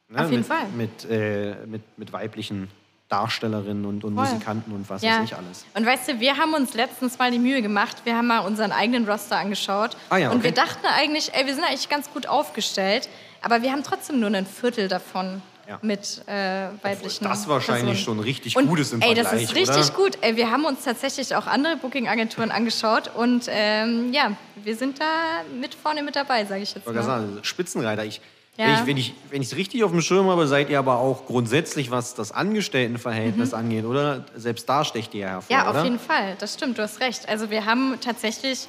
Ne? 0.08 0.20
Auf 0.20 0.30
jeden 0.30 0.38
mit, 0.38 0.46
Fall. 0.46 0.66
Mit, 0.76 1.10
äh, 1.10 1.66
mit, 1.66 1.82
mit 1.98 2.12
weiblichen 2.12 2.68
Darstellerinnen 3.08 3.84
und, 3.84 4.02
und. 4.02 4.14
Musikanten 4.14 4.72
und 4.72 4.88
was 4.90 5.02
Ja. 5.02 5.18
weiß 5.18 5.24
ich 5.24 5.36
alles. 5.36 5.64
Und 5.74 5.86
weißt 5.86 6.08
du, 6.08 6.20
wir 6.20 6.36
haben 6.36 6.54
uns 6.54 6.74
letztens 6.74 7.18
mal 7.18 7.30
die 7.30 7.38
Mühe 7.38 7.62
gemacht, 7.62 7.98
wir 8.04 8.16
haben 8.16 8.26
mal 8.26 8.40
unseren 8.40 8.72
eigenen 8.72 9.08
Roster 9.08 9.36
angeschaut. 9.36 9.96
Ah 10.10 10.16
ja, 10.16 10.30
Und 10.30 10.38
okay. 10.38 10.46
wir 10.46 10.52
dachten 10.52 10.86
eigentlich, 10.86 11.32
ey, 11.32 11.46
wir 11.46 11.54
sind 11.54 11.64
eigentlich 11.64 11.88
ganz 11.88 12.10
gut 12.12 12.26
aufgestellt, 12.26 13.08
aber 13.42 13.62
wir 13.62 13.72
haben 13.72 13.82
trotzdem 13.82 14.20
nur 14.20 14.30
ein 14.30 14.46
Viertel 14.46 14.88
davon 14.88 15.42
Ja. 15.68 15.78
mit 15.82 16.22
äh, 16.28 16.68
weiblichen 16.82 17.24
das 17.24 17.48
wahrscheinlich 17.48 17.96
Personen. 17.96 18.18
schon 18.18 18.20
richtig 18.20 18.56
und, 18.56 18.68
gut 18.68 18.78
ist 18.78 18.92
im 18.92 19.00
ey, 19.02 19.14
das 19.14 19.28
Vergleich, 19.28 19.44
ist 19.50 19.54
richtig 19.56 19.76
oder? 19.76 19.96
gut. 20.04 20.18
Ey, 20.20 20.36
wir 20.36 20.50
haben 20.50 20.64
uns 20.64 20.84
tatsächlich 20.84 21.34
auch 21.34 21.46
andere 21.48 21.76
Booking-Agenturen 21.76 22.50
angeschaut 22.52 23.10
und 23.14 23.46
ähm, 23.48 24.12
ja, 24.12 24.32
wir 24.62 24.76
sind 24.76 25.00
da 25.00 25.42
mit 25.60 25.74
vorne 25.74 26.02
mit 26.04 26.14
dabei, 26.14 26.44
sage 26.44 26.62
ich 26.62 26.74
jetzt 26.74 26.86
mal. 26.86 27.02
sagen, 27.02 27.38
Spitzenreiter. 27.42 28.04
Ich, 28.04 28.20
Ja. 28.58 28.86
Wenn 28.86 28.96
ich 28.96 29.08
es 29.10 29.30
wenn 29.32 29.42
ich, 29.42 29.48
es 29.48 29.56
richtig 29.56 29.82
auf 29.84 29.90
dem 29.90 30.00
Schirm 30.02 30.28
habe, 30.30 30.46
seid 30.46 30.70
ihr 30.70 30.78
aber 30.78 30.98
auch 30.98 31.26
grundsätzlich, 31.26 31.90
was 31.90 32.14
das 32.14 32.30
Angestelltenverhältnis 32.32 33.52
angeht, 33.52 33.84
oder? 33.84 34.24
Selbst 34.36 34.68
da 34.68 34.84
stecht 34.84 35.14
ihr 35.14 35.28
hervor, 35.28 35.54
Mhm. 35.56 35.62
Ja, 35.64 35.68
oder? 35.70 35.78
auf 35.80 35.84
jeden 35.84 35.98
Fall. 35.98 36.36
Das 36.38 36.54
stimmt, 36.54 36.78
du 36.78 36.82
hast 36.82 37.00
recht. 37.00 37.28
Also 37.28 37.50
wir 37.50 37.64
haben 37.66 37.98
tatsächlich 38.00 38.68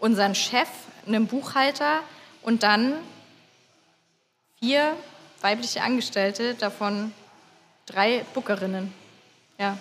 unseren 0.00 0.34
Chef, 0.34 0.68
einen 1.06 1.26
Buchhalter 1.26 2.00
und 2.42 2.62
dann 2.62 2.94
vier 4.60 4.94
weibliche 5.40 5.82
Angestellte, 5.82 6.54
davon 6.54 7.12
drei 7.86 8.24
Bookerinnen. 8.34 8.92
Ja, 9.58 9.76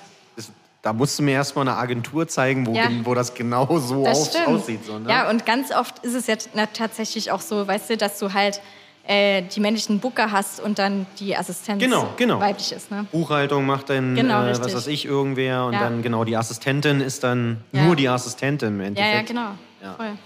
da 0.84 0.93
musst 0.93 1.19
du 1.19 1.23
mir 1.23 1.34
erstmal 1.34 1.67
eine 1.67 1.78
Agentur 1.78 2.28
zeigen, 2.28 2.65
wo, 2.65 2.73
Ja. 2.73 2.89
wo 3.03 3.13
das 3.13 3.34
genau 3.34 3.65
so 3.80 4.05
das 4.05 4.17
aus, 4.17 4.36
aussieht. 4.47 4.86
So, 4.86 4.99
ne? 4.99 5.09
Ja, 5.09 5.30
und 5.30 5.45
ganz 5.45 5.71
oft 5.71 5.99
ist 6.05 6.13
es 6.13 6.28
ja 6.28 6.36
tatsächlich 6.73 7.32
auch 7.32 7.41
so, 7.41 7.67
weißt 7.67 7.89
du, 7.89 7.97
dass 7.97 8.19
du 8.19 8.34
halt 8.34 8.61
äh, 9.05 9.41
die 9.41 9.59
männlichen 9.59 9.99
Booker 9.99 10.32
hast 10.32 10.59
und 10.59 10.80
dann 10.80 11.05
die 11.19 11.36
Assistenz 11.36 11.82
Genau, 11.82 12.09
genau. 12.17 12.39
weiblich 12.39 12.71
ist. 12.73 12.91
Ne? 12.91 13.05
Buchhaltung 13.11 13.65
macht 13.65 13.89
dann, 13.89 14.15
Genau, 14.15 14.43
äh, 14.45 14.51
was 14.59 14.73
weiß 14.73 14.88
ich, 14.88 15.05
irgendwer 15.05 15.65
und 15.65 15.73
Ja. 15.73 15.80
dann 15.80 16.01
genau 16.03 16.23
die 16.23 16.36
Assistentin 16.38 17.01
ist 17.01 17.23
dann 17.23 17.63
Ja. 17.71 17.84
nur 17.84 17.95
die 17.95 18.07
Assistentin 18.09 18.69
im 18.75 18.80
Ja, 18.82 18.86
Endeffekt. 18.88 19.15
ja, 19.15 19.21
genau. 19.21 19.51
Ja. 19.82 19.93
voll. 19.95 20.17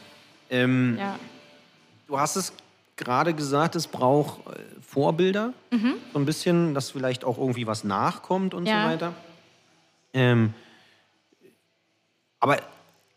Ähm, 0.50 0.98
Ja. 1.00 1.16
Du 2.08 2.20
hast 2.20 2.36
es 2.36 2.52
gerade 3.02 3.34
gesagt, 3.34 3.76
es 3.76 3.88
braucht 3.88 4.40
äh, 4.48 4.60
Vorbilder. 4.82 5.54
So 5.72 6.20
ein 6.20 6.26
bisschen, 6.26 6.74
dass 6.74 6.92
vielleicht 6.92 7.24
auch 7.24 7.38
irgendwie 7.38 7.66
was 7.68 7.84
nachkommt 7.84 8.54
und 8.54 8.66
Ja. 8.68 8.82
so 8.84 8.88
weiter. 8.90 9.14
Ähm, 10.14 10.54
aber, 12.40 12.58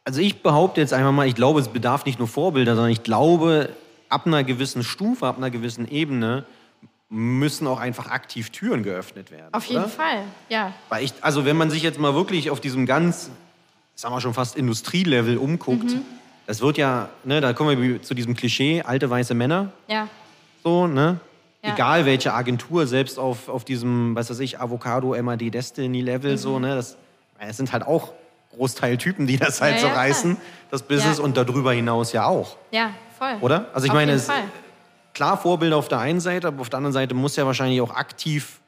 also 0.05 0.21
ich 0.21 0.43
behaupte 0.43 0.81
jetzt 0.81 0.93
einfach 0.93 1.13
mal, 1.13 1.27
ich 1.27 1.35
glaube, 1.35 1.61
es 1.61 1.69
bedarf 1.69 2.05
nicht 2.05 2.19
nur 2.19 2.29
Vorbilder, 2.29 2.75
sondern 2.75 2.93
ich 2.93 3.03
glaube, 3.03 3.71
ab 4.09 4.27
einer 4.27 4.45
gewissen 4.45 4.85
Stufe, 4.85 5.27
ab 5.27 5.37
einer 5.39 5.51
gewissen 5.51 5.89
Ebene 5.91 6.45
müssen 7.09 7.67
auch 7.67 7.81
einfach 7.81 8.07
aktiv 8.11 8.51
Türen 8.51 8.83
geöffnet 8.83 9.31
werden. 9.31 9.53
Auf 9.53 9.65
jeden 9.67 9.83
oder? 9.83 9.89
Fall, 9.89 10.23
ja. 10.49 10.73
Weil 10.89 11.05
ich, 11.05 11.13
also 11.21 11.45
wenn 11.45 11.57
man 11.57 11.71
sich 11.71 11.83
jetzt 11.83 11.99
mal 11.99 12.15
wirklich 12.15 12.51
auf 12.51 12.61
diesem 12.61 12.87
ganz, 12.87 13.31
sagen 13.95 14.15
wir 14.15 14.21
schon 14.21 14.35
fast 14.35 14.57
Industrielevel 14.57 15.37
umguckt, 15.39 15.85
Mhm. 15.95 16.03
Das 16.47 16.61
wird 16.61 16.77
ja, 16.79 17.09
ne, 17.25 17.41
da 17.41 17.53
kommen 17.53 17.81
wir 17.81 18.03
zu 18.03 18.15
diesem 18.15 18.35
Klischee, 18.35 18.83
alte 18.83 19.09
weiße 19.11 19.35
Männer, 19.35 19.71
Ja, 19.89 20.09
so, 20.63 20.87
ne? 20.87 21.21
Ja. 21.63 21.73
Egal 21.73 22.05
welche 22.05 22.35
Agentur, 22.35 22.87
selbst 22.87 23.19
auf, 23.19 23.49
auf 23.49 23.65
diesem, 23.65 24.15
was 24.15 24.29
weiß 24.29 24.41
ich, 24.41 24.61
Avocado, 24.61 25.15
MAD, 25.23 25.51
Destiny 25.51 26.03
Level, 26.03 26.33
Mhm. 26.33 26.37
so, 26.37 26.59
ne? 26.59 26.75
Das, 26.75 26.97
es 27.39 27.57
sind 27.57 27.73
halt 27.73 27.87
auch 27.87 28.13
Großteil 28.55 28.99
Typen, 28.99 29.27
die 29.27 29.37
das 29.39 29.61
halt 29.63 29.77
Ja, 29.77 29.81
so 29.81 29.87
ja, 29.87 29.93
klar. 29.95 30.05
reißen, 30.05 30.37
das 30.71 30.83
Business 30.83 31.19
und 31.19 31.37
darüber 31.37 31.73
hinaus 31.73 32.13
ja 32.13 32.27
auch, 32.27 32.57
ja, 32.71 32.91
voll. 33.19 33.37
oder? 33.41 33.67
Also 33.73 33.87
ich 33.87 33.91
Auf 33.91 33.97
meine, 33.97 34.13
es, 34.13 34.29
klar 35.15 35.39
Vorbilder 35.39 35.77
auf 35.77 35.89
der 35.89 35.99
einen 36.01 36.21
Seite, 36.21 36.49
aber 36.49 36.61
auf 36.61 36.69
der 36.69 36.77
anderen 36.77 36.93
Seite 36.93 37.15
muss 37.15 37.35
ja 37.37 37.47
wahrscheinlich 37.47 37.81
auch 37.81 37.95
aktiv 37.95 38.61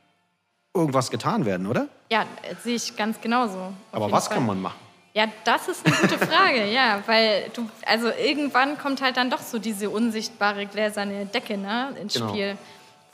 irgendwas 0.74 1.10
getan 1.10 1.44
werden, 1.44 1.66
oder? 1.66 1.88
Ja, 2.10 2.24
sehe 2.64 2.76
ich 2.76 2.96
ganz 2.96 3.20
genauso. 3.20 3.72
Aber 3.92 4.10
was 4.10 4.26
Fall. 4.28 4.36
kann 4.38 4.46
man 4.46 4.60
machen? 4.62 4.76
Ja, 5.16 5.28
das 5.44 5.66
ist 5.68 5.86
eine 5.86 5.96
gute 5.96 6.18
Frage, 6.18 6.66
ja, 6.70 7.02
weil 7.06 7.48
du, 7.54 7.66
also 7.86 8.08
irgendwann 8.08 8.76
kommt 8.76 9.00
halt 9.00 9.16
dann 9.16 9.30
doch 9.30 9.40
so 9.40 9.58
diese 9.58 9.88
unsichtbare 9.88 10.66
gläserne 10.66 11.24
Decke 11.24 11.56
ne, 11.56 11.94
ins 11.98 12.12
Genau. 12.12 12.28
Spiel. 12.28 12.58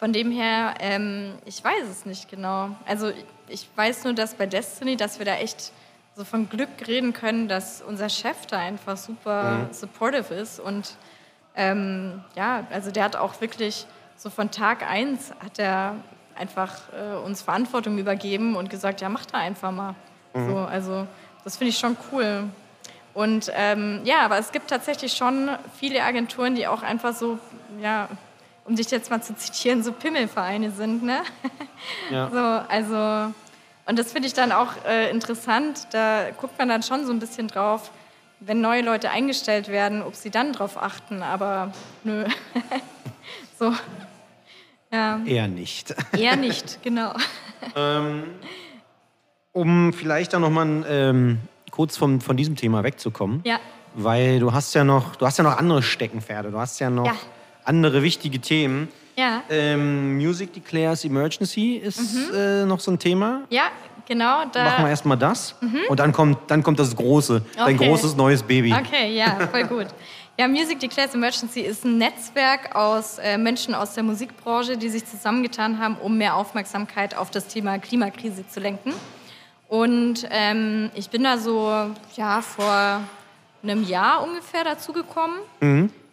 Von 0.01 0.13
dem 0.13 0.33
her, 0.33 0.75
ähm, 0.81 1.35
ich 1.45 1.63
weiß 1.63 1.89
es 1.89 2.05
nicht 2.05 2.29
genau. 2.29 2.71
Also 2.87 3.13
ich 3.47 3.69
weiß 3.77 4.03
nur, 4.03 4.15
dass 4.15 4.35
bei 4.35 4.47
Destiny, 4.47 4.97
dass 4.97 5.21
wir 5.21 5.27
da 5.27 5.37
echt 5.37 5.71
so 6.17 6.25
von 6.25 6.49
Glück 6.49 6.71
reden 6.89 7.13
können, 7.13 7.47
dass 7.47 7.81
unser 7.83 8.09
Chef 8.09 8.47
da 8.47 8.59
einfach 8.59 8.97
super 8.97 9.69
Mhm. 9.69 9.73
supportive 9.73 10.35
ist 10.35 10.59
und 10.59 10.97
ähm, 11.55 12.25
ja, 12.35 12.67
also 12.73 12.91
der 12.91 13.05
hat 13.05 13.15
auch 13.15 13.41
wirklich 13.41 13.87
so 14.17 14.29
von 14.29 14.51
Tag 14.51 14.83
eins 14.91 15.31
hat 15.39 15.61
er 15.61 15.95
einfach 16.35 16.73
äh, 16.93 17.15
uns 17.25 17.43
Verantwortung 17.43 17.97
übergeben 17.99 18.57
und 18.57 18.71
gesagt, 18.71 19.01
ja, 19.03 19.09
mach 19.09 19.25
da 19.27 19.39
einfach 19.39 19.71
mal. 19.71 19.95
So, 20.35 20.57
also 20.57 21.07
das 21.45 21.57
finde 21.57 21.71
ich 21.71 21.79
schon 21.79 21.97
cool. 22.13 22.45
Und 23.15 23.51
ähm, 23.55 24.01
ja, 24.05 24.21
aber 24.21 24.39
es 24.39 24.53
gibt 24.53 24.69
tatsächlich 24.69 25.13
schon 25.13 25.51
viele 25.79 26.03
Agenturen, 26.03 26.55
die 26.55 26.67
auch 26.67 26.83
einfach 26.83 27.15
so, 27.15 27.39
ja, 27.81 28.09
um 28.65 28.77
dich 28.77 28.91
jetzt 28.91 29.11
mal 29.11 29.23
zu 29.23 29.35
zitieren, 29.37 29.83
so 29.83 29.93
Pimmelvereine 29.93 30.71
sind, 30.71 31.03
ne? 31.03 31.23
Ja. 32.11 32.29
So, 32.33 32.39
also, 32.39 33.33
und 33.87 33.99
das 33.99 34.13
finde 34.13 34.29
ich 34.29 34.35
dann 34.35 34.53
auch 34.53 34.85
äh, 34.87 35.11
interessant. 35.11 35.89
Da 35.91 36.31
guckt 36.41 36.57
man 36.59 36.69
dann 36.69 36.83
schon 36.83 37.05
so 37.05 37.13
ein 37.13 37.19
bisschen 37.19 37.49
drauf, 37.49 37.91
wenn 38.41 38.61
neue 38.61 38.83
Leute 38.83 39.11
eingestellt 39.11 39.69
werden, 39.69 40.01
ob 40.03 40.15
sie 40.15 40.31
dann 40.31 40.53
drauf 40.53 40.81
achten. 40.81 41.23
Aber 41.23 41.73
nö. 42.05 42.25
so. 43.59 43.75
Ja, 44.93 45.21
Eher 45.25 45.49
nicht. 45.49 45.95
eher 46.17 46.37
nicht, 46.37 46.83
genau. 46.83 47.15
Um 49.53 49.93
vielleicht 49.93 50.33
dann 50.33 50.41
nochmal 50.41 50.85
ähm, 50.89 51.39
kurz 51.71 51.97
vom, 51.99 52.21
von 52.23 52.37
diesem 52.37 52.57
Thema 52.57 52.83
wegzukommen. 52.85 53.43
Ja. 53.45 53.59
Weil 53.95 54.41
du 54.41 54.53
hast 54.53 54.73
ja 54.75 54.83
noch, 54.85 55.17
du 55.17 55.27
hast 55.27 55.37
ja 55.37 55.45
noch 55.45 55.59
andere 55.59 55.83
Steckenpferde, 55.83 56.51
du 56.51 56.59
hast 56.59 56.79
ja 56.81 56.89
noch 56.89 57.05
Ja. 57.07 57.15
andere 57.65 58.03
wichtige 58.03 58.39
Themen. 58.41 58.89
Ja. 59.15 59.43
Ähm, 59.51 60.17
Music 60.17 60.55
Declares 60.55 61.05
Emergency 61.05 61.75
ist 61.75 62.31
äh, 62.35 62.65
noch 62.65 62.81
so 62.81 62.93
ein 62.93 62.99
Thema. 62.99 63.43
Ja, 63.51 63.65
genau. 64.09 64.45
Da, 64.51 64.65
Machen 64.65 64.85
wir 64.87 64.89
erstmal 64.89 65.19
das 65.19 65.55
und 65.91 66.01
dann 66.01 66.13
kommt, 66.13 66.39
dann 66.51 66.63
kommt 66.63 66.79
das 66.79 66.97
Große, 66.97 67.43
dein 67.55 67.77
Okay. 67.77 67.89
großes 67.89 68.17
neues 68.17 68.43
Baby. 68.43 68.73
Okay, 68.73 69.15
ja, 69.15 69.39
voll 69.51 69.65
gut. 69.65 69.89
Ja, 70.39 70.49
Music 70.49 70.81
Declares 70.81 71.15
Emergency 71.15 71.61
ist 71.61 71.85
ein 71.85 71.99
Netzwerk 71.99 72.75
aus 72.75 73.19
äh, 73.19 73.37
Menschen 73.37 73.75
aus 73.75 73.93
der 73.93 74.03
Musikbranche, 74.03 74.79
die 74.79 74.89
sich 74.89 75.05
zusammengetan 75.05 75.79
haben, 75.79 75.97
um 75.99 76.17
mehr 76.17 76.37
Aufmerksamkeit 76.37 77.15
auf 77.15 77.31
das 77.31 77.49
Thema 77.49 77.79
Klimakrise 77.79 78.49
zu 78.49 78.59
lenken. 78.61 78.95
Und 79.73 80.29
ähm, 80.31 80.91
ich 80.95 81.09
bin 81.09 81.25
da 81.25 81.39
so 81.39 81.73
ja, 82.15 82.43
vor 82.43 83.01
einem 83.63 83.85
Jahr 83.89 84.23
ungefähr 84.23 84.65
dazugekommen 84.65 85.39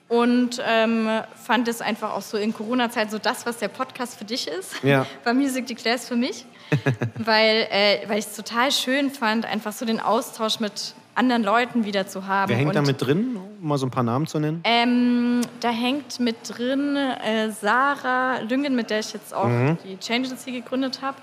und 0.07 0.63
ähm, 0.65 1.09
fand 1.35 1.67
es 1.67 1.81
einfach 1.81 2.13
auch 2.13 2.21
so 2.21 2.37
in 2.37 2.53
Corona-Zeit 2.53 3.11
so 3.11 3.17
das, 3.17 3.45
was 3.45 3.57
der 3.57 3.67
Podcast 3.67 4.17
für 4.17 4.23
dich 4.23 4.47
ist, 4.47 4.81
Ja. 4.81 5.05
war 5.25 5.33
Music 5.33 5.67
Declares 5.67 6.07
für 6.07 6.15
mich, 6.15 6.45
weil, 7.17 7.67
äh, 7.69 8.07
weil 8.07 8.19
ich 8.19 8.27
es 8.27 8.35
total 8.37 8.71
schön 8.71 9.11
fand, 9.11 9.45
einfach 9.45 9.73
so 9.73 9.83
den 9.83 9.99
Austausch 9.99 10.61
mit 10.61 10.93
anderen 11.13 11.43
Leuten 11.43 11.83
wieder 11.83 12.07
zu 12.07 12.27
haben. 12.27 12.47
Wer 12.47 12.55
hängt 12.55 12.75
da 12.75 12.81
mit 12.81 13.01
drin, 13.01 13.35
um 13.35 13.67
mal 13.67 13.77
so 13.77 13.87
ein 13.87 13.91
paar 13.91 14.03
Namen 14.03 14.25
zu 14.25 14.39
nennen? 14.39 14.61
Ähm, 14.63 15.41
da 15.59 15.69
hängt 15.69 16.21
mit 16.21 16.37
drin 16.47 16.95
äh, 16.95 17.51
Sarah 17.51 18.39
Lüngen, 18.39 18.73
mit 18.73 18.89
der 18.89 19.01
ich 19.01 19.11
jetzt 19.11 19.33
auch 19.33 19.49
die 19.83 19.97
Change 19.97 20.29
Agency 20.29 20.53
gegründet 20.53 21.01
habe. 21.01 21.17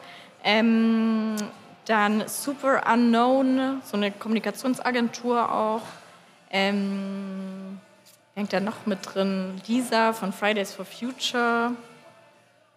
Ähm, 0.44 1.36
dann 1.86 2.26
Super 2.26 2.82
Unknown, 2.92 3.80
so 3.84 3.96
eine 3.96 4.10
Kommunikationsagentur 4.10 5.52
auch. 5.52 5.82
Ähm, 6.50 7.80
hängt 8.34 8.52
da 8.52 8.60
noch 8.60 8.86
mit 8.86 8.98
drin 9.02 9.60
Lisa 9.66 10.12
von 10.12 10.32
Fridays 10.32 10.74
for 10.74 10.84
Future. 10.84 11.72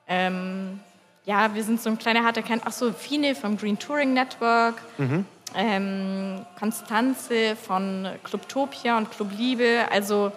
Ähm, 0.08 0.80
ja, 1.26 1.54
wir 1.54 1.64
sind 1.64 1.82
so 1.82 1.90
ein 1.90 1.98
kleiner 1.98 2.24
harter 2.24 2.42
Kern. 2.42 2.62
Ach 2.66 2.72
so, 2.72 2.92
Fine 2.92 3.36
vom 3.36 3.58
Green 3.58 3.78
Touring 3.78 4.14
Network. 4.14 4.82
Ähm, 5.56 6.46
Konstanze 6.58 7.56
von 7.56 8.08
Clubtopia 8.24 8.98
und 8.98 9.12
Club 9.12 9.32
Liebe. 9.38 9.88
Also 9.92 10.32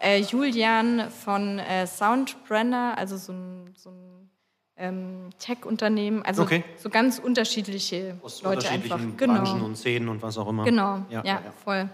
äh, 0.00 0.20
Julian 0.20 1.10
von 1.10 1.58
äh, 1.58 1.86
Soundbrenner, 1.86 2.94
also 2.96 3.16
so 3.16 3.32
ein, 3.32 3.74
so 3.76 3.90
ein 3.90 4.30
ähm, 4.76 5.30
Tech-Unternehmen. 5.38 6.22
Also 6.22 6.42
Okay. 6.42 6.64
so 6.76 6.90
ganz 6.90 7.18
unterschiedliche 7.18 8.16
Aus 8.22 8.42
Leute 8.42 8.68
einfach. 8.68 9.00
Genau. 9.16 9.34
Branchen 9.34 9.62
und 9.62 9.76
Szenen 9.76 10.08
und 10.08 10.22
was 10.22 10.36
auch 10.38 10.48
immer. 10.48 10.64
Genau, 10.64 11.04
ja, 11.10 11.22
ja, 11.24 11.40
ja. 11.44 11.52
voll. 11.64 11.88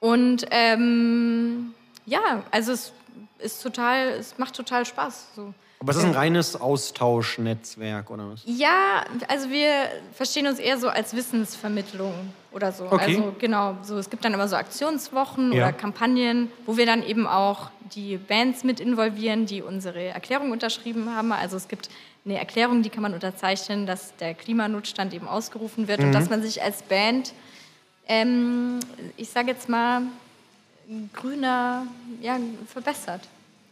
Und 0.00 0.46
ähm, 0.50 1.74
ja, 2.06 2.42
also 2.50 2.72
es 2.72 2.92
ist 3.38 3.62
total, 3.62 4.08
es 4.10 4.38
macht 4.38 4.54
total 4.54 4.84
Spaß. 4.84 5.34
So. 5.34 5.54
Aber 5.80 5.92
es 5.92 5.98
ist 5.98 6.04
ein 6.04 6.12
reines 6.12 6.56
Austauschnetzwerk 6.60 8.10
oder 8.10 8.30
was? 8.30 8.42
Ja, 8.46 9.04
also 9.28 9.48
wir 9.50 9.70
verstehen 10.12 10.46
uns 10.48 10.58
eher 10.58 10.76
so 10.78 10.88
als 10.88 11.14
Wissensvermittlung 11.14 12.12
oder 12.52 12.72
so. 12.72 12.86
Okay. 12.86 13.16
Also 13.16 13.34
genau, 13.38 13.76
so 13.82 13.96
es 13.96 14.10
gibt 14.10 14.24
dann 14.24 14.34
immer 14.34 14.48
so 14.48 14.56
Aktionswochen 14.56 15.52
Ja. 15.52 15.64
oder 15.68 15.72
Kampagnen, 15.72 16.50
wo 16.66 16.76
wir 16.76 16.84
dann 16.86 17.04
eben 17.06 17.26
auch 17.26 17.70
die 17.94 18.16
Bands 18.16 18.64
mit 18.64 18.80
involvieren, 18.80 19.46
die 19.46 19.62
unsere 19.62 20.02
Erklärung 20.08 20.50
unterschrieben 20.50 21.14
haben. 21.14 21.30
Also 21.32 21.56
es 21.56 21.68
gibt 21.68 21.88
eine 22.24 22.38
Erklärung, 22.38 22.82
die 22.82 22.90
kann 22.90 23.02
man 23.02 23.14
unterzeichnen, 23.14 23.86
dass 23.86 24.14
der 24.16 24.34
Klimanotstand 24.34 25.14
eben 25.14 25.28
ausgerufen 25.28 25.86
wird 25.88 26.00
Mhm. 26.00 26.06
und 26.06 26.12
dass 26.12 26.28
man 26.28 26.42
sich 26.42 26.60
als 26.62 26.82
Band, 26.82 27.32
ähm, 28.08 28.80
ich 29.16 29.30
sage 29.30 29.48
jetzt 29.52 29.68
mal, 29.68 30.02
grüner, 31.14 31.86
ja, 32.20 32.36
verbessert. 32.66 33.20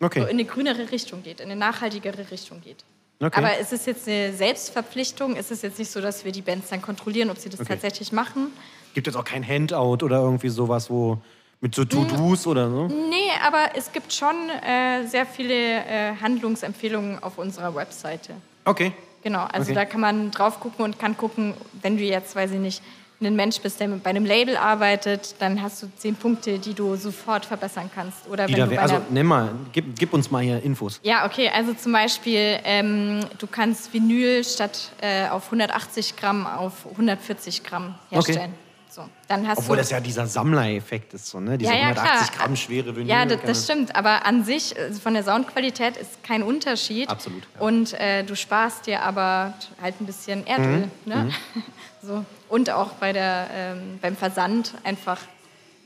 Okay. 0.00 0.20
So 0.20 0.26
in 0.26 0.32
eine 0.32 0.44
grünere 0.44 0.90
Richtung 0.92 1.22
geht, 1.22 1.40
in 1.40 1.46
eine 1.50 1.56
nachhaltigere 1.58 2.30
Richtung 2.30 2.60
geht. 2.60 2.84
Okay. 3.18 3.30
Aber 3.38 3.58
es 3.58 3.72
ist 3.72 3.86
jetzt 3.86 4.06
eine 4.08 4.32
Selbstverpflichtung. 4.34 5.36
Es 5.36 5.50
ist 5.50 5.62
jetzt 5.62 5.78
nicht 5.78 5.90
so, 5.90 6.00
dass 6.00 6.24
wir 6.24 6.32
die 6.32 6.42
Bands 6.42 6.68
dann 6.68 6.82
kontrollieren, 6.82 7.30
ob 7.30 7.38
sie 7.38 7.48
das 7.48 7.60
Okay. 7.60 7.70
tatsächlich 7.70 8.12
machen. 8.12 8.52
Gibt 8.94 9.08
es 9.08 9.16
auch 9.16 9.24
kein 9.24 9.46
Handout 9.46 10.04
oder 10.04 10.18
irgendwie 10.20 10.50
sowas, 10.50 10.90
wo 10.90 11.18
mit 11.62 11.74
so 11.74 11.84
To-Dos 11.86 12.46
oder 12.46 12.68
so? 12.68 12.86
Nee, 12.88 13.30
aber 13.42 13.70
es 13.74 13.90
gibt 13.90 14.12
schon 14.12 14.34
äh, 14.50 15.06
sehr 15.06 15.24
viele 15.24 15.54
äh, 15.54 16.14
Handlungsempfehlungen 16.20 17.22
auf 17.22 17.38
unserer 17.38 17.74
Webseite. 17.74 18.34
Okay. 18.66 18.92
Genau, 19.22 19.44
also 19.44 19.70
Okay. 19.72 19.74
da 19.74 19.84
kann 19.86 20.00
man 20.00 20.30
drauf 20.30 20.60
gucken 20.60 20.84
und 20.84 20.98
kann 20.98 21.16
gucken, 21.16 21.54
wenn 21.82 21.96
du 21.96 22.04
jetzt, 22.04 22.36
weiß 22.36 22.50
ich 22.52 22.60
nicht, 22.60 22.82
ein 23.20 23.36
Mensch 23.36 23.60
bist, 23.60 23.80
der 23.80 23.88
bei 23.88 24.10
einem 24.10 24.26
Label 24.26 24.56
arbeitet, 24.56 25.36
dann 25.38 25.62
hast 25.62 25.82
du 25.82 25.88
zehn 25.96 26.14
Punkte, 26.14 26.58
die 26.58 26.74
du 26.74 26.96
sofort 26.96 27.46
verbessern 27.46 27.90
kannst. 27.94 28.28
Oder 28.28 28.48
wenn 28.48 28.68
du 28.68 28.80
also 28.80 29.00
nimm 29.10 29.26
mal, 29.26 29.50
gib, 29.72 29.98
gib 29.98 30.12
uns 30.12 30.30
mal 30.30 30.42
hier 30.42 30.62
Infos. 30.62 31.00
Ja, 31.02 31.24
okay, 31.24 31.50
also 31.54 31.72
zum 31.72 31.92
Beispiel, 31.92 32.58
ähm, 32.64 33.20
du 33.38 33.46
kannst 33.46 33.92
Vinyl 33.92 34.44
statt 34.44 34.92
äh, 35.00 35.28
auf 35.28 35.46
180 35.46 36.16
Gramm 36.16 36.46
auf 36.46 36.86
140 36.92 37.64
Gramm 37.64 37.94
herstellen. 38.10 38.54
So, 38.88 39.04
dann 39.28 39.46
hast 39.46 39.58
Obwohl 39.58 39.76
das 39.76 39.90
ja 39.90 40.00
dieser 40.00 40.26
Sammlereffekt 40.26 41.12
ist, 41.12 41.26
so, 41.26 41.38
ne? 41.38 41.58
Diese 41.58 41.70
Ja, 41.70 41.76
ja, 41.76 41.82
180 41.88 42.30
klar. 42.32 42.46
Gramm 42.46 42.56
schwere 42.56 42.96
Vinyl. 42.96 43.10
ja, 43.10 43.26
das, 43.26 43.42
das 43.42 43.64
stimmt, 43.64 43.94
aber 43.94 44.24
an 44.24 44.42
sich, 44.42 44.74
also 44.78 44.98
von 45.00 45.12
der 45.12 45.22
Soundqualität 45.22 45.98
ist 45.98 46.22
kein 46.22 46.42
Unterschied. 46.42 47.06
Absolut, 47.10 47.42
ja. 47.54 47.60
Und 47.60 47.92
äh, 48.00 48.24
du 48.24 48.34
sparst 48.34 48.86
dir 48.86 49.02
aber 49.02 49.52
halt 49.82 50.00
ein 50.00 50.06
bisschen 50.06 50.46
Erdöl. 50.46 50.78
Mhm, 50.78 50.90
Ne? 51.04 51.30
So. 52.06 52.24
Und 52.48 52.70
auch 52.70 52.90
bei 52.92 53.12
der, 53.12 53.48
ähm, 53.52 53.98
beim 54.00 54.16
Versand 54.16 54.72
einfach 54.84 55.18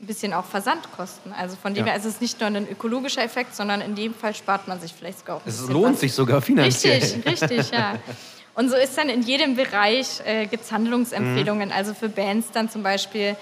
ein 0.01 0.07
bisschen 0.07 0.33
auch 0.33 0.45
Versandkosten. 0.45 1.31
Also 1.33 1.55
von 1.55 1.73
dem 1.73 1.85
Ja. 1.85 1.91
her 1.93 1.99
ist 1.99 2.05
es 2.05 2.21
nicht 2.21 2.39
nur 2.39 2.47
ein 2.47 2.67
ökologischer 2.69 3.23
Effekt, 3.23 3.55
sondern 3.55 3.81
in 3.81 3.95
dem 3.95 4.13
Fall 4.13 4.33
spart 4.35 4.67
man 4.67 4.79
sich 4.79 4.93
vielleicht 4.93 5.19
sogar 5.19 5.37
auch 5.37 5.41
Es 5.45 5.67
lohnt 5.69 5.93
was. 5.93 5.99
sich 6.01 6.13
sogar 6.13 6.41
finanziell. 6.41 6.99
Richtig, 7.01 7.25
richtig, 7.41 7.71
ja. 7.71 7.95
Und 8.55 8.69
so 8.69 8.75
ist 8.75 8.97
dann 8.97 9.09
in 9.09 9.21
jedem 9.21 9.55
Bereich 9.55 10.21
äh, 10.25 10.45
gibt 10.47 10.63
es 10.65 10.71
Handlungsempfehlungen. 10.71 11.69
Mhm. 11.69 11.73
Also 11.75 11.93
für 11.93 12.09
Bands 12.09 12.47
dann 12.51 12.69
zum 12.69 12.83
Beispiel 12.83 13.35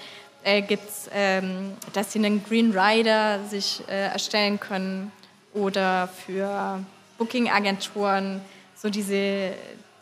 äh, 0.44 0.62
gibt 0.62 0.88
es, 0.88 1.10
ähm, 1.12 1.72
dass 1.92 2.12
sie 2.12 2.18
einen 2.20 2.44
Green 2.44 2.76
Rider 2.78 3.40
sich 3.48 3.82
äh, 3.88 4.06
erstellen 4.12 4.60
können 4.60 5.10
oder 5.52 6.08
für 6.26 6.80
Booking-Agenturen 7.18 8.40
so 8.76 8.88
diese, 8.90 9.50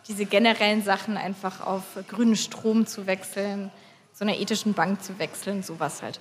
diese 0.09 0.25
generellen 0.25 0.83
Sachen 0.83 1.17
einfach 1.17 1.61
auf 1.65 1.83
grünen 2.09 2.37
Strom 2.37 2.87
zu 2.87 3.07
wechseln, 3.07 3.71
so 4.15 4.25
einer 4.25 4.37
ethischen 4.37 4.73
Bank 4.75 5.03
zu 5.03 5.19
wechseln, 5.19 5.63
sowas 5.63 6.03
halt. 6.03 6.19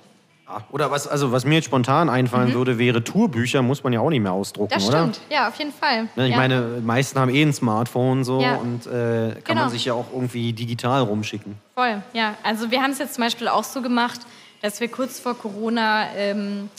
Oder 0.72 0.90
was, 0.92 1.08
also 1.10 1.34
was 1.34 1.44
mir 1.44 1.56
jetzt 1.56 1.66
spontan 1.66 2.10
einfallen 2.10 2.54
würde, 2.54 2.78
wäre 2.78 3.04
Tourbücher, 3.04 3.62
muss 3.62 3.84
man 3.84 3.92
ja 3.92 4.00
auch 4.00 4.10
nicht 4.10 4.22
mehr 4.22 4.32
ausdrucken, 4.32 4.74
Mhm. 4.76 4.80
Das 4.80 4.88
oder? 4.88 5.00
stimmt, 5.00 5.20
ja, 5.30 5.50
auf 5.50 5.56
jeden 5.60 5.74
Fall. 5.74 6.08
Ne, 6.16 6.26
ich 6.28 6.32
ja. 6.32 6.38
meine, 6.38 6.76
die 6.80 6.86
meisten 6.86 7.20
haben 7.20 7.30
eh 7.34 7.42
ein 7.42 7.52
Smartphone 7.52 8.24
so 8.24 8.40
Ja. 8.42 8.56
und 8.56 8.86
äh, 8.88 9.32
kann 9.34 9.42
Genau. 9.44 9.62
man 9.64 9.70
sich 9.72 9.84
ja 9.86 9.94
auch 9.94 10.06
irgendwie 10.14 10.54
digital 10.54 11.02
rumschicken. 11.02 11.58
Voll, 11.76 12.02
ja. 12.14 12.36
Also 12.44 12.72
wir 12.72 12.82
haben 12.82 12.92
es 12.92 13.00
jetzt 13.00 13.16
zum 13.16 13.26
Beispiel 13.26 13.50
auch 13.50 13.66
so 13.66 13.82
gemacht, 13.82 14.22
dass 14.62 14.80
wir 14.80 14.88
kurz 14.88 15.20
vor 15.20 15.38
Corona 15.38 16.06
ähm, 16.16 16.70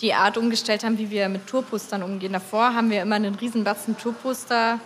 die 0.00 0.14
Art 0.14 0.38
umgestellt 0.38 0.82
haben, 0.82 0.96
wie 0.98 1.10
wir 1.10 1.28
mit 1.28 1.46
Tourpostern 1.46 2.02
umgehen. 2.02 2.32
Davor 2.32 2.74
haben 2.74 2.90
wir 2.90 3.02
immer 3.02 3.16
einen 3.16 3.34
riesen 3.34 3.62
Batzen 3.62 3.98
Tourposter 3.98 4.78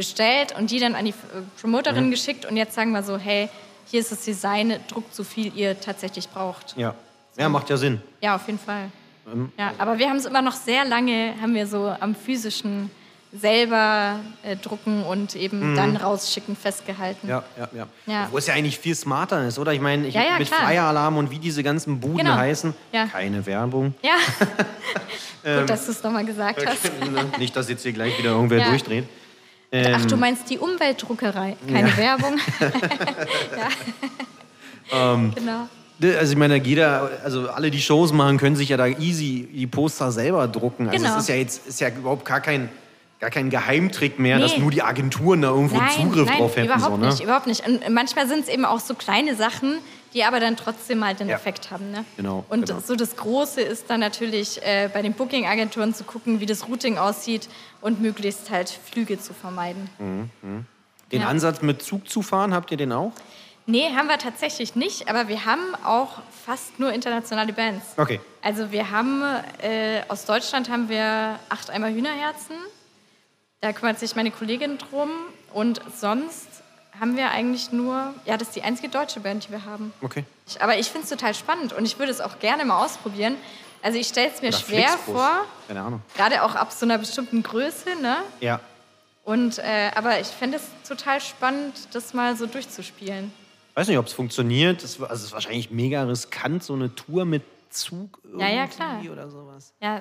bestellt 0.00 0.54
und 0.56 0.70
die 0.70 0.80
dann 0.80 0.94
an 0.94 1.04
die 1.04 1.10
äh, 1.10 1.14
Promoterin 1.60 2.06
Mhm. 2.06 2.10
geschickt 2.10 2.46
und 2.46 2.56
jetzt 2.56 2.74
sagen 2.74 2.92
wir 2.92 3.02
so, 3.02 3.18
hey, 3.18 3.48
hier 3.90 4.00
ist 4.00 4.10
das 4.12 4.24
Design, 4.24 4.76
druckt 4.88 5.14
so 5.14 5.24
viel 5.24 5.52
ihr 5.54 5.78
tatsächlich 5.78 6.28
braucht. 6.30 6.74
Ja. 6.76 6.94
Ja, 7.36 7.48
macht 7.50 7.68
ja 7.68 7.76
Sinn. 7.76 8.00
Ja, 8.22 8.36
auf 8.36 8.46
jeden 8.46 8.58
Fall. 8.58 8.84
Ähm. 9.30 9.52
Ja, 9.58 9.72
aber 9.78 9.98
wir 9.98 10.08
haben 10.08 10.16
es 10.16 10.24
immer 10.24 10.40
noch 10.42 10.54
sehr 10.54 10.84
lange, 10.86 11.34
haben 11.42 11.54
wir 11.54 11.66
so 11.66 11.94
am 12.00 12.14
physischen 12.14 12.90
selber 13.32 14.18
äh, 14.42 14.56
drucken 14.56 15.04
und 15.04 15.36
eben 15.36 15.76
dann 15.76 15.96
rausschicken 15.96 16.56
festgehalten. 16.56 17.26
Mhm. 17.26 17.30
Ja, 17.30 17.44
ja, 17.58 17.68
ja. 17.74 17.86
Ja. 18.06 18.28
Wo 18.30 18.38
es 18.38 18.46
ja 18.46 18.54
eigentlich 18.54 18.78
viel 18.78 18.94
smarter 18.96 19.46
ist, 19.46 19.58
oder? 19.58 19.72
Ich 19.72 19.80
meine, 19.80 20.06
ich, 20.08 20.14
Ja, 20.14 20.22
ja, 20.22 20.38
mit 20.38 20.48
klar. 20.48 20.66
Flyer 20.66 20.84
Alarm 20.84 21.16
und 21.18 21.30
wie 21.30 21.38
diese 21.38 21.62
ganzen 21.62 22.00
Buden 22.00 22.18
Genau. 22.18 22.34
heißen, 22.34 22.74
keine 23.12 23.44
Werbung. 23.44 23.94
Ja. 24.02 24.14
Ähm. 25.42 25.60
Gut, 25.60 25.70
dass 25.70 25.86
du 25.86 25.92
es 25.92 26.02
nochmal 26.02 26.26
gesagt 26.26 26.66
hast. 26.66 26.90
Nicht, 27.38 27.56
dass 27.56 27.70
jetzt 27.70 27.82
hier 27.82 27.92
gleich 27.94 28.18
wieder 28.18 28.32
irgendwer 28.32 28.58
Ja. 28.58 28.66
Durchdreht. 29.70 29.96
Ach, 29.98 30.04
du 30.06 30.14
Ähm, 30.14 30.20
meinst 30.20 30.50
die 30.50 30.58
Umweltdruckerei, 30.58 31.56
keine 31.70 31.96
Werbung. 31.96 32.38
ja. 34.92 35.14
Ähm. 35.14 35.32
genau. 35.34 35.68
Also 36.18 36.32
ich 36.32 36.38
meine, 36.38 36.56
jeder, 36.56 37.10
also 37.24 37.50
alle, 37.50 37.70
die 37.70 37.80
Shows 37.82 38.12
machen, 38.14 38.38
können 38.38 38.56
sich 38.56 38.70
ja 38.70 38.78
da 38.78 38.86
easy 38.86 39.46
die 39.52 39.66
Poster 39.66 40.10
selber 40.10 40.48
drucken. 40.48 40.88
Also 40.88 41.04
Genau. 41.04 41.16
es 41.16 41.22
ist 41.24 41.28
ja 41.28 41.34
jetzt 41.34 41.66
ist 41.66 41.78
ja 41.80 41.88
überhaupt 41.90 42.24
gar 42.24 42.40
kein, 42.40 42.70
gar 43.20 43.28
kein 43.28 43.50
Geheimtrick 43.50 44.18
mehr, 44.18 44.36
Nee. 44.36 44.42
dass 44.44 44.56
nur 44.56 44.70
die 44.70 44.80
Agenturen 44.82 45.42
da 45.42 45.48
irgendwo 45.50 45.76
Nein, 45.76 45.90
Zugriff 45.94 46.26
nein, 46.26 46.38
drauf 46.38 46.56
hätten. 46.56 46.66
überhaupt 46.66 46.84
so, 46.86 46.96
ne? 46.96 47.06
nicht, 47.08 47.22
überhaupt 47.22 47.46
nicht. 47.46 47.66
Und 47.68 47.90
manchmal 47.90 48.26
sind 48.28 48.44
es 48.44 48.48
eben 48.48 48.64
auch 48.64 48.80
so 48.80 48.94
kleine 48.94 49.34
Sachen, 49.36 49.76
die 50.14 50.24
aber 50.24 50.40
dann 50.40 50.56
trotzdem 50.56 51.04
halt 51.04 51.20
den 51.20 51.28
Ja. 51.28 51.36
Effekt 51.36 51.70
haben. 51.70 51.90
Ne? 51.90 52.04
Genau, 52.16 52.44
Und 52.48 52.66
genau. 52.66 52.80
so 52.80 52.96
das 52.96 53.16
Große 53.16 53.60
ist 53.60 53.88
dann 53.90 54.00
natürlich 54.00 54.60
äh, 54.62 54.88
bei 54.92 55.02
den 55.02 55.12
Booking-Agenturen 55.12 55.94
zu 55.94 56.04
gucken, 56.04 56.40
wie 56.40 56.46
das 56.46 56.68
Routing 56.68 56.98
aussieht 56.98 57.48
und 57.80 58.00
möglichst 58.00 58.50
halt 58.50 58.68
Flüge 58.70 59.18
zu 59.20 59.32
vermeiden. 59.34 59.88
Den 61.12 61.20
Ja. 61.22 61.28
Ansatz 61.28 61.62
mit 61.62 61.82
Zug 61.82 62.08
zu 62.08 62.22
fahren, 62.22 62.54
habt 62.54 62.70
ihr 62.70 62.76
den 62.76 62.92
auch? 62.92 63.12
Nee, 63.66 63.90
haben 63.94 64.08
wir 64.08 64.18
tatsächlich 64.18 64.74
nicht, 64.74 65.08
aber 65.08 65.28
wir 65.28 65.44
haben 65.44 65.74
auch 65.84 66.22
fast 66.44 66.80
nur 66.80 66.92
internationale 66.92 67.52
Bands. 67.52 67.84
Okay. 67.96 68.18
Also 68.42 68.72
wir 68.72 68.90
haben, 68.90 69.22
äh, 69.62 70.00
aus 70.08 70.24
Deutschland 70.24 70.68
haben 70.70 70.88
wir 70.88 71.38
acht 71.50 71.70
Eimer 71.70 71.88
Hühnerherzen. 71.90 72.56
Da 73.60 73.72
kümmert 73.72 73.98
sich 74.00 74.16
meine 74.16 74.30
Kollegin 74.30 74.78
drum. 74.78 75.10
Und 75.52 75.80
sonst 75.96 76.48
haben 76.98 77.16
wir 77.16 77.30
eigentlich 77.30 77.72
nur, 77.72 78.14
ja, 78.24 78.36
das 78.36 78.48
ist 78.48 78.56
die 78.56 78.62
einzige 78.62 78.88
deutsche 78.88 79.20
Band, 79.20 79.46
die 79.46 79.50
wir 79.52 79.64
haben. 79.64 79.92
Okay. 80.02 80.24
Ich, 80.46 80.60
aber 80.62 80.78
ich 80.78 80.88
finde 80.88 81.04
es 81.04 81.10
total 81.10 81.34
spannend 81.34 81.72
und 81.72 81.84
ich 81.84 81.98
würde 81.98 82.12
es 82.12 82.20
auch 82.20 82.38
gerne 82.38 82.64
mal 82.64 82.84
ausprobieren. 82.84 83.36
Also 83.82 83.98
ich 83.98 84.08
stelle 84.08 84.30
es 84.34 84.42
mir 84.42 84.48
Oder 84.48 84.58
schwer 84.58 84.88
Flixbus. 84.88 85.14
vor, 85.14 85.46
Keine 85.68 85.80
Ahnung. 85.82 86.02
gerade 86.16 86.42
auch 86.42 86.54
ab 86.54 86.72
so 86.72 86.84
einer 86.84 86.98
bestimmten 86.98 87.42
Größe, 87.42 87.96
ne? 88.02 88.16
Ja. 88.40 88.60
Und, 89.24 89.58
äh, 89.58 89.90
aber 89.94 90.20
ich 90.20 90.26
fände 90.26 90.58
es 90.58 90.64
total 90.88 91.20
spannend, 91.20 91.74
das 91.92 92.12
mal 92.12 92.36
so 92.36 92.46
durchzuspielen. 92.46 93.32
Weiß 93.74 93.88
nicht, 93.88 93.98
ob 93.98 94.06
es 94.06 94.12
funktioniert. 94.12 94.82
Das, 94.82 95.00
also 95.00 95.14
es 95.14 95.22
ist 95.24 95.32
wahrscheinlich 95.32 95.70
mega 95.70 96.02
riskant, 96.02 96.62
so 96.64 96.74
eine 96.74 96.94
Tour 96.94 97.24
mit 97.24 97.42
Zug 97.70 98.18
irgendwie 98.24 98.42
Ja, 98.44 98.48
ja, 98.50 98.66
klar. 98.66 99.00
oder 99.10 99.30
sowas. 99.30 99.72
Ja, 99.80 100.00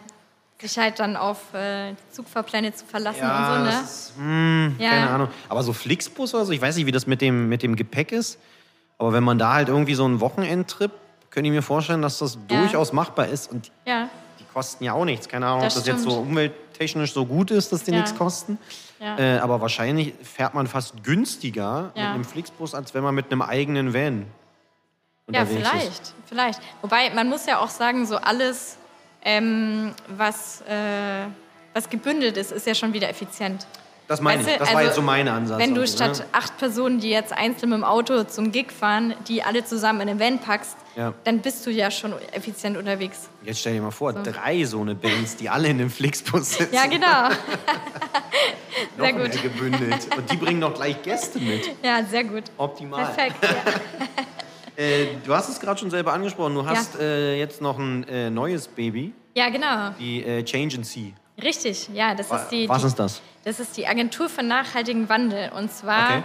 sich 0.62 0.78
halt 0.78 1.00
dann 1.00 1.16
auf 1.16 1.54
äh, 1.54 1.94
Zugfahrpläne 2.12 2.74
zu 2.74 2.86
verlassen 2.86 3.22
und 3.22 3.28
Ja, 3.28 3.46
so, 3.58 3.60
ne? 3.64 3.66
das 3.66 3.82
ist, 4.10 4.14
hm, 4.18 4.76
Ja. 4.80 4.90
keine 4.90 5.10
Ahnung. 5.10 5.30
Aber 5.48 5.64
so 5.64 5.74
Flixbus 5.74 6.34
oder 6.36 6.46
so, 6.46 6.52
ich 6.52 6.62
weiß 6.62 6.76
nicht, 6.76 6.86
wie 6.86 6.92
das 6.92 7.08
mit 7.08 7.22
dem, 7.22 7.48
mit 7.50 7.64
dem 7.64 7.76
Gepäck 7.76 8.12
ist. 8.12 8.40
Aber 8.98 9.14
wenn 9.14 9.24
man 9.24 9.38
da 9.40 9.54
halt 9.54 9.70
irgendwie 9.70 9.94
so 9.96 10.04
einen 10.06 10.20
Wochenendtrip, 10.20 10.92
könnte 11.30 11.48
ich 11.48 11.54
mir 11.54 11.62
vorstellen, 11.62 12.02
dass 12.02 12.18
das 12.20 12.36
Ja. 12.50 12.58
durchaus 12.60 12.92
machbar 12.92 13.28
ist. 13.28 13.50
Und 13.52 13.72
Ja, 13.86 14.10
die 14.40 14.44
kosten 14.54 14.84
ja 14.84 14.94
auch 14.94 15.06
nichts. 15.06 15.30
Keine 15.30 15.48
Ahnung, 15.48 15.62
Das 15.62 15.78
ob 15.78 15.82
das 15.84 15.88
jetzt 15.88 16.04
so 16.04 16.10
stimmt. 16.12 16.28
umwelttechnisch 16.28 17.14
so 17.14 17.26
gut 17.26 17.52
ist, 17.52 17.72
dass 17.72 17.84
die 17.84 17.92
nichts 17.92 18.14
kosten. 18.16 18.58
Äh, 19.00 19.38
aber 19.38 19.62
wahrscheinlich 19.62 20.14
fährt 20.24 20.54
man 20.54 20.68
fast 20.68 21.02
günstiger 21.06 21.92
mit 21.96 22.04
einem 22.04 22.26
Flixbus, 22.26 22.76
als 22.76 22.94
wenn 22.94 23.02
man 23.04 23.16
mit 23.16 23.32
einem 23.32 23.42
eigenen 23.42 23.94
Van 23.94 24.26
ja 25.32 25.42
unterwegs 25.42 25.62
ist. 25.62 25.70
vielleicht, 25.70 26.14
vielleicht. 26.26 26.62
Wobei, 26.82 27.10
man 27.14 27.30
muss 27.30 27.46
ja 27.46 27.60
auch 27.60 27.70
sagen, 27.70 28.06
so 28.06 28.18
alles, 28.18 28.76
ähm, 29.24 29.94
was, 30.08 30.62
äh, 30.62 31.26
was 31.74 31.90
gebündelt 31.90 32.38
ist, 32.38 32.52
ist 32.52 32.66
ja 32.68 32.76
schon 32.76 32.94
wieder 32.94 33.10
effizient. 33.10 33.66
Das 34.08 34.22
meine 34.22 34.40
Weißt 34.40 34.50
ich. 34.54 34.58
Das 34.58 34.70
war 34.70 34.78
also, 34.78 34.88
jetzt 34.88 34.96
so 34.96 35.02
mein 35.04 35.28
Ansatz. 35.28 35.60
Wenn 35.60 35.76
du 35.76 35.86
statt 35.86 36.18
ne? 36.18 36.26
acht 36.32 36.58
Personen, 36.58 37.00
die 37.00 37.12
jetzt 37.12 37.32
einzeln 37.32 37.70
mit 37.70 37.78
dem 37.78 37.84
Auto 37.84 38.24
zum 38.24 38.52
Gig 38.52 38.72
fahren, 38.72 39.14
die 39.28 39.44
alle 39.44 39.64
zusammen 39.64 40.02
in 40.02 40.08
den 40.08 40.20
Van 40.20 40.40
packst, 40.40 40.76
Ja. 40.96 41.14
dann 41.26 41.42
bist 41.42 41.64
du 41.68 41.70
ja 41.70 41.92
schon 41.92 42.14
effizient 42.32 42.76
unterwegs. 42.76 43.30
Jetzt 43.44 43.60
stell 43.60 43.74
dir 43.74 43.82
mal 43.84 43.92
vor, 43.92 44.14
drei 44.14 44.64
so 44.66 44.82
eine 44.82 44.96
Bands, 44.96 45.36
die 45.36 45.48
alle 45.48 45.68
in 45.68 45.78
dem 45.78 45.92
Flixbus 45.92 46.54
sitzen. 46.58 46.74
Ja, 46.74 46.88
genau. 46.88 47.30
noch 48.98 49.06
sehr 49.06 49.14
gut. 49.14 49.44
gebündelt. 49.44 50.08
Und 50.18 50.32
die 50.32 50.38
bringen 50.38 50.60
noch 50.60 50.74
gleich 50.74 51.00
Gäste 51.04 51.38
mit. 51.40 51.70
Ja, 51.84 52.04
sehr 52.04 52.24
gut. 52.24 52.46
Optimal. 52.58 53.06
Perfekt. 53.06 53.44
Ja, 53.44 53.50
Äh, 54.80 55.18
du 55.26 55.34
hast 55.34 55.50
es 55.50 55.60
gerade 55.60 55.78
schon 55.78 55.90
selber 55.92 56.14
angesprochen. 56.14 56.56
Du 56.56 56.66
hast 56.66 56.98
äh, 56.98 57.38
jetzt 57.38 57.62
noch 57.62 57.78
ein 57.78 58.08
äh, 58.08 58.30
neues 58.30 58.70
Baby, 58.70 59.14
ja 59.36 59.50
genau. 59.50 59.90
die 60.00 60.24
äh, 60.24 60.42
Change 60.44 60.78
and 60.78 60.86
See. 60.86 61.14
Richtig, 61.42 61.90
ja, 61.94 62.16
das 62.16 62.32
ist 62.32 62.50
die. 62.50 62.70
Was 62.70 62.82
die, 62.82 62.88
ist 62.88 63.00
das? 63.00 63.22
Das 63.44 63.60
ist 63.60 63.76
die 63.76 63.86
Agentur 63.88 64.30
für 64.30 64.44
nachhaltigen 64.44 65.10
Wandel. 65.10 65.52
Und 65.58 65.70
zwar 65.72 66.06
Okay. 66.10 66.24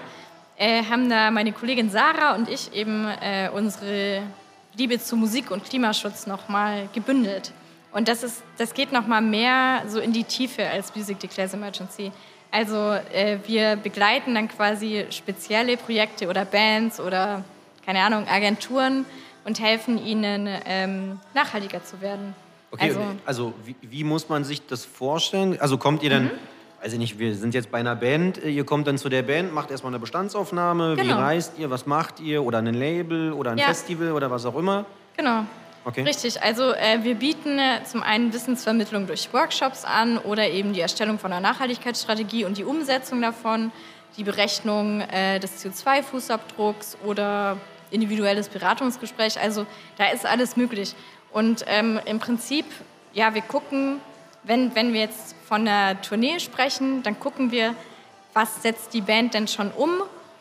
äh, 0.59 0.85
haben 0.85 1.11
da 1.11 1.33
meine 1.33 1.53
Kollegin 1.53 1.91
Sarah 1.91 2.37
und 2.37 2.49
ich 2.49 2.73
eben 2.73 3.07
äh, 3.21 3.51
unsere 3.53 4.23
Liebe 4.77 5.01
zu 5.01 5.17
Musik 5.17 5.51
und 5.51 5.65
Klimaschutz 5.65 6.29
nochmal 6.29 6.89
gebündelt. 6.93 7.53
Und 7.93 8.07
das, 8.07 8.23
ist, 8.23 8.43
das 8.59 8.73
geht 8.75 8.93
nochmal 8.93 9.23
mehr 9.23 9.83
so 9.89 9.99
in 9.99 10.13
die 10.13 10.25
Tiefe 10.25 10.69
als 10.69 10.95
Music 10.95 11.19
Declares 11.21 11.55
Emergency. 11.55 12.11
Also 12.51 12.75
wir 13.47 13.77
begleiten 13.77 14.35
dann 14.35 14.49
quasi 14.49 15.07
spezielle 15.11 15.77
Projekte 15.77 16.29
oder 16.29 16.45
Bands 16.45 16.99
oder, 17.01 17.45
keine 17.85 18.01
Ahnung, 18.03 18.27
Agenturen 18.29 19.05
und 19.45 19.61
helfen 19.61 20.05
ihnen, 20.05 20.49
ähm, 20.67 21.21
nachhaltiger 21.35 21.85
zu 21.85 22.01
werden. 22.01 22.35
Okay, 22.71 22.89
also, 22.89 23.01
also, 23.25 23.55
wie, 23.65 23.77
wie 23.83 24.05
muss 24.05 24.29
man 24.29 24.43
sich 24.45 24.67
das 24.67 24.85
vorstellen? 24.85 25.59
Also 25.61 25.79
kommt 25.79 26.03
ihr 26.03 26.11
Mhm. 26.11 26.15
dann, 26.29 26.31
weiß 26.83 26.93
ich 26.95 26.99
nicht, 26.99 27.19
wir 27.19 27.35
sind 27.35 27.55
jetzt 27.55 27.71
bei 27.71 27.79
einer 27.79 27.95
Band, 27.95 28.43
äh, 28.43 28.49
ihr 28.51 28.65
kommt 28.65 28.87
dann 28.89 28.99
zu 28.99 29.09
der 29.09 29.23
Band, 29.23 29.53
macht 29.55 29.71
erstmal 29.71 29.91
eine 29.93 30.01
Bestandsaufnahme, 30.01 30.97
wie 30.97 31.03
Genau. 31.03 31.19
reist 31.19 31.53
ihr, 31.59 31.71
was 31.71 31.87
macht 31.87 32.21
ihr 32.21 32.43
oder 32.43 32.59
ein 32.59 32.67
Label 32.75 33.33
oder 33.33 33.53
ein 33.53 33.59
Ja. 33.59 33.67
Festival 33.67 34.13
oder 34.13 34.31
was 34.31 34.45
auch 34.47 34.57
immer. 34.57 34.87
genau. 35.17 35.45
Okay. 35.87 36.01
Richtig, 36.03 36.43
also 36.43 36.73
äh, 36.73 37.01
wir 37.03 37.15
bieten 37.15 37.59
äh, 37.59 37.85
zum 37.85 38.03
einen 38.03 38.33
Wissensvermittlung 38.33 39.07
durch 39.07 39.31
Workshops 39.35 39.85
an 39.85 40.17
oder 40.17 40.49
eben 40.49 40.73
die 40.73 40.81
Erstellung 40.81 41.19
von 41.19 41.31
einer 41.31 41.43
Nachhaltigkeitsstrategie 41.47 42.47
und 42.47 42.57
die 42.57 42.65
Umsetzung 42.65 43.21
davon, 43.21 43.71
die 44.17 44.25
Berechnung 44.25 45.03
äh, 45.03 45.39
des 45.41 45.63
CO2-Fußabdrucks 45.63 46.97
oder 47.05 47.59
individuelles 47.95 48.49
Beratungsgespräch. 48.49 49.41
Also 49.41 49.67
da 49.97 50.09
ist 50.09 50.27
alles 50.27 50.57
möglich. 50.57 50.95
Und 51.33 51.65
ähm, 51.67 52.01
im 52.05 52.19
Prinzip, 52.19 52.67
ja, 53.13 53.35
wir 53.35 53.43
gucken, 53.43 54.01
wenn, 54.43 54.75
wenn 54.75 54.93
wir 54.93 55.01
jetzt 55.01 55.35
von 55.47 55.63
einer 55.67 56.01
Tournee 56.03 56.39
sprechen, 56.39 57.03
dann 57.03 57.19
gucken 57.19 57.51
wir, 57.51 57.75
was 58.35 58.63
setzt 58.63 58.93
die 58.95 59.01
Band 59.01 59.35
denn 59.35 59.49
schon 59.49 59.71
um 59.71 59.91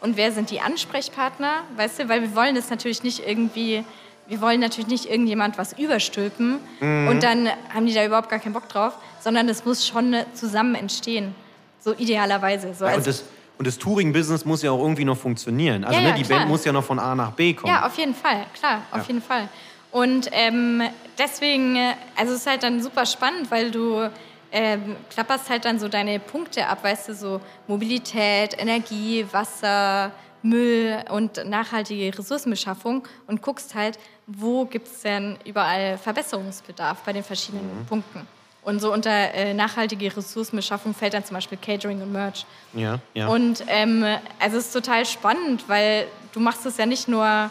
und 0.02 0.18
wer 0.18 0.32
sind 0.32 0.50
die 0.50 0.60
Ansprechpartner, 0.60 1.64
weißt 1.78 2.00
du, 2.00 2.10
weil 2.10 2.22
wir 2.22 2.36
wollen 2.36 2.56
das 2.56 2.70
natürlich 2.70 3.04
nicht 3.04 3.26
irgendwie, 3.26 3.86
wir 4.28 4.42
wollen 4.42 4.60
natürlich 4.60 4.88
nicht 4.88 5.10
irgendjemand 5.10 5.58
was 5.58 5.74
überstülpen 5.74 6.60
und 6.82 7.24
dann 7.24 7.50
haben 7.74 7.86
die 7.86 7.94
da 7.94 8.04
überhaupt 8.04 8.30
gar 8.30 8.40
keinen 8.40 8.54
Bock 8.54 8.68
drauf, 8.68 8.98
sondern 9.20 9.48
das 9.48 9.64
muss 9.64 9.88
schon 9.88 10.16
zusammen 10.34 10.76
entstehen, 10.76 11.34
so 11.80 11.94
idealerweise. 11.94 12.74
So 12.74 12.86
Ja, 12.86 12.96
und 12.96 13.08
das, 13.08 13.24
und 13.64 13.68
das 13.68 13.78
Touring-Business 13.78 14.44
muss 14.44 14.62
ja 14.62 14.72
auch 14.72 14.80
irgendwie 14.82 15.06
noch 15.06 15.16
funktionieren. 15.16 15.86
Also 15.86 15.96
Ja, 15.96 16.02
ne, 16.02 16.10
ja, 16.10 16.16
die 16.16 16.24
klar. 16.24 16.40
Band 16.40 16.50
muss 16.52 16.66
ja 16.66 16.74
noch 16.74 16.84
von 16.84 17.00
A 17.00 17.16
nach 17.16 17.32
B 17.32 17.54
kommen. 17.54 17.74
Ja, 17.74 17.86
auf 17.86 17.98
jeden 17.98 18.14
Fall, 18.14 18.46
klar, 18.60 18.82
auf 18.92 18.98
Ja. 18.98 19.04
jeden 19.08 19.22
Fall. 19.22 19.48
Und 19.90 20.28
ähm, 20.34 20.82
deswegen, 21.18 21.78
äh, 21.78 21.94
also 22.18 22.34
es 22.34 22.40
ist 22.42 22.48
halt 22.48 22.62
dann 22.64 22.84
super 22.84 23.06
spannend, 23.06 23.50
weil 23.50 23.72
du 23.72 24.10
ähm, 24.52 24.98
klapperst 25.10 25.50
halt 25.50 25.64
dann 25.64 25.80
so 25.80 25.88
deine 25.88 26.20
Punkte 26.20 26.68
ab, 26.68 26.84
weißt 26.84 27.08
du, 27.08 27.16
so 27.16 27.40
Mobilität, 27.68 28.60
Energie, 28.60 29.26
Wasser, 29.32 30.12
Müll 30.42 30.98
und 31.10 31.46
nachhaltige 31.48 32.18
Ressourcenbeschaffung 32.18 33.08
und 33.28 33.42
guckst 33.42 33.76
halt, 33.76 33.98
wo 34.28 34.66
gibt 34.66 34.88
es 34.90 35.04
denn 35.04 35.38
überall 35.46 35.98
Verbesserungsbedarf 35.98 37.02
bei 37.04 37.14
den 37.14 37.24
verschiedenen 37.24 37.80
mhm. 37.80 37.86
Punkten. 37.86 38.28
Und 38.64 38.80
so 38.80 38.94
unter 38.94 39.12
äh, 39.12 39.54
nachhaltige 39.54 40.16
Ressourcenbeschaffung 40.16 40.94
fällt 40.94 41.14
dann 41.14 41.26
zum 41.26 41.36
Beispiel 41.36 41.58
Catering 41.58 42.02
und 42.02 42.12
Merch. 42.12 42.46
Ja, 42.74 43.00
ja. 43.14 43.28
Und 43.28 43.64
ähm, 43.68 44.06
also 44.40 44.58
es 44.58 44.68
ist 44.68 44.74
total 44.74 45.06
spannend, 45.06 45.66
weil 45.68 46.08
du 46.32 46.40
machst 46.40 46.66
es 46.66 46.78
ja 46.78 46.86
nicht 46.86 47.08
nur 47.10 47.50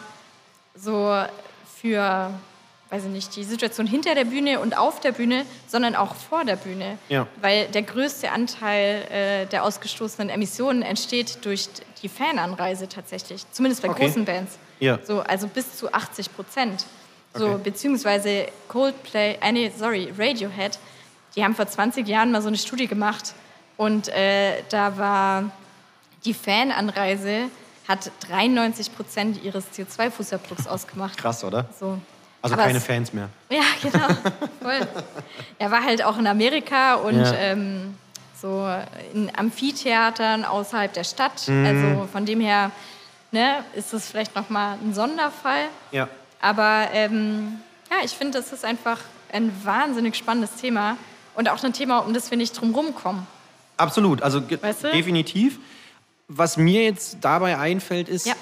so 0.75 1.23
für, 1.79 2.31
weiß 2.89 3.03
ich 3.05 3.09
nicht, 3.11 3.35
die 3.35 3.43
Situation 3.43 3.85
hinter 3.85 4.15
der 4.15 4.25
Bühne 4.25 4.59
und 4.59 4.75
auf 4.75 4.99
der 5.01 5.11
Bühne, 5.11 5.45
sondern 5.67 5.95
auch 5.95 6.15
vor 6.15 6.45
der 6.45 6.55
Bühne. 6.55 6.97
Ja. 7.09 7.27
Weil 7.41 7.67
der 7.67 7.83
größte 7.83 8.31
Anteil 8.31 9.03
äh, 9.11 9.45
der 9.45 9.63
ausgestoßenen 9.65 10.29
Emissionen 10.29 10.81
entsteht 10.81 11.45
durch 11.45 11.69
die 12.01 12.09
Fananreise 12.09 12.89
tatsächlich. 12.89 13.45
Zumindest 13.51 13.83
bei 13.83 13.89
Okay. 13.89 14.05
großen 14.07 14.25
Bands. 14.25 14.57
Ja. 14.79 14.97
So, 15.05 15.19
also 15.21 15.47
bis 15.47 15.77
zu 15.77 15.93
80 15.93 16.33
Prozent. 16.35 16.85
So, 17.35 17.47
Okay. 17.49 17.61
beziehungsweise 17.63 18.47
Coldplay, 18.67 19.37
äh, 19.41 19.51
nee, 19.51 19.71
sorry, 19.77 20.11
Radiohead, 20.17 20.77
die 21.35 21.43
haben 21.43 21.55
vor 21.55 21.67
20 21.67 22.07
Jahren 22.07 22.31
mal 22.31 22.41
so 22.41 22.47
eine 22.47 22.57
Studie 22.57 22.87
gemacht 22.87 23.33
und 23.77 24.07
äh, 24.09 24.61
da 24.69 24.97
war 24.97 25.43
die 26.25 26.33
Fananreise 26.33 27.49
hat 27.87 28.11
93 28.29 28.95
Prozent 28.95 29.43
ihres 29.43 29.65
CO2-Fußabdrucks 29.73 30.67
ausgemacht. 30.67 31.17
Krass, 31.17 31.43
oder? 31.43 31.65
So. 31.77 31.97
Also 32.41 32.53
Aber 32.55 32.63
keine 32.63 32.77
es- 32.77 32.85
Fans 32.85 33.11
mehr. 33.11 33.27
Ja, 33.49 33.63
genau. 33.81 34.07
Voll. 34.61 34.87
Er 35.59 35.69
war 35.71 35.83
halt 35.83 36.01
auch 36.03 36.17
in 36.17 36.27
Amerika 36.27 36.95
und 36.95 37.19
Ja. 37.19 37.33
ähm, 37.33 37.97
so 38.41 38.65
in 39.13 39.29
Amphitheatern 39.35 40.45
außerhalb 40.45 40.93
der 40.93 41.03
Stadt. 41.03 41.47
Mhm. 41.47 41.65
Also 41.65 42.07
von 42.11 42.25
dem 42.25 42.39
her 42.39 42.71
ne, 43.31 43.63
ist 43.75 43.93
es 43.93 44.07
vielleicht 44.09 44.35
nochmal 44.35 44.77
ein 44.81 44.93
Sonderfall. 44.93 45.65
Ja. 45.91 46.07
Aber 46.41 46.87
ähm, 46.93 47.59
ja, 47.91 47.97
ich 48.03 48.11
finde, 48.11 48.37
das 48.39 48.53
ist 48.53 48.63
einfach 48.63 48.99
ein 49.31 49.51
wahnsinnig 49.65 50.15
spannendes 50.15 50.55
Thema 50.55 50.95
und 51.35 51.49
auch 51.49 51.63
ein 51.63 51.73
Thema, 51.73 51.99
um 51.99 52.13
das 52.13 52.29
wir 52.31 52.37
nicht 52.37 52.59
drum 52.59 52.73
rumkommen. 52.73 53.25
Absolut, 53.77 54.21
also 54.21 54.41
Weißt 54.61 54.83
du? 54.85 54.91
definitiv. 54.91 55.59
Was 56.27 56.57
mir 56.57 56.83
jetzt 56.83 57.17
dabei 57.21 57.57
einfällt, 57.57 58.07
ist, 58.09 58.25
Ja. 58.27 58.33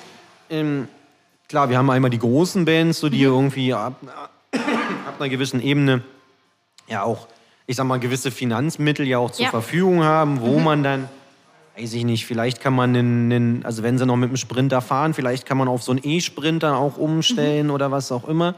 ähm, 0.50 0.88
klar, 1.50 1.70
wir 1.70 1.78
haben 1.78 1.90
einmal 1.90 2.12
die 2.12 2.20
großen 2.20 2.66
Bands, 2.66 3.00
so 3.00 3.08
Mhm. 3.08 3.12
die 3.12 3.22
irgendwie 3.24 3.74
ab, 3.74 3.96
ab 4.04 5.16
einer 5.20 5.30
gewissen 5.30 5.62
Ebene 5.62 6.02
ja 6.88 7.04
auch, 7.04 7.28
ich 7.68 7.76
sag 7.78 7.86
mal, 7.86 8.00
gewisse 8.00 8.32
Finanzmittel 8.32 9.08
ja 9.08 9.18
auch 9.20 9.32
zur 9.32 9.44
Ja. 9.44 9.48
Mhm. 9.50 9.52
Verfügung 9.52 10.04
haben, 10.04 10.42
wo 10.42 10.60
man 10.60 10.84
dann, 10.84 11.10
weiß 11.78 11.94
ich 11.94 12.04
nicht, 12.04 12.26
vielleicht 12.26 12.60
kann 12.60 12.74
man 12.74 12.96
einen, 12.96 13.64
also 13.66 13.82
wenn 13.84 13.98
sie 13.98 14.06
noch 14.06 14.18
mit 14.18 14.30
dem 14.30 14.38
Sprinter 14.38 14.82
fahren, 14.82 15.14
vielleicht 15.14 15.46
kann 15.46 15.58
man 15.58 15.68
auf 15.70 15.82
so 15.82 15.92
einen 15.94 16.02
E-Sprinter 16.04 16.78
auch 16.78 16.98
umstellen 16.98 17.68
Mhm. 17.68 17.74
oder 17.74 17.92
was 17.92 18.12
auch 18.12 18.28
immer. 18.28 18.56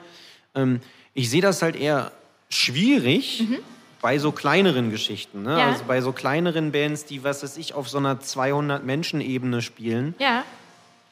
Ähm, 0.56 0.82
ich 1.14 1.30
sehe 1.30 1.42
das 1.42 1.62
halt 1.62 1.76
eher 1.76 2.12
schwierig 2.50 3.44
bei 4.04 4.20
so 4.20 4.32
kleineren 4.34 4.92
Geschichten. 4.92 5.42
Ne? 5.44 5.54
Mhm. 5.54 5.58
Ja. 5.58 5.68
Also 5.70 5.86
bei 5.88 6.02
so 6.02 6.12
kleineren 6.12 6.72
Bands, 6.74 7.06
die, 7.06 7.24
was 7.24 7.42
weiß 7.42 7.56
ich, 7.58 7.74
auf 7.74 7.90
so 7.90 7.98
einer 7.98 8.20
200-Menschen-Ebene 8.20 9.62
spielen, 9.64 10.14
Ja, 10.20 10.44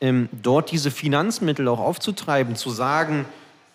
ähm, 0.01 0.27
dort 0.31 0.71
diese 0.71 0.91
Finanzmittel 0.91 1.67
auch 1.67 1.79
aufzutreiben, 1.79 2.55
zu 2.55 2.69
sagen, 2.69 3.25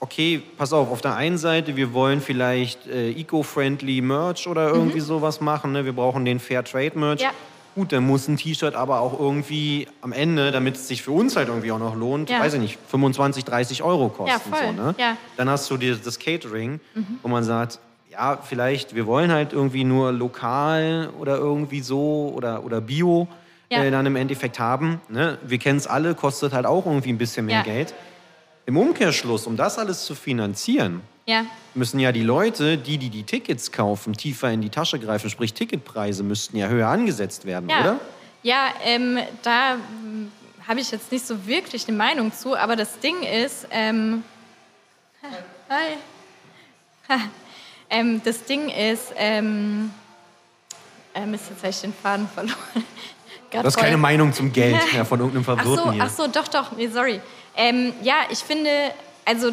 okay, 0.00 0.42
pass 0.58 0.72
auf, 0.72 0.90
auf 0.90 1.00
der 1.00 1.16
einen 1.16 1.38
Seite, 1.38 1.76
wir 1.76 1.94
wollen 1.94 2.20
vielleicht 2.20 2.86
äh, 2.88 3.10
eco-friendly 3.12 4.02
Merch 4.02 4.46
oder 4.48 4.68
irgendwie 4.68 5.00
sowas 5.00 5.40
machen, 5.40 5.72
ne? 5.72 5.84
wir 5.86 5.94
brauchen 5.94 6.24
den 6.26 6.38
Fair 6.38 6.62
Trade 6.62 6.92
Merch. 6.98 7.20
Mhm. 7.20 7.24
Ja. 7.24 7.30
Gut, 7.74 7.92
dann 7.92 8.06
muss 8.06 8.26
ein 8.28 8.36
T-Shirt 8.38 8.74
aber 8.74 9.00
auch 9.00 9.18
irgendwie 9.18 9.86
am 10.02 10.12
Ende, 10.12 10.50
damit 10.50 10.76
es 10.76 10.88
sich 10.88 11.02
für 11.02 11.10
uns 11.12 11.36
halt 11.36 11.48
irgendwie 11.48 11.72
auch 11.72 11.78
noch 11.78 11.94
lohnt, 11.94 12.28
Ja. 12.28 12.40
weiß 12.40 12.54
ich 12.54 12.60
nicht, 12.60 12.78
25, 12.88 13.44
30 13.44 13.82
Euro 13.82 14.08
kosten. 14.08 14.28
Ja, 14.30 14.38
voll. 14.38 14.74
So, 14.76 14.82
ne? 14.82 14.94
Ja. 14.98 15.12
Mhm. 15.12 15.16
Dann 15.38 15.48
hast 15.50 15.70
du 15.70 15.76
dir 15.78 15.94
das 15.96 16.18
Catering, 16.18 16.80
wo 17.22 17.28
man 17.28 17.44
sagt, 17.44 17.78
ja, 18.16 18.38
vielleicht, 18.42 18.94
wir 18.94 19.06
wollen 19.06 19.30
halt 19.30 19.52
irgendwie 19.52 19.84
nur 19.84 20.10
lokal 20.12 21.10
oder 21.20 21.36
irgendwie 21.36 21.80
so 21.80 22.32
oder, 22.34 22.64
oder 22.64 22.80
Bio 22.80 23.28
Ja. 23.68 23.82
äh, 23.84 23.90
dann 23.90 24.06
im 24.06 24.16
Endeffekt 24.16 24.58
haben. 24.58 25.00
Ne? 25.08 25.38
Wir 25.42 25.58
kennen 25.58 25.78
es 25.78 25.86
alle, 25.86 26.14
kostet 26.14 26.52
halt 26.52 26.66
auch 26.66 26.86
irgendwie 26.86 27.10
ein 27.10 27.18
bisschen 27.18 27.46
mehr 27.46 27.58
Ja. 27.58 27.62
Geld. 27.62 27.94
Im 28.64 28.76
Umkehrschluss, 28.76 29.46
um 29.46 29.56
das 29.56 29.78
alles 29.78 30.04
zu 30.06 30.14
finanzieren, 30.14 31.02
ja, 31.26 31.44
müssen 31.74 31.98
ja 32.00 32.10
die 32.12 32.22
Leute, 32.22 32.78
die, 32.78 32.98
die 32.98 33.10
die 33.10 33.24
Tickets 33.24 33.70
kaufen, 33.70 34.14
tiefer 34.14 34.50
in 34.50 34.60
die 34.62 34.70
Tasche 34.70 34.98
greifen. 34.98 35.28
Sprich, 35.28 35.52
Ticketpreise 35.52 36.22
müssten 36.22 36.56
ja 36.56 36.68
höher 36.68 36.88
angesetzt 36.88 37.44
werden, 37.44 37.68
oder? 37.68 37.98
Ja, 38.42 38.68
ähm, 38.84 39.18
da 39.42 39.72
hm, 39.74 40.30
habe 40.66 40.80
ich 40.80 40.90
jetzt 40.90 41.12
nicht 41.12 41.26
so 41.26 41.46
wirklich 41.46 41.86
eine 41.88 41.96
Meinung 41.96 42.32
zu, 42.32 42.56
aber 42.56 42.76
das 42.76 42.98
Ding 43.00 43.22
ist, 43.22 43.66
ähm, 43.70 44.22
hi. 45.68 45.96
Ha. 47.08 47.18
Ähm, 47.90 48.20
das 48.24 48.44
Ding 48.44 48.68
ist, 48.68 49.12
ähm, 49.16 49.92
äh, 51.14 51.24
Mist, 51.26 51.44
jetzt 51.50 51.58
habe 51.62 51.70
ich 51.70 51.80
den 51.80 51.94
Faden 51.94 52.28
verloren. 52.28 52.56
Du 53.48 53.62
hast 53.62 53.76
keine 53.76 53.96
Meinung 53.96 54.32
zum 54.34 54.52
Geld 54.52 54.76
ja, 54.94 55.04
von 55.04 55.20
irgendeinem 55.20 55.44
Ach 55.58 55.62
Verwirrten 55.62 55.84
so, 55.86 55.92
hier. 55.92 56.02
ach 56.02 56.10
so, 56.10 56.26
doch, 56.26 56.48
doch, 56.48 56.72
nee, 56.72 56.88
sorry. 56.88 57.20
Ähm, 57.56 57.94
ja, 58.02 58.16
ich 58.28 58.40
finde, 58.40 58.68
also 59.24 59.52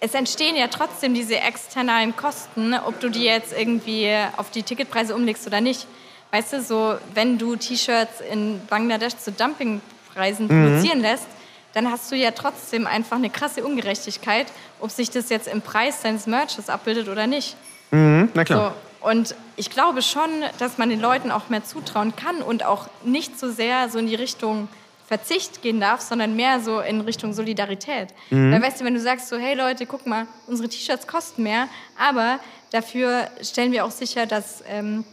es 0.00 0.12
entstehen 0.12 0.54
ja 0.56 0.66
trotzdem 0.66 1.14
diese 1.14 1.36
externalen 1.36 2.14
Kosten, 2.14 2.74
ob 2.74 3.00
du 3.00 3.08
die 3.08 3.22
jetzt 3.24 3.52
irgendwie 3.56 4.12
auf 4.36 4.50
die 4.50 4.64
Ticketpreise 4.64 5.14
umlegst 5.14 5.46
oder 5.46 5.60
nicht. 5.62 5.86
Weißt 6.32 6.52
du, 6.52 6.60
so 6.62 6.96
wenn 7.14 7.38
du 7.38 7.56
T-Shirts 7.56 8.20
in 8.20 8.60
Bangladesch 8.66 9.16
zu 9.16 9.32
Dumpingpreisen 9.32 10.46
Mhm. 10.48 10.66
produzieren 10.70 11.00
lässt, 11.00 11.26
dann 11.72 11.90
hast 11.90 12.10
du 12.10 12.16
ja 12.16 12.32
trotzdem 12.32 12.86
einfach 12.86 13.16
eine 13.16 13.30
krasse 13.30 13.64
Ungerechtigkeit, 13.64 14.48
ob 14.80 14.90
sich 14.90 15.10
das 15.10 15.30
jetzt 15.30 15.46
im 15.48 15.62
Preis 15.62 16.02
deines 16.02 16.26
Merches 16.26 16.68
abbildet 16.68 17.08
oder 17.08 17.26
nicht. 17.26 17.56
Mhm, 17.90 18.30
na 18.34 18.44
klar. 18.44 18.74
So, 19.02 19.08
und 19.08 19.34
ich 19.56 19.70
glaube 19.70 20.02
schon, 20.02 20.28
dass 20.58 20.78
man 20.78 20.88
den 20.88 21.00
Leuten 21.00 21.30
auch 21.30 21.48
mehr 21.48 21.64
zutrauen 21.64 22.14
kann 22.16 22.42
und 22.42 22.64
auch 22.64 22.88
nicht 23.04 23.38
so 23.38 23.50
sehr 23.50 23.88
so 23.88 23.98
in 23.98 24.06
die 24.06 24.14
Richtung 24.14 24.68
Verzicht 25.08 25.62
gehen 25.62 25.80
darf, 25.80 26.02
sondern 26.02 26.36
mehr 26.36 26.60
so 26.60 26.80
in 26.80 27.00
Richtung 27.00 27.32
Solidarität. 27.32 28.08
Weil 28.28 28.60
weißt 28.60 28.80
du, 28.80 28.84
wenn 28.84 28.92
du 28.92 29.00
sagst 29.00 29.28
so, 29.28 29.38
hey 29.38 29.54
Leute, 29.54 29.86
guck 29.86 30.06
mal, 30.06 30.26
unsere 30.46 30.68
T-Shirts 30.68 31.06
kosten 31.06 31.44
mehr, 31.44 31.66
aber 31.98 32.40
dafür 32.72 33.26
stellen 33.42 33.72
wir 33.72 33.86
auch 33.86 33.90
sicher, 33.90 34.26
dass, 34.26 34.62
ähm, 34.68 35.04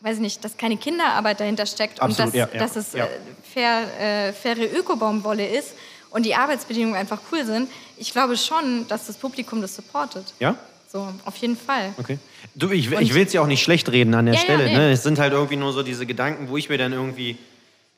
weiß 0.00 0.16
ich 0.16 0.20
nicht, 0.20 0.44
dass 0.44 0.56
keine 0.56 0.76
Kinderarbeit 0.76 1.38
dahinter 1.38 1.64
steckt 1.64 2.02
Absolut, 2.02 2.34
und 2.34 2.40
dass, 2.40 2.50
ja, 2.50 2.52
ja, 2.52 2.58
dass 2.58 2.74
es 2.74 2.92
ja. 2.92 3.04
äh, 3.04 3.08
fair, 3.44 4.00
äh, 4.00 4.32
faire 4.32 4.76
Ökobaumwolle 4.76 5.46
ist 5.46 5.74
und 6.10 6.26
die 6.26 6.34
Arbeitsbedingungen 6.34 6.96
einfach 6.96 7.20
cool 7.30 7.44
sind. 7.44 7.70
Ich 7.98 8.10
glaube 8.10 8.36
schon, 8.36 8.88
dass 8.88 9.06
das 9.06 9.16
Publikum 9.16 9.62
das 9.62 9.76
supportet. 9.76 10.34
Ja? 10.40 10.56
So, 10.96 11.06
auf 11.26 11.36
jeden 11.36 11.58
Fall. 11.58 11.92
Okay. 11.98 12.18
Du, 12.54 12.70
ich, 12.70 12.90
ich 12.90 13.12
will 13.12 13.26
es 13.26 13.32
ja 13.34 13.42
auch 13.42 13.46
nicht 13.46 13.62
schlecht 13.62 13.92
reden 13.92 14.14
an 14.14 14.24
der 14.24 14.34
Ja, 14.34 14.40
ja, 14.40 14.44
Stelle. 14.46 14.64
nee. 14.64 14.76
ne? 14.76 14.90
Es 14.92 15.02
sind 15.02 15.18
halt 15.18 15.34
irgendwie 15.34 15.56
nur 15.56 15.74
so 15.74 15.82
diese 15.82 16.06
Gedanken, 16.06 16.48
wo 16.48 16.56
ich 16.56 16.70
mir 16.70 16.78
dann 16.78 16.94
irgendwie 16.94 17.36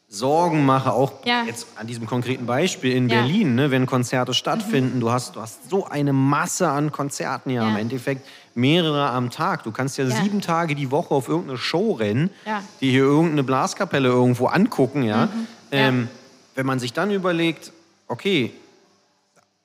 Sorgen 0.09 0.67
mache, 0.67 0.93
auch 0.93 1.13
Ja. 1.25 1.45
jetzt 1.47 1.69
an 1.77 1.87
diesem 1.87 2.07
konkreten 2.07 2.45
Beispiel 2.47 2.91
in 2.97 3.09
Ja. 3.09 3.21
Mhm. 3.21 3.27
Berlin, 3.29 3.55
ne? 3.55 3.71
wenn 3.71 3.87
Konzerte 3.87 4.35
stattfinden. 4.35 4.99
Du, 4.99 5.13
hast, 5.13 5.37
du 5.37 5.41
hast 5.41 5.71
so 5.71 5.87
eine 5.87 6.13
Masse 6.13 6.69
an 6.71 6.91
Konzerten 6.91 7.51
ja, 7.51 7.63
Ja. 7.63 7.69
im 7.71 7.77
Endeffekt. 7.77 8.27
Mehrere 8.57 9.11
am 9.11 9.31
Tag. 9.31 9.63
Du 9.63 9.71
kannst 9.71 9.97
ja, 9.97 10.05
Ja. 10.05 10.21
sieben 10.21 10.41
Tage 10.41 10.75
die 10.75 10.91
Woche 10.91 11.15
auf 11.15 11.29
irgendeine 11.29 11.57
Show 11.59 11.93
rennen, 11.93 12.31
Ja. 12.47 12.65
die 12.81 12.91
hier 12.91 13.05
irgendeine 13.05 13.45
Blaskapelle 13.45 14.09
irgendwo 14.09 14.47
angucken. 14.47 15.05
Ja? 15.05 15.27
Mhm. 15.27 15.47
Ähm, 15.71 16.09
wenn 16.57 16.67
man 16.67 16.81
sich 16.81 16.93
dann 16.95 17.13
überlegt, 17.13 17.71
okay, 18.09 18.51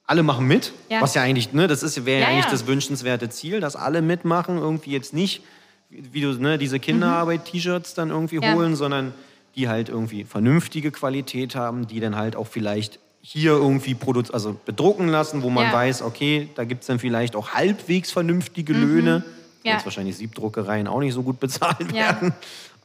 alle 0.06 0.24
machen 0.24 0.46
mit, 0.48 0.74
Ja. 0.90 1.02
was 1.02 1.14
ja 1.16 1.22
eigentlich, 1.22 1.54
ne, 1.54 1.68
das 1.68 1.82
ist 1.84 2.06
wäre 2.06 2.22
ja, 2.22 2.28
eigentlich 2.28 2.46
ja. 2.46 2.52
das 2.52 2.68
wünschenswerte 2.68 3.30
Ziel, 3.30 3.60
dass 3.62 3.76
alle 3.76 4.02
mitmachen, 4.02 4.58
irgendwie 4.58 4.92
jetzt 4.92 5.14
nicht, 5.14 5.44
wie 5.90 6.22
du 6.22 6.34
ne, 6.34 6.58
diese 6.58 6.80
Kinderarbeit-T-Shirts 6.80 7.94
dann 7.94 8.10
irgendwie 8.10 8.38
Mhm. 8.38 8.44
Ja. 8.44 8.54
holen, 8.56 8.76
sondern 8.76 9.14
die 9.56 9.68
halt 9.70 9.90
irgendwie 9.90 10.24
vernünftige 10.24 10.92
Qualität 10.92 11.56
haben, 11.56 11.88
die 11.88 12.00
dann 12.00 12.16
halt 12.16 12.36
auch 12.36 12.48
vielleicht 12.48 13.00
hier 13.22 13.52
irgendwie 13.52 13.94
produ 13.96 14.24
also 14.34 14.60
bedrucken 14.66 15.08
lassen, 15.08 15.44
wo 15.44 15.50
man 15.50 15.72
weiß, 15.72 16.02
okay, 16.02 16.50
da 16.56 16.66
gibt 16.66 16.82
es 16.82 16.88
dann 16.88 17.00
vielleicht 17.00 17.36
auch 17.38 17.50
halbwegs 17.52 18.12
vernünftige 18.12 18.74
Löhne, 18.74 19.20
Mhm. 19.20 19.32
Ja. 19.64 19.74
jetzt 19.76 19.86
wahrscheinlich 19.86 20.18
Siebdruckereien 20.18 20.88
auch 20.88 21.00
nicht 21.00 21.14
so 21.14 21.24
gut 21.24 21.40
bezahlt 21.40 21.94
werden. 21.94 22.34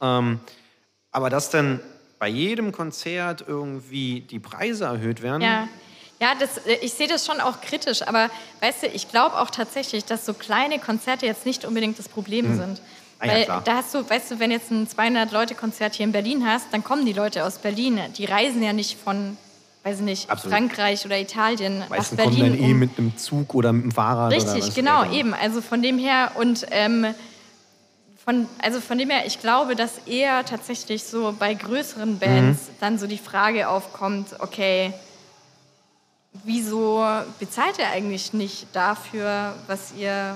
Ähm, 0.01 0.39
aber 1.11 1.29
dass 1.29 1.49
dann 1.49 1.81
bei 2.19 2.29
jedem 2.29 2.71
Konzert 2.71 3.43
irgendwie 3.45 4.21
die 4.21 4.39
Preise 4.39 4.85
erhöht 4.85 5.21
werden, 5.21 5.41
Ja, 6.21 6.33
das, 6.37 6.57
äh, 6.65 6.75
ich 6.81 6.93
sehe 6.93 7.07
das 7.07 7.25
schon 7.25 7.39
auch 7.39 7.61
kritisch, 7.61 8.01
aber 8.05 8.29
weißt 8.61 8.83
du, 8.83 8.87
ich 8.87 9.09
glaube 9.09 9.39
auch 9.39 9.49
tatsächlich, 9.49 10.05
dass 10.05 10.25
so 10.25 10.33
kleine 10.33 10.79
Konzerte 10.79 11.25
jetzt 11.25 11.45
nicht 11.45 11.65
unbedingt 11.65 11.97
das 11.97 12.09
Problem 12.09 12.55
sind. 12.57 12.81
Ah 13.19 13.25
ja, 13.27 13.33
Weil 13.33 13.43
klar. 13.45 13.61
da 13.63 13.75
hast 13.77 13.93
du, 13.93 14.09
weißt 14.09 14.31
du, 14.31 14.39
wenn 14.39 14.51
jetzt 14.51 14.71
ein 14.71 14.87
200-Leute-Konzert 14.87 15.95
hier 15.95 16.05
in 16.05 16.11
Berlin 16.11 16.45
hast, 16.47 16.67
dann 16.71 16.83
kommen 16.83 17.05
die 17.05 17.13
Leute 17.13 17.45
aus 17.45 17.57
Berlin. 17.57 17.99
Die 18.17 18.25
reisen 18.25 18.61
ja 18.63 18.73
nicht 18.73 18.97
von 18.99 19.37
weiß 19.81 19.99
ich 19.99 20.03
nicht, 20.05 20.29
Absolut. 20.29 20.53
Frankreich 20.57 21.05
oder 21.05 21.17
Italien 21.17 21.83
Meistens 21.89 22.17
nach 22.17 22.25
kommen 22.25 22.37
Berlin. 22.37 22.57
dann 22.59 22.69
eh 22.69 22.73
um- 22.73 22.79
mit 22.79 22.97
einem 22.97 23.17
Zug 23.17 23.55
oder 23.55 23.71
mit 23.71 23.85
dem 23.85 23.91
Fahrrad. 23.93 24.33
oder 24.33 24.55
Richtig, 24.55 24.75
genau, 24.75 25.09
eben. 25.09 25.33
Also 25.33 25.61
von 25.61 25.81
dem 25.81 25.97
her 25.97 26.33
und 26.35 26.65
ähm, 26.71 27.15
von, 28.23 28.47
also 28.61 28.81
von 28.81 28.97
dem 28.97 29.09
her, 29.09 29.25
ich 29.25 29.39
glaube, 29.39 29.75
dass 29.77 29.99
eher 29.99 30.43
tatsächlich 30.43 31.05
so 31.05 31.33
bei 31.39 31.53
größeren 31.53 32.19
Bands 32.19 32.63
Mhm. 32.67 32.73
dann 32.81 32.99
so 32.99 33.07
die 33.07 33.17
Frage 33.17 33.69
aufkommt, 33.69 34.35
okay, 34.39 34.93
wieso 36.43 37.05
bezahlt 37.39 37.77
ihr 37.79 37.87
eigentlich 37.87 38.33
nicht 38.33 38.67
dafür, 38.73 39.53
was 39.67 39.93
ihr 39.97 40.35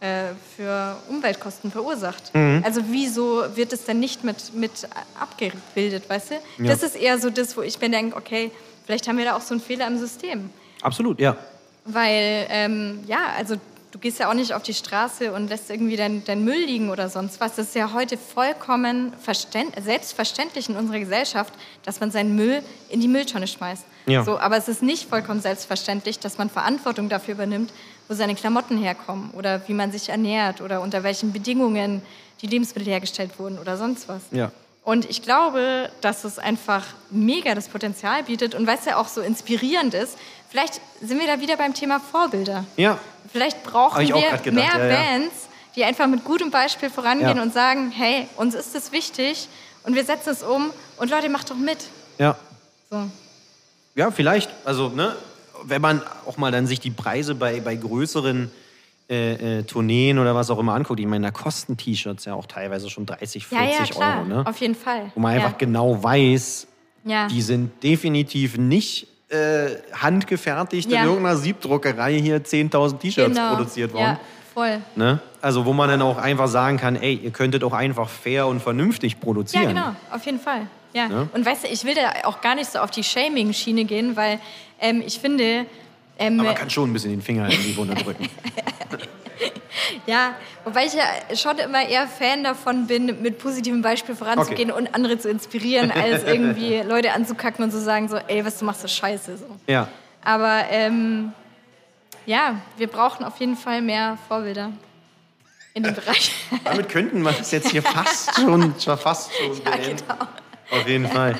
äh, 0.00 0.30
für 0.56 0.96
Umweltkosten 1.08 1.70
verursacht? 1.70 2.34
Mhm. 2.34 2.62
Also 2.64 2.82
wieso 2.88 3.44
wird 3.56 3.72
es 3.72 3.84
dann 3.84 4.00
nicht 4.00 4.24
mit, 4.24 4.54
mit 4.54 4.88
abgebildet, 5.18 6.08
weißt 6.08 6.30
du? 6.32 6.34
Ja. 6.58 6.70
Das 6.70 6.82
ist 6.82 6.96
eher 6.96 7.18
so 7.18 7.30
das, 7.30 7.56
wo 7.56 7.62
ich 7.62 7.80
mir 7.80 7.90
denke, 7.90 8.16
okay, 8.16 8.50
vielleicht 8.84 9.06
haben 9.08 9.18
wir 9.18 9.24
da 9.24 9.36
auch 9.36 9.40
so 9.40 9.54
einen 9.54 9.60
Fehler 9.62 9.86
im 9.86 9.98
System. 9.98 10.50
Absolut, 10.82 11.20
ja. 11.20 11.36
Weil, 11.84 12.46
ähm, 12.50 13.00
ja, 13.06 13.32
also 13.36 13.56
du 13.90 13.98
gehst 13.98 14.18
ja 14.18 14.30
auch 14.30 14.34
nicht 14.34 14.54
auf 14.54 14.62
die 14.62 14.74
Straße 14.74 15.32
und 15.32 15.48
lässt 15.48 15.68
irgendwie 15.70 15.96
dein, 15.96 16.24
dein 16.24 16.44
Müll 16.44 16.64
liegen 16.64 16.90
oder 16.90 17.08
sonst 17.08 17.40
was. 17.40 17.56
Das 17.56 17.68
ist 17.68 17.74
ja 17.74 17.92
heute 17.92 18.16
vollkommen 18.16 19.12
verständ- 19.24 19.80
selbstverständlich 19.80 20.68
in 20.68 20.76
unserer 20.76 20.98
Gesellschaft, 20.98 21.52
dass 21.84 22.00
man 22.00 22.10
seinen 22.10 22.34
Müll 22.34 22.62
in 22.88 23.00
die 23.00 23.08
Mülltonne 23.08 23.46
schmeißt. 23.46 23.84
Ja. 24.06 24.24
So, 24.24 24.38
aber 24.38 24.56
es 24.56 24.68
ist 24.68 24.82
nicht 24.82 25.08
vollkommen 25.08 25.40
selbstverständlich, 25.40 26.18
dass 26.18 26.38
man 26.38 26.50
Verantwortung 26.50 27.08
dafür 27.08 27.34
übernimmt, 27.34 27.72
wo 28.08 28.14
seine 28.14 28.34
Klamotten 28.34 28.76
herkommen 28.76 29.30
oder 29.32 29.60
wie 29.68 29.74
man 29.74 29.92
sich 29.92 30.08
ernährt 30.08 30.60
oder 30.60 30.80
unter 30.80 31.02
welchen 31.02 31.32
Bedingungen 31.32 32.02
die 32.40 32.46
Lebensmittel 32.48 32.90
hergestellt 32.90 33.38
wurden 33.38 33.58
oder 33.58 33.76
sonst 33.76 34.08
was. 34.08 34.22
Ja. 34.32 34.50
Und 34.84 35.08
ich 35.08 35.22
glaube, 35.22 35.90
dass 36.00 36.24
es 36.24 36.40
einfach 36.40 36.84
mega 37.10 37.54
das 37.54 37.68
Potenzial 37.68 38.24
bietet 38.24 38.56
und 38.56 38.66
weil 38.66 38.78
es 38.78 38.84
ja 38.84 38.96
auch 38.96 39.06
so 39.06 39.20
inspirierend 39.20 39.94
ist, 39.94 40.18
vielleicht 40.50 40.80
sind 41.00 41.20
wir 41.20 41.28
da 41.28 41.40
wieder 41.40 41.56
beim 41.56 41.72
Thema 41.72 42.00
Vorbilder. 42.00 42.64
Ja, 42.76 42.98
Vielleicht 43.30 43.62
brauchen 43.62 44.00
wir 44.06 44.52
mehr 44.52 44.64
ja. 44.64 44.76
Bands, 44.78 45.48
die 45.76 45.84
einfach 45.84 46.08
mit 46.08 46.24
gutem 46.24 46.50
Beispiel 46.50 46.90
vorangehen 46.90 47.36
Ja. 47.36 47.42
und 47.42 47.54
sagen, 47.54 47.92
hey, 47.92 48.26
uns 48.36 48.54
ist 48.56 48.74
es 48.74 48.90
wichtig 48.90 49.48
und 49.84 49.94
wir 49.94 50.04
setzen 50.04 50.30
es 50.30 50.42
um 50.42 50.70
und 50.98 51.08
Leute, 51.10 51.28
macht 51.28 51.48
doch 51.50 51.56
mit. 51.56 51.78
ja. 52.18 52.36
So. 52.90 53.08
Ja, 53.94 54.10
vielleicht. 54.10 54.50
Also, 54.64 54.88
ne, 54.88 55.14
wenn 55.64 55.82
man 55.82 56.00
auch 56.26 56.36
mal 56.36 56.50
dann 56.50 56.66
sich 56.66 56.80
die 56.80 56.90
Preise 56.90 57.34
bei, 57.34 57.60
bei 57.60 57.76
größeren 57.76 58.50
äh, 59.10 59.58
äh, 59.58 59.62
Tourneen 59.64 60.18
oder 60.18 60.34
was 60.34 60.50
auch 60.50 60.58
immer 60.58 60.74
anguckt, 60.74 60.98
ich 61.00 61.06
meine, 61.06 61.26
da 61.26 61.30
kosten 61.30 61.76
T-Shirts 61.76 62.24
ja 62.24 62.34
auch 62.34 62.46
teilweise 62.46 62.88
schon 62.88 63.06
30, 63.06 63.46
Ja, 63.50 63.58
40 63.58 63.78
ja, 63.78 63.84
klar, 63.94 64.18
Euro. 64.20 64.28
Ne? 64.28 64.46
auf 64.46 64.56
jeden 64.58 64.74
Fall. 64.74 65.12
Wo 65.14 65.20
man 65.20 65.32
einfach 65.34 65.52
ja. 65.52 65.56
genau 65.58 66.02
weiß, 66.02 66.66
Ja. 67.04 67.26
die 67.28 67.42
sind 67.42 67.82
definitiv 67.82 68.56
nicht 68.56 69.06
äh, 69.28 69.76
handgefertigt 69.94 70.90
Ja. 70.90 71.02
in 71.02 71.08
irgendeiner 71.08 71.36
Siebdruckerei 71.36 72.18
hier 72.20 72.42
10.000 72.44 72.98
T-Shirts 72.98 73.34
genau. 73.34 73.54
produziert 73.54 73.92
worden. 73.92 74.02
Ja, 74.02 74.20
voll. 74.54 74.80
Ne? 74.96 75.20
Also 75.40 75.64
wo 75.66 75.72
man 75.72 75.88
dann 75.88 76.02
auch 76.02 76.18
einfach 76.18 76.48
sagen 76.48 76.76
kann, 76.78 76.96
ey, 76.96 77.14
ihr 77.14 77.30
könntet 77.30 77.64
auch 77.64 77.72
einfach 77.72 78.08
fair 78.08 78.46
und 78.46 78.60
vernünftig 78.62 79.20
produzieren. 79.20 79.62
Ja, 79.64 79.68
genau, 79.70 79.96
auf 80.10 80.24
jeden 80.24 80.38
Fall. 80.38 80.66
Ja. 80.92 81.08
Ja. 81.08 81.28
Und 81.32 81.44
weißt 81.44 81.64
du, 81.64 81.68
ich 81.68 81.84
will 81.84 81.94
da 81.94 82.28
auch 82.28 82.40
gar 82.40 82.54
nicht 82.54 82.70
so 82.70 82.78
auf 82.78 82.90
die 82.90 83.02
Shaming-Schiene 83.02 83.84
gehen, 83.84 84.16
weil 84.16 84.38
ähm, 84.80 85.02
ich 85.04 85.18
finde, 85.18 85.66
ähm, 86.18 86.38
Aber 86.38 86.48
man 86.48 86.56
kann 86.56 86.70
schon 86.70 86.90
ein 86.90 86.92
bisschen 86.92 87.10
den 87.10 87.22
Finger 87.22 87.48
in 87.48 87.62
die 87.62 87.76
Wunde 87.76 87.94
drücken. 87.94 88.28
ja, 90.06 90.34
wobei 90.64 90.86
ich 90.86 90.94
ja 90.94 91.04
schon 91.36 91.58
immer 91.58 91.86
eher 91.88 92.06
Fan 92.06 92.44
davon 92.44 92.86
bin, 92.86 93.22
mit 93.22 93.38
positivem 93.38 93.82
Beispiel 93.82 94.14
voranzugehen 94.14 94.70
und 94.70 94.94
andere 94.94 95.18
zu 95.18 95.28
inspirieren, 95.30 95.90
als 95.90 96.22
irgendwie 96.26 96.76
Leute 96.78 97.12
anzukacken 97.12 97.64
und 97.64 97.70
zu 97.70 97.80
sagen 97.80 98.08
so, 98.08 98.16
ey, 98.16 98.44
was 98.44 98.58
du 98.58 98.64
machst, 98.64 98.84
ist 98.84 98.94
scheiße. 98.94 99.38
So. 99.38 99.46
ja. 99.66 99.88
Aber 100.24 100.64
ähm, 100.70 101.32
ja, 102.26 102.60
wir 102.76 102.86
brauchen 102.86 103.24
auf 103.24 103.38
jeden 103.38 103.56
Fall 103.56 103.82
mehr 103.82 104.18
Vorbilder 104.28 104.70
in 105.74 105.82
dem 105.82 105.94
Bereich. 105.96 106.32
Damit 106.64 106.88
könnten 106.88 107.22
wir 107.22 107.32
das 107.32 107.50
jetzt 107.50 107.70
hier 107.70 107.82
fast 107.82 108.36
schon, 108.36 108.74
fast 108.76 109.32
schon 109.34 109.60
ja, 109.64 109.76
genau. 109.76 110.28
Auf 110.72 110.88
jeden 110.88 111.06
Fall. 111.08 111.38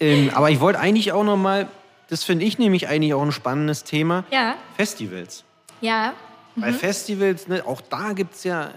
Ähm, 0.00 0.30
aber 0.34 0.50
ich 0.50 0.60
wollte 0.60 0.78
eigentlich 0.80 1.12
auch 1.12 1.24
noch 1.24 1.36
mal, 1.36 1.68
das 2.08 2.24
finde 2.24 2.44
ich 2.44 2.58
nämlich 2.58 2.88
eigentlich 2.88 3.12
auch 3.14 3.22
ein 3.22 3.32
spannendes 3.32 3.84
Thema, 3.84 4.24
Ja, 4.30 4.56
Festivals. 4.76 5.44
ja, 5.80 6.14
Bei 6.56 6.72
Festivals, 6.72 7.46
ne, 7.48 7.62
auch 7.66 7.80
da 7.80 8.12
gibt 8.12 8.34
es 8.34 8.44
ja 8.44 8.70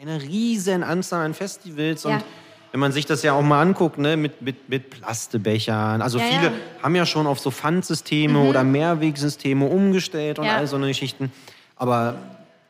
eine 0.00 0.20
riesen 0.22 0.82
Anzahl 0.82 1.24
an 1.24 1.34
Festivals. 1.34 2.04
Und 2.04 2.12
Ja. 2.12 2.18
wenn 2.72 2.80
man 2.80 2.92
sich 2.92 3.06
das 3.06 3.22
ja 3.22 3.32
auch 3.34 3.42
mal 3.42 3.60
anguckt, 3.60 3.98
ne, 3.98 4.16
mit, 4.16 4.40
mit, 4.42 4.68
mit 4.68 4.90
Plastebechern. 4.90 6.00
Also 6.02 6.18
Ja, 6.18 6.24
viele 6.24 6.42
ja. 6.44 6.50
Mhm. 6.50 6.82
haben 6.82 6.96
ja 6.96 7.06
schon 7.06 7.26
auf 7.26 7.38
so 7.40 7.50
Pfandsysteme 7.50 8.40
oder 8.40 8.64
Mehrwegsysteme 8.64 9.66
umgestellt 9.66 10.38
und 10.38 10.46
Ja. 10.46 10.56
all 10.56 10.66
so 10.66 10.76
eine 10.76 10.88
Geschichten. 10.88 11.30
Aber 11.76 12.16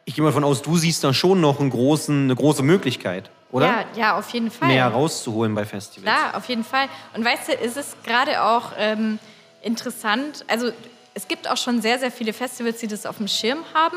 ich 0.04 0.14
gehe 0.14 0.22
mal 0.22 0.30
davon 0.30 0.44
aus, 0.44 0.60
du 0.62 0.76
siehst 0.76 1.04
da 1.04 1.14
schon 1.14 1.40
noch 1.40 1.60
einen 1.60 1.70
großen, 1.70 2.24
eine 2.24 2.34
große 2.34 2.62
Möglichkeit, 2.62 3.30
oder? 3.54 3.66
ja, 3.66 3.84
ja, 3.96 4.18
auf 4.18 4.30
jeden 4.30 4.50
Fall. 4.50 4.68
Mehr 4.68 4.88
rauszuholen 4.88 5.54
bei 5.54 5.64
Festivals. 5.64 6.12
Klar, 6.12 6.36
auf 6.36 6.48
jeden 6.48 6.64
Fall. 6.64 6.88
Und 7.14 7.24
weißt 7.24 7.48
du, 7.48 7.52
es 7.60 7.76
ist 7.76 8.02
gerade 8.02 8.42
auch 8.42 8.72
ähm, 8.76 9.20
interessant, 9.62 10.44
also 10.48 10.72
es 11.14 11.28
gibt 11.28 11.48
auch 11.48 11.56
schon 11.56 11.80
sehr, 11.80 12.00
sehr 12.00 12.10
viele 12.10 12.32
Festivals, 12.32 12.78
die 12.80 12.88
das 12.88 13.06
auf 13.06 13.18
dem 13.18 13.28
Schirm 13.28 13.64
haben. 13.72 13.96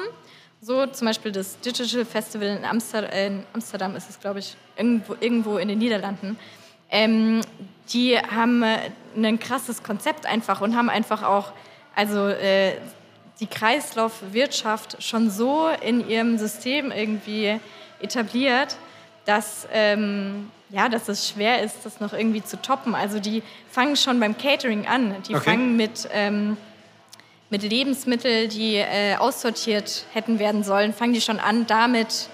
So 0.61 0.85
zum 0.85 1.07
Beispiel 1.07 1.31
das 1.31 1.59
Digital 1.59 2.05
Festival 2.05 2.47
in, 2.47 2.65
Amster 2.65 3.11
äh, 3.11 3.27
in 3.27 3.43
Amsterdam 3.53 3.95
ist 3.95 4.09
es, 4.09 4.19
glaube 4.19 4.39
ich, 4.39 4.55
irgendwo, 4.75 5.15
irgendwo 5.19 5.57
in 5.57 5.67
den 5.67 5.79
Niederlanden. 5.79 6.37
Ähm, 6.91 7.41
die 7.91 8.17
haben 8.17 8.61
äh, 8.61 8.91
ein 9.15 9.39
krasses 9.39 9.81
Konzept 9.81 10.27
einfach 10.27 10.61
und 10.61 10.75
haben 10.75 10.89
einfach 10.89 11.23
auch, 11.23 11.51
also 11.95 12.27
äh, 12.27 12.73
die 13.39 13.47
Kreislaufwirtschaft 13.47 15.01
schon 15.01 15.31
so 15.31 15.67
in 15.81 16.07
ihrem 16.07 16.37
System 16.37 16.91
irgendwie 16.91 17.59
etabliert, 17.99 18.77
dass, 19.27 19.67
ähm, 19.73 20.49
ja, 20.69 20.89
dass 20.89 21.07
es 21.09 21.29
schwer 21.29 21.61
ist, 21.61 21.77
das 21.83 21.99
noch 21.99 22.13
irgendwie 22.13 22.43
zu 22.43 22.59
toppen. 22.61 22.95
Also 22.95 23.19
die 23.19 23.43
fangen 23.69 23.95
schon 23.95 24.19
beim 24.19 24.37
Catering 24.37 24.87
an. 24.87 25.15
Die 25.27 25.35
Okay. 25.35 25.51
fangen 25.51 25.75
mit, 25.75 26.07
ähm, 26.13 26.57
mit 27.49 27.61
Lebensmitteln, 27.61 28.49
die 28.49 28.75
äh, 28.77 29.15
aussortiert 29.17 30.05
hätten 30.13 30.39
werden 30.39 30.63
sollen, 30.63 30.93
fangen 30.93 31.13
die 31.13 31.21
schon 31.21 31.39
an, 31.39 31.67
damit 31.67 32.29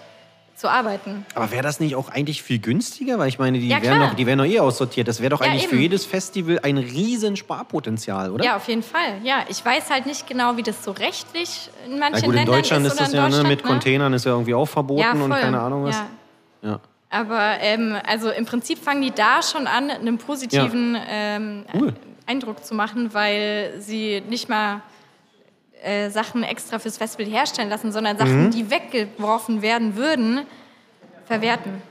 zu 0.55 0.69
arbeiten. 0.69 1.25
Aber 1.33 1.49
wäre 1.51 1.63
das 1.63 1.79
nicht 1.79 1.95
auch 1.95 2.09
eigentlich 2.09 2.43
viel 2.43 2.59
günstiger? 2.59 3.17
Weil 3.17 3.27
ich 3.27 3.39
meine, 3.39 3.57
die, 3.57 3.67
Ja, 3.67 3.81
werden, 3.81 3.97
klar. 3.97 4.09
doch, 4.11 4.15
die 4.15 4.25
werden 4.27 4.37
doch 4.39 4.45
eh 4.45 4.59
aussortiert. 4.59 5.07
Das 5.07 5.19
wäre 5.19 5.31
doch 5.31 5.41
Ja, 5.41 5.47
eigentlich 5.47 5.67
für 5.67 5.73
eben. 5.75 5.81
jedes 5.81 6.05
Festival 6.05 6.59
ein 6.61 6.77
riesen 6.77 7.35
Sparpotenzial, 7.35 8.29
oder? 8.31 8.45
Ja, 8.45 8.55
auf 8.55 8.67
jeden 8.67 8.83
Fall. 8.83 9.17
Ja, 9.23 9.43
ich 9.49 9.65
weiß 9.65 9.89
halt 9.89 10.05
nicht 10.05 10.27
genau, 10.27 10.57
wie 10.57 10.63
das 10.63 10.83
so 10.83 10.91
rechtlich 10.91 11.69
in 11.87 11.93
Na 11.97 12.11
manchen 12.11 12.25
gut, 12.25 12.33
in 12.35 12.39
Ländern 12.41 12.55
Deutschland 12.55 12.85
ist 12.85 12.93
oder 12.93 13.01
das 13.01 13.09
in 13.09 13.15
ja 13.17 13.23
ne, 13.23 13.29
Deutschland, 13.29 13.49
mit 13.49 13.63
Containern 13.63 14.13
ist 14.13 14.25
ja 14.25 14.31
irgendwie 14.31 14.53
auch 14.53 14.67
verboten 14.67 15.01
Ja, 15.01 15.11
und 15.11 15.31
keine 15.31 15.59
Ahnung 15.59 15.83
was. 15.85 15.95
Ja. 15.97 16.05
Ja. 16.63 16.79
Aber 17.09 17.57
ähm, 17.59 17.95
also 18.07 18.31
im 18.31 18.45
Prinzip 18.45 18.79
fangen 18.79 19.03
die 19.03 19.11
da 19.11 19.41
schon 19.43 19.67
an, 19.67 19.91
einen 19.91 20.17
positiven 20.17 20.97
ähm, 21.07 21.65
Cool. 21.73 21.93
Eindruck 22.25 22.65
zu 22.65 22.73
machen, 22.73 23.13
weil 23.13 23.75
sie 23.79 24.21
nicht 24.27 24.49
mal 24.49 24.81
äh, 25.83 26.09
Sachen 26.09 26.41
extra 26.43 26.79
fürs 26.79 26.97
Festival 26.97 27.31
herstellen 27.31 27.69
lassen, 27.69 27.91
sondern 27.91 28.17
Sachen, 28.17 28.45
Mhm. 28.45 28.51
die 28.51 28.71
weggeworfen 28.71 29.61
werden 29.61 29.95
würden, 29.95 30.41
verwerten. 31.25 31.81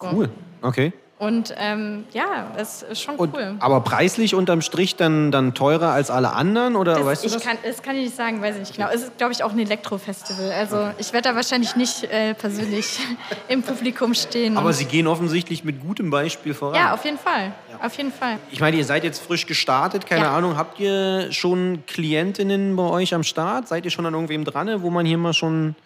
So. 0.00 0.08
Cool. 0.12 0.28
Okay. 0.62 0.92
Und 1.18 1.54
ähm, 1.56 2.04
ja, 2.12 2.52
das 2.58 2.82
ist 2.82 3.00
schon 3.00 3.16
Und, 3.16 3.32
cool. 3.34 3.54
Aber 3.60 3.80
preislich 3.80 4.34
unterm 4.34 4.60
Strich 4.60 4.96
dann, 4.96 5.30
dann 5.32 5.54
teurer 5.54 5.92
als 5.92 6.10
alle 6.10 6.34
anderen? 6.34 6.76
Oder 6.76 6.96
Das, 6.96 7.04
weißt 7.06 7.22
du 7.22 7.26
ich 7.28 7.32
das? 7.32 7.42
Kann, 7.42 7.56
das 7.64 7.82
kann 7.82 7.96
ich 7.96 8.04
nicht 8.04 8.16
sagen, 8.16 8.42
weiß 8.42 8.56
ich 8.56 8.60
nicht 8.60 8.76
genau. 8.76 8.88
Es 8.92 9.02
ist, 9.04 9.16
glaube 9.16 9.32
ich, 9.32 9.42
auch 9.42 9.52
ein 9.52 9.58
Elektrofestival. 9.58 10.52
Also 10.52 10.90
ich 10.98 11.14
werde 11.14 11.30
da 11.30 11.34
wahrscheinlich 11.34 11.74
nicht 11.74 12.04
äh, 12.04 12.34
persönlich 12.34 12.98
im 13.48 13.62
Publikum 13.62 14.12
stehen. 14.12 14.58
aber 14.58 14.74
sie 14.74 14.84
gehen 14.84 15.06
offensichtlich 15.06 15.64
mit 15.64 15.80
gutem 15.80 16.10
Beispiel 16.10 16.52
voran. 16.52 16.74
ja, 16.74 16.92
auf 16.92 17.02
jeden 17.06 17.18
Fall. 17.18 17.52
Auf 17.82 17.96
jeden 17.96 18.12
Fall. 18.12 18.36
Ich 18.50 18.60
meine, 18.60 18.76
ihr 18.76 18.84
seid 18.84 19.02
jetzt 19.04 19.22
frisch 19.22 19.46
gestartet, 19.46 20.06
keine 20.06 20.24
Ja. 20.24 20.36
Ahnung. 20.36 20.56
Habt 20.58 20.78
ihr 20.80 21.32
schon 21.32 21.82
Klientinnen 21.86 22.76
bei 22.76 22.82
euch 22.84 23.14
am 23.14 23.22
Start? 23.22 23.68
Seid 23.68 23.84
ihr 23.86 23.90
schon 23.90 24.04
an 24.06 24.12
irgendwem 24.12 24.44
dran, 24.44 24.82
wo 24.82 24.90
man 24.90 25.06
hier 25.06 25.18
mal 25.18 25.32
schon 25.34 25.76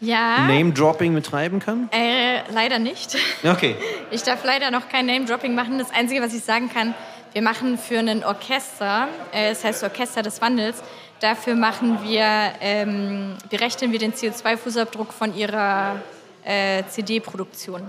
Ja, 0.00 0.46
Name-Dropping 0.46 1.14
betreiben 1.14 1.58
kann? 1.60 1.88
äh, 1.92 2.40
leider 2.52 2.78
nicht. 2.78 3.16
Okay. 3.44 3.76
Ich 4.12 4.22
darf 4.24 4.44
leider 4.44 4.70
noch 4.72 4.88
kein 4.88 5.06
Name-Dropping 5.06 5.54
machen. 5.54 5.78
Das 5.78 5.92
Einzige, 5.92 6.20
was 6.20 6.34
ich 6.34 6.42
sagen 6.42 6.68
kann, 6.72 6.94
wir 7.32 7.42
machen 7.42 7.78
für 7.78 7.98
ein 8.00 8.24
Orchester, 8.24 9.06
äh, 9.30 9.50
das 9.50 9.62
heißt 9.62 9.84
Orchester 9.84 10.22
des 10.22 10.40
Wandels, 10.40 10.82
dafür 11.20 11.54
machen 11.54 11.98
wir, 12.02 12.24
ähm, 12.60 13.36
berechnen 13.50 13.92
wir 13.92 14.00
den 14.00 14.12
CO2-Fußabdruck 14.12 15.12
von 15.12 15.36
ihrer 15.36 16.00
äh, 16.44 16.82
CD-Produktion. 16.88 17.82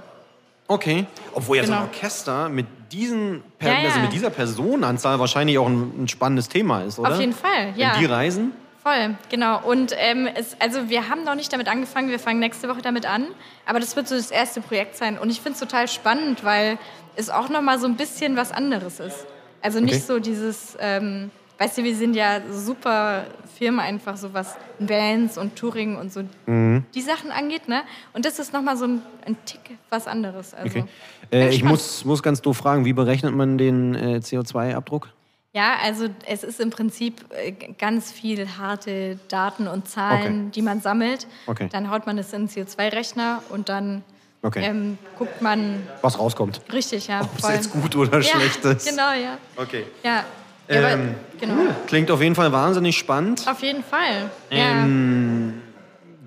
Okay. 0.68 1.05
Obwohl 1.34 1.57
ja 1.57 1.64
so 1.64 1.72
Genau. 1.72 1.84
ein 1.84 1.88
Orchester 1.89 2.49
mit, 2.49 2.68
diesen, 2.91 3.41
per 3.57 3.72
Ja, 3.74 3.80
ja. 3.80 3.88
Also 3.88 3.99
mit 4.01 4.14
dieser 4.14 4.30
Personenanzahl 4.30 5.18
wahrscheinlich 5.20 5.57
auch 5.57 5.68
ein, 5.68 6.03
ein 6.03 6.07
spannendes 6.07 6.49
Thema 6.49 6.82
ist, 6.84 6.99
oder? 6.99 7.14
Auf 7.14 7.20
jeden 7.20 7.34
Fall, 7.34 7.74
ja. 7.76 7.93
Wenn 7.93 7.99
die 8.01 8.05
reisen? 8.05 8.51
Voll, 8.84 9.15
genau. 9.29 9.61
Und 9.63 9.93
ähm, 9.97 10.27
es, 10.34 10.55
also 10.59 10.89
wir 10.89 11.07
haben 11.07 11.23
noch 11.23 11.36
nicht 11.36 11.53
damit 11.53 11.67
angefangen, 11.67 12.09
wir 12.09 12.17
fangen 12.19 12.39
nächste 12.39 12.67
Woche 12.67 12.82
damit 12.82 13.05
an. 13.05 13.27
Aber 13.67 13.79
das 13.79 13.95
wird 13.95 14.07
so 14.07 14.15
das 14.15 14.32
erste 14.32 14.59
Projekt 14.61 14.95
sein. 14.97 15.19
Und 15.19 15.29
ich 15.29 15.38
finde 15.39 15.53
es 15.53 15.59
total 15.59 15.88
spannend, 15.88 16.43
weil 16.43 16.79
es 17.15 17.29
auch 17.29 17.49
noch 17.49 17.61
mal 17.61 17.77
so 17.77 17.86
ein 17.86 17.95
bisschen 17.95 18.36
was 18.38 18.51
anderes 18.51 18.99
ist. 18.99 19.27
Also 19.61 19.79
nicht 19.79 19.95
Okay. 19.95 20.03
so 20.07 20.19
dieses, 20.19 20.75
ähm, 20.79 21.29
weißt 21.59 21.77
du, 21.77 21.84
wir 21.84 21.95
sind 21.95 22.15
ja 22.15 22.39
super 22.49 23.25
Firma 23.55 23.84
einfach 23.84 24.17
so 24.17 24.34
was 24.34 24.55
Bands 24.79 25.38
und 25.38 25.55
Touring 25.55 25.97
und 25.97 26.11
so 26.11 26.23
Mhm. 26.47 26.84
die 26.95 27.01
Sachen 27.01 27.29
angeht, 27.29 27.67
ne? 27.67 27.84
Und 28.13 28.25
das 28.25 28.39
ist 28.39 28.51
nochmal 28.51 28.77
so 28.77 28.86
ein, 28.86 29.03
ein 29.27 29.38
Tick 29.45 29.77
was 29.91 30.07
anderes. 30.07 30.55
Also, 30.55 30.79
Okay. 30.79 30.86
Äh, 31.32 31.49
ich 31.49 31.63
muss, 31.63 32.03
muss 32.03 32.23
ganz 32.23 32.41
doof 32.41 32.57
fragen, 32.57 32.84
wie 32.86 32.93
berechnet 32.93 33.36
man 33.36 33.59
den 33.59 33.93
äh, 33.93 34.17
CO2-Abdruck? 34.23 35.09
Ja, 35.54 35.74
also 35.84 36.08
es 36.26 36.43
ist 36.45 36.62
im 36.62 36.70
Prinzip 36.70 37.26
äh, 37.32 37.52
ganz 37.78 38.10
viel 38.12 38.47
harte 38.58 39.20
Daten 39.28 39.68
und 39.68 39.88
Zahlen, 39.88 40.43
Okay. 40.43 40.52
die 40.56 40.62
man 40.62 40.80
sammelt. 40.80 41.28
Okay. 41.45 41.68
Dann 41.72 41.89
haut 41.91 42.06
man 42.06 42.18
es 42.18 42.32
in 42.32 42.47
den 42.47 42.49
CO2-Rechner 42.66 43.43
und 43.49 43.68
dann 43.68 44.04
Okay. 44.43 44.64
ähm, 44.66 44.97
guckt 45.20 45.41
man 45.41 45.84
Was 46.02 46.18
rauskommt. 46.18 46.62
richtig, 46.74 47.08
ja. 47.08 47.22
Ob 47.22 47.30
es 47.38 47.47
jetzt 47.49 47.72
gut 47.72 47.95
oder 47.95 48.20
ja, 48.22 48.24
schlecht 48.24 48.64
ist. 48.66 48.89
Genau, 48.89 49.12
ja. 49.12 49.38
Okay. 49.58 49.86
Ja, 50.04 50.24
ja 50.68 50.78
aber, 50.80 50.91
Ähm, 50.93 51.16
genau. 51.39 51.54
Klingt 51.86 52.10
auf 52.10 52.22
jeden 52.22 52.34
Fall 52.34 52.52
wahnsinnig 52.52 52.97
spannend. 52.97 53.45
Auf 53.47 53.62
jeden 53.62 53.84
Fall. 53.84 54.32
Ähm, 54.49 55.62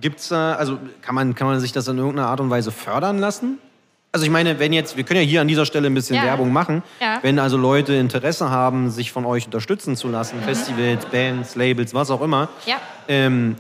Gibt's 0.01 0.29
da, 0.29 0.55
also 0.55 0.79
kann 1.01 1.15
man, 1.15 1.35
kann 1.35 1.47
man 1.47 1.59
sich 1.61 1.73
das 1.73 1.89
in 1.89 1.97
irgendeiner 1.97 2.29
Art 2.29 2.41
und 2.41 2.51
Weise 2.51 2.71
fördern 2.71 3.19
lassen? 3.19 3.59
Also 4.15 4.27
ich 4.27 4.31
meine, 4.31 4.61
wenn 4.61 4.73
jetzt, 4.73 4.97
wir 4.97 5.03
können 5.03 5.19
ja 5.23 5.27
hier 5.27 5.41
an 5.41 5.49
dieser 5.49 5.67
Stelle 5.67 5.89
ein 5.89 5.95
bisschen 5.95 6.15
Ja. 6.15 6.23
Werbung 6.23 6.53
machen. 6.53 6.85
Ja. 7.01 7.19
Wenn 7.23 7.41
also 7.41 7.57
Leute 7.57 7.95
Interesse 7.95 8.49
haben, 8.49 8.89
sich 8.89 9.11
von 9.11 9.27
euch 9.27 9.47
unterstützen 9.47 9.97
zu 9.97 10.07
lassen, 10.07 10.41
Festivals, 10.41 11.05
Bands, 11.07 11.57
Labels, 11.57 11.95
was 11.95 12.13
auch 12.13 12.21
immer, 12.23 12.49
ja. 12.65 12.77
Ähm, 13.09 13.57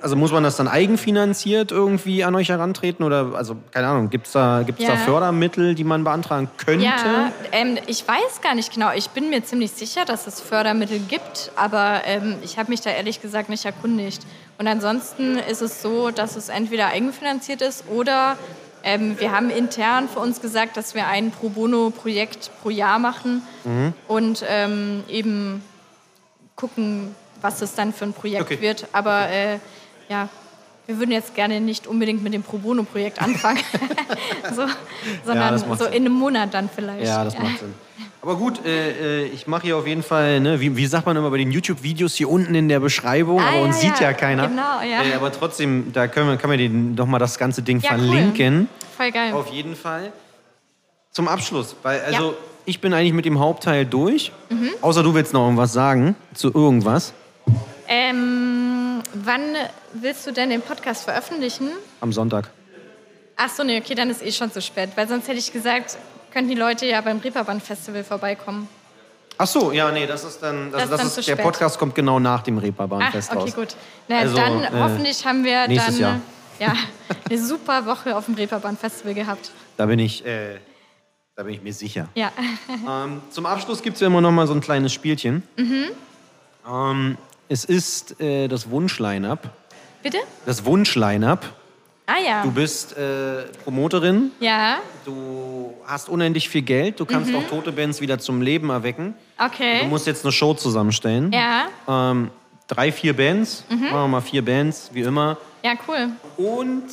also 0.00 0.14
muss 0.14 0.30
man 0.30 0.44
das 0.44 0.56
dann 0.56 0.68
eigenfinanziert 0.68 1.72
irgendwie 1.72 2.22
an 2.22 2.36
euch 2.36 2.50
herantreten 2.50 3.04
oder 3.04 3.32
also 3.34 3.56
keine 3.72 3.88
Ahnung, 3.88 4.10
gibt's 4.10 4.30
da 4.30 4.62
gibt's 4.64 4.84
da 4.84 4.92
Ja. 4.92 4.96
Fördermittel, 4.96 5.74
die 5.74 5.82
man 5.82 6.04
beantragen 6.04 6.48
könnte? 6.56 6.84
Ja, 6.84 7.32
ähm, 7.50 7.76
ich 7.88 8.06
weiß 8.06 8.42
gar 8.42 8.54
nicht 8.54 8.72
genau. 8.72 8.92
Ich 8.94 9.08
bin 9.10 9.28
mir 9.28 9.42
ziemlich 9.42 9.72
sicher, 9.72 10.04
dass 10.04 10.28
es 10.28 10.40
Fördermittel 10.40 11.00
gibt, 11.08 11.50
aber 11.56 12.02
ähm, 12.04 12.36
ich 12.44 12.58
habe 12.58 12.70
mich 12.70 12.80
da 12.82 12.90
ehrlich 12.90 13.20
gesagt 13.22 13.48
nicht 13.48 13.64
erkundigt. 13.64 14.22
Und 14.56 14.68
ansonsten 14.68 15.36
ist 15.38 15.62
es 15.62 15.82
so, 15.82 16.12
dass 16.12 16.36
es 16.36 16.48
entweder 16.48 16.86
eigenfinanziert 16.88 17.60
ist 17.60 17.84
oder 17.88 18.36
ähm, 18.84 19.18
wir 19.18 19.32
haben 19.32 19.50
intern 19.50 20.08
für 20.08 20.20
uns 20.20 20.40
gesagt, 20.40 20.76
dass 20.76 20.94
wir 20.94 21.06
ein 21.08 21.30
Pro 21.30 21.48
Bono-Projekt 21.48 22.50
pro 22.62 22.70
Jahr 22.70 22.98
machen 22.98 23.42
Mhm. 23.64 23.92
und 24.08 24.44
ähm, 24.46 25.02
eben 25.08 25.62
gucken, 26.56 27.14
was 27.40 27.62
es 27.62 27.74
dann 27.74 27.92
für 27.92 28.04
ein 28.04 28.12
Projekt 28.12 28.42
Okay. 28.42 28.60
wird. 28.60 28.86
Aber 28.92 29.28
äh, 29.30 29.58
ja, 30.08 30.28
wir 30.86 30.98
würden 30.98 31.12
jetzt 31.12 31.34
gerne 31.34 31.60
nicht 31.60 31.86
unbedingt 31.86 32.22
mit 32.22 32.34
dem 32.34 32.42
Pro 32.42 32.58
Bono-Projekt 32.58 33.20
anfangen, 33.22 33.60
so, 34.54 34.66
sondern 35.24 35.52
das 35.54 35.66
macht 35.66 35.78
so 35.80 35.86
in 35.86 36.04
einem 36.04 36.12
Monat 36.12 36.52
dann 36.52 36.68
vielleicht. 36.68 37.06
Ja, 37.06 37.24
das 37.24 37.38
macht 37.38 37.58
Sinn. 37.58 37.74
Aber 38.24 38.36
gut, 38.36 38.64
äh, 38.64 39.24
äh, 39.24 39.26
ich 39.26 39.46
mache 39.46 39.64
hier 39.64 39.76
auf 39.76 39.86
jeden 39.86 40.02
Fall, 40.02 40.40
ne, 40.40 40.58
wie, 40.58 40.74
wie 40.78 40.86
sagt 40.86 41.04
man 41.04 41.14
immer 41.14 41.28
bei 41.30 41.36
den 41.36 41.50
YouTube-Videos 41.52 42.14
hier 42.14 42.30
unten 42.30 42.54
in 42.54 42.70
der 42.70 42.80
Beschreibung, 42.80 43.38
Ah, 43.38 43.50
aber 43.50 43.60
uns 43.64 43.82
ja, 43.82 43.90
sieht 43.90 44.00
ja 44.00 44.06
ja, 44.06 44.12
keiner. 44.14 44.48
genau, 44.48 44.80
ja. 44.80 45.02
Äh, 45.02 45.12
aber 45.14 45.30
trotzdem, 45.30 45.92
da 45.92 46.06
können 46.06 46.30
wir, 46.30 46.38
kann 46.38 46.48
man 46.48 46.56
den, 46.58 46.96
doch 46.96 47.04
mal 47.04 47.18
das 47.18 47.36
ganze 47.36 47.60
Ding 47.60 47.80
Ja, 47.80 47.90
cool. 47.92 47.98
verlinken. 47.98 48.68
Voll 48.96 49.10
geil. 49.12 49.34
Auf 49.34 49.48
jeden 49.52 49.76
Fall. 49.76 50.10
Zum 51.10 51.28
Abschluss, 51.28 51.76
weil 51.82 52.00
also 52.00 52.22
Ja. 52.22 52.30
Mhm. 52.30 52.34
ich 52.64 52.80
bin 52.80 52.94
eigentlich 52.94 53.12
mit 53.12 53.26
dem 53.26 53.38
Hauptteil 53.40 53.84
durch. 53.84 54.32
Außer 54.80 55.02
du 55.02 55.12
willst 55.12 55.34
noch 55.34 55.42
irgendwas 55.44 55.74
sagen 55.74 56.16
zu 56.32 56.50
irgendwas 56.54 57.12
Ähm, 57.88 59.02
wann 59.12 59.42
willst 59.92 60.26
du 60.26 60.32
denn 60.32 60.48
den 60.48 60.62
Podcast 60.62 61.04
veröffentlichen? 61.04 61.68
am 62.00 62.10
Sonntag. 62.10 62.50
Ach 63.36 63.50
so, 63.50 63.64
nee, 63.64 63.78
okay, 63.84 63.94
dann 63.94 64.08
ist 64.08 64.22
eh 64.24 64.32
schon 64.32 64.50
zu 64.50 64.62
spät. 64.62 64.88
Weil 64.94 65.08
sonst 65.08 65.28
hätte 65.28 65.38
ich 65.38 65.52
gesagt, 65.52 65.98
könnten 66.34 66.50
die 66.50 66.56
Leute 66.56 66.84
ja 66.84 67.00
beim 67.00 67.18
Reeperbahn 67.18 67.60
Festival 67.60 68.04
vorbeikommen. 68.04 68.68
Ach 69.38 69.46
so, 69.46 69.72
ja, 69.72 69.90
nee, 69.90 70.06
das 70.06 70.24
ist 70.24 70.40
dann, 70.42 70.70
Das 70.70 70.82
also 70.82 70.84
ist 70.84 70.90
das 70.90 70.98
dann 71.14 71.20
ist, 71.20 71.28
der 71.28 71.34
spät. 71.34 71.44
Podcast 71.44 71.78
kommt 71.78 71.94
genau 71.94 72.18
nach 72.20 72.42
dem 72.42 72.58
Ach, 72.58 72.62
Reeperbahn-Fest 72.62 73.30
okay, 73.30 73.38
raus. 73.40 73.54
gut. 73.54 73.76
Na, 74.08 74.18
Also, 74.18 74.36
dann 74.36 74.62
äh, 74.62 74.68
hoffentlich 74.72 75.24
haben 75.24 75.42
wir 75.44 75.66
nächstes 75.66 75.94
dann 75.98 76.02
Jahr. 76.02 76.20
Ja, 76.60 76.74
eine 77.28 77.38
super 77.38 77.86
Woche 77.86 78.16
auf 78.16 78.26
dem 78.26 78.34
Reeperbahn 78.34 78.76
Festival 78.76 79.14
gehabt. 79.14 79.50
Da 79.76 79.86
bin 79.86 79.98
ich, 79.98 80.24
äh, 80.26 80.58
da 81.36 81.42
bin 81.44 81.54
ich 81.54 81.62
mir 81.62 81.72
sicher. 81.72 82.08
Ja. 82.14 82.30
Ähm, 82.86 83.22
zum 83.30 83.46
Abschluss 83.46 83.82
gibt 83.82 83.94
es 83.96 84.00
ja 84.00 84.06
immer 84.08 84.20
noch 84.20 84.30
mal 84.30 84.46
so 84.46 84.54
ein 84.54 84.60
kleines 84.60 84.92
Spielchen. 84.92 85.42
Ähm, 86.68 87.16
es 87.48 87.64
ist 87.64 88.20
äh, 88.20 88.46
das 88.48 88.70
Wunsch-Line-Up. 88.70 89.50
Bitte? 90.02 90.18
Das 90.46 90.64
Wunsch-Line-Up. 90.64 91.44
Ah 92.06 92.18
ja. 92.24 92.42
Du 92.42 92.50
bist 92.52 92.96
äh, 92.98 93.44
Promoterin, 93.64 94.30
Ja, 94.38 94.76
du 95.06 95.63
hast 95.86 96.08
unendlich 96.08 96.48
viel 96.48 96.62
Geld, 96.62 97.00
du 97.00 97.04
kannst 97.04 97.34
auch 97.34 97.46
tote 97.48 97.72
Bands 97.72 98.00
wieder 98.00 98.18
zum 98.18 98.40
Leben 98.40 98.70
erwecken. 98.70 99.14
Du 99.38 99.44
okay. 99.44 99.86
musst 99.86 100.06
jetzt 100.06 100.24
eine 100.24 100.32
Show 100.32 100.54
zusammenstellen. 100.54 101.32
Ja, 101.32 101.66
Ähm, 101.88 102.30
drei, 102.66 102.92
vier 102.92 103.14
Bands, 103.14 103.64
machen 103.68 103.90
wir 103.90 104.08
mal 104.08 104.20
vier 104.20 104.44
Bands, 104.44 104.90
wie 104.92 105.02
immer. 105.02 105.36
ja, 105.62 105.72
cool. 105.88 106.10
Und 106.36 106.84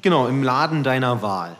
genau, 0.00 0.26
im 0.28 0.42
Laden 0.42 0.82
deiner 0.82 1.20
Wahl. 1.22 1.56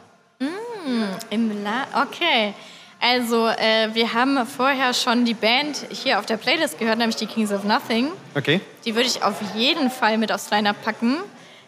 Im 1.30 1.62
La 1.64 1.86
okay. 2.02 2.54
Also, 3.00 3.48
äh, 3.48 3.88
wir 3.92 4.14
haben 4.14 4.46
vorher 4.46 4.94
schon 4.94 5.24
die 5.24 5.34
Band 5.34 5.86
hier 5.90 6.18
auf 6.18 6.26
der 6.26 6.36
Playlist 6.36 6.78
gehört, 6.78 6.98
nämlich 6.98 7.16
die 7.16 7.26
Kings 7.26 7.52
of 7.52 7.64
Nothing. 7.64 8.08
Okay. 8.34 8.60
Die 8.84 8.94
würde 8.94 9.06
ich 9.06 9.22
auf 9.22 9.34
jeden 9.54 9.90
Fall 9.90 10.16
mit 10.16 10.32
aufs 10.32 10.50
Line-Up 10.50 10.82
packen. 10.82 11.16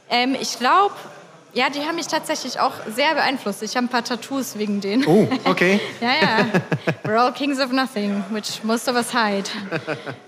Ähm, 0.09 0.37
ich 0.41 0.59
glaube, 0.59 0.95
ja, 1.57 1.71
die 1.71 1.81
haben 1.81 1.97
mich 1.97 2.07
tatsächlich 2.07 2.61
auch 2.61 2.75
sehr 2.95 3.15
beeinflusst. 3.15 3.63
Ich 3.63 3.77
habe 3.77 3.87
ein 3.87 3.89
paar 3.89 4.05
Tattoos 4.05 4.59
wegen 4.59 4.83
denen. 4.83 5.07
Oh, 5.07 5.27
okay. 5.45 5.81
Ja, 6.03 6.11
ja. 6.21 6.47
We're 7.03 7.19
all 7.19 7.33
kings 7.33 7.59
of 7.59 7.73
nothing, 7.73 8.23
which 8.29 8.63
most 8.63 8.87
of 8.91 8.95
us 8.95 9.11
hide. 9.11 9.49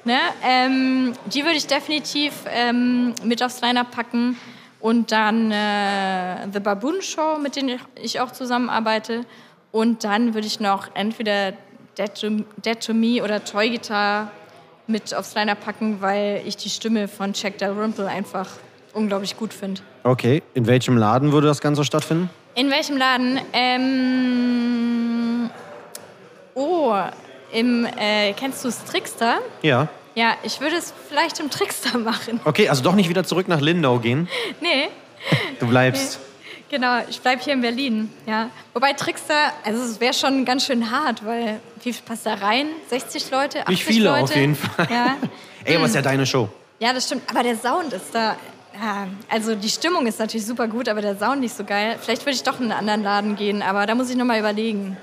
ne? 0.04 0.18
ähm, 0.42 1.12
die 1.26 1.44
würde 1.44 1.58
ich 1.58 1.66
definitiv 1.66 2.32
ähm, 2.48 3.14
mit 3.24 3.42
aufs 3.42 3.60
Line-Up 3.60 3.90
packen. 3.90 4.38
Und 4.80 5.12
dann 5.12 5.50
äh, 5.52 6.48
The 6.50 6.60
Baboon 6.60 7.02
Show, 7.02 7.36
mit 7.38 7.56
denen 7.56 7.78
ich 7.96 8.20
auch 8.20 8.30
zusammenarbeite. 8.30 9.26
Und 9.70 10.04
dann 10.04 10.32
würde 10.32 10.46
ich 10.46 10.60
noch 10.60 10.88
entweder 10.94 11.52
Dead 11.98 12.14
to, 12.18 12.28
Dead 12.64 12.80
to 12.80 12.94
Me 12.94 13.22
oder 13.22 13.44
Toy 13.44 13.68
Guitar 13.68 14.30
mit 14.86 15.14
aufs 15.14 15.34
Line-Up 15.34 15.62
packen, 15.62 16.00
weil 16.00 16.40
ich 16.46 16.56
die 16.56 16.70
Stimme 16.70 17.06
von 17.06 17.34
Jack 17.34 17.58
Dalrymple 17.58 18.06
einfach 18.06 18.48
unglaublich 18.92 19.36
gut 19.36 19.52
finde. 19.54 19.80
Okay, 20.04 20.42
in 20.54 20.66
welchem 20.66 20.96
Laden 20.96 21.32
würde 21.32 21.46
das 21.46 21.60
Ganze 21.60 21.84
stattfinden? 21.84 22.30
In 22.54 22.70
welchem 22.70 22.96
Laden? 22.96 23.40
Ähm, 23.52 25.50
oh, 26.54 26.94
im, 27.52 27.84
äh, 27.96 28.32
kennst 28.34 28.64
du 28.64 28.70
Trickster? 28.90 29.38
Ja. 29.62 29.88
Ja, 30.14 30.34
ich 30.42 30.60
würde 30.60 30.76
es 30.76 30.92
vielleicht 31.08 31.38
im 31.40 31.50
Trickster 31.50 31.98
machen. 32.10 32.40
Okay, 32.44 32.68
also 32.68 32.82
doch 32.82 32.94
nicht 32.94 33.08
wieder 33.08 33.24
zurück 33.24 33.46
nach 33.48 33.60
Lindau 33.60 33.98
gehen. 33.98 34.28
Nee, 34.60 34.88
Du 35.58 35.66
bleibst. 35.66 36.20
genau, 36.70 37.00
ich 37.08 37.20
bleibe 37.20 37.42
hier 37.42 37.52
in 37.54 37.60
Berlin. 37.60 38.12
Ja. 38.26 38.50
Wobei 38.72 38.92
Trickster, 38.92 39.52
also 39.64 39.82
es 39.82 40.00
wäre 40.00 40.14
schon 40.14 40.44
ganz 40.44 40.64
schön 40.64 40.90
hart, 40.92 41.24
weil 41.24 41.60
wie 41.82 41.92
viel 41.92 42.02
passt 42.04 42.24
da 42.26 42.34
rein? 42.34 42.68
60 42.88 43.30
Leute? 43.32 43.58
80 43.62 43.68
Nicht 43.68 43.84
viele 43.84 44.08
Leute? 44.10 44.22
auf 44.24 44.36
jeden 44.36 44.54
Fall. 44.56 44.86
Ja. 44.90 45.16
Ey, 45.64 45.74
aber 45.76 45.86
ist 45.86 45.94
ja 45.96 46.02
deine 46.02 46.24
Show. 46.24 46.48
ja, 46.78 46.92
das 46.92 47.06
stimmt. 47.06 47.22
Aber 47.28 47.42
der 47.42 47.56
Sound 47.56 47.92
ist 47.92 48.12
da. 48.14 48.36
Ja, 48.80 49.08
also 49.28 49.54
die 49.54 49.68
Stimmung 49.68 50.06
ist 50.06 50.18
natürlich 50.20 50.46
super 50.46 50.68
gut, 50.68 50.88
aber 50.88 51.00
der 51.00 51.18
Sound 51.18 51.40
nicht 51.40 51.54
so 51.54 51.64
geil. 51.64 51.96
Vielleicht 52.00 52.22
würde 52.22 52.32
ich 52.36 52.42
doch 52.42 52.60
in 52.60 52.70
einen 52.70 52.72
anderen 52.72 53.02
Laden 53.02 53.36
gehen, 53.36 53.62
aber 53.62 53.86
da 53.86 53.94
muss 53.94 54.08
ich 54.10 54.16
noch 54.16 54.24
mal 54.24 54.38
überlegen. 54.38 54.96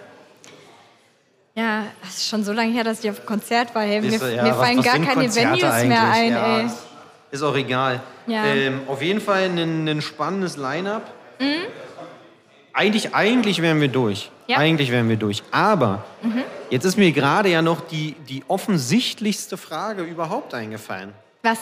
Ja, 1.55 1.84
das 2.01 2.17
ist 2.17 2.28
schon 2.28 2.43
so 2.43 2.51
lange 2.51 2.71
her, 2.71 2.84
dass 2.84 3.03
ich 3.03 3.09
auf 3.09 3.19
dem 3.19 3.26
Konzert 3.26 3.73
war. 3.73 3.84
Hey, 3.84 4.01
mir, 4.01 4.11
ja, 4.11 4.43
mir 4.43 4.51
was- 4.51 4.57
fallen 4.57 4.78
was 4.78 4.86
gar 4.86 4.93
keine 4.99 5.05
Konzerte 5.13 5.61
Venues 5.61 5.84
mehr 5.86 6.03
ein, 6.11 6.32
ja, 6.32 6.57
ey. 6.59 6.67
Ist, 7.32 7.41
auch 7.43 7.55
egal. 7.55 8.01
Ja. 8.28 8.45
Ähm, 8.45 8.82
auf 8.88 9.01
jeden 9.01 9.19
Fall 9.21 9.43
ein, 9.43 9.88
ein 9.88 10.01
spannendes 10.01 10.57
Line-Up. 10.57 11.11
Mhm. 11.39 11.45
Eigentlich, 12.73 13.15
eigentlich 13.15 13.61
wären 13.61 13.80
wir 13.80 13.88
durch. 13.88 14.30
Ja. 14.47 14.57
Mhm. 14.57 14.63
Eigentlich 14.63 14.91
wären 14.91 15.09
wir 15.09 15.15
durch. 15.15 15.43
Aber 15.51 16.03
jetzt 16.69 16.84
ist 16.86 16.97
mir 16.97 17.11
gerade 17.11 17.49
ja 17.49 17.61
noch 17.61 17.82
die, 17.82 18.15
die 18.30 18.43
offensichtlichste 18.47 19.57
Frage 19.57 20.03
überhaupt 20.03 20.53
eingefallen. 20.53 21.13
Was? 21.43 21.59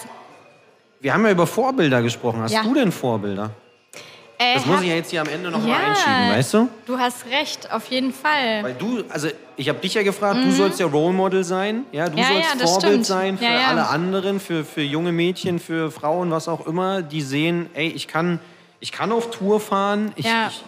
Wir 1.04 1.14
haben 1.14 1.26
ja 1.26 1.32
über 1.32 1.45
Vorbilder 1.45 2.01
gesprochen. 2.01 2.41
Hast 2.43 2.54
Ja. 2.54 2.64
du 2.64 2.74
denn 2.74 2.89
Vorbilder? 2.93 3.49
Äh, 4.38 4.54
Das 4.56 4.66
muss 4.66 4.82
ich 4.82 4.88
ja 4.88 4.95
jetzt 4.95 5.12
hier 5.12 5.20
am 5.20 5.28
Ende 5.28 5.51
noch 5.51 5.60
ja, 5.60 5.68
mal 5.74 5.84
einschieben, 5.89 6.30
weißt 6.30 6.54
du? 6.54 6.70
Du 6.86 6.97
hast 6.97 7.26
recht, 7.26 7.70
auf 7.74 7.88
jeden 7.88 8.14
Fall. 8.14 8.64
Weil 8.64 8.74
du, 8.74 9.04
also 9.10 9.28
ich 9.58 9.68
habe 9.68 9.80
dich 9.80 9.95
ja 9.95 10.04
gefragt, 10.04 10.39
du 10.45 10.49
sollst 10.54 10.80
ja 10.80 10.86
Role 10.86 11.14
Model 11.14 11.43
sein, 11.43 11.84
ja, 11.91 12.06
du 12.08 12.14
Mhm. 12.14 12.18
Ja, 12.20 12.24
sollst 12.30 12.56
ja, 12.62 12.68
Vorbild 12.68 12.91
stimmt. 12.93 13.06
sein 13.06 13.38
für 13.38 13.45
alle 13.49 13.89
anderen, 13.89 14.39
für, 14.39 14.64
für 14.64 14.82
junge 14.82 15.12
Mädchen, 15.12 15.60
für 15.60 15.91
Frauen, 15.91 16.32
was 16.32 16.47
auch 16.47 16.66
immer, 16.66 17.01
die 17.01 17.22
sehen, 17.22 17.70
ey, 17.74 17.89
ich 17.89 18.08
kann, 18.08 18.39
ich 18.80 18.93
kann 18.93 19.12
auf 19.12 19.30
Tour 19.30 19.60
fahren, 19.60 20.14
ich, 20.16 20.26
ich 20.26 20.64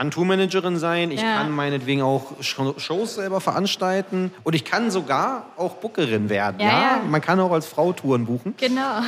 kann 0.00 0.10
Tourmanagerin 0.10 0.78
sein, 0.78 1.10
ich 1.10 1.20
Ja. 1.20 1.34
kann 1.36 1.50
meinetwegen 1.50 2.00
auch 2.00 2.32
Sh- 2.40 2.80
Shows 2.80 3.16
selber 3.16 3.38
veranstalten 3.42 4.32
und 4.44 4.54
ich 4.54 4.64
kann 4.64 4.90
sogar 4.90 5.44
auch 5.58 5.74
Bookerin 5.74 6.30
werden, 6.30 6.58
Ja, 6.58 6.66
ja, 6.68 7.02
man 7.06 7.20
kann 7.20 7.38
auch 7.38 7.52
als 7.52 7.66
Frau 7.66 7.92
Touren 7.92 8.24
buchen. 8.24 8.54
Genau. 8.56 9.00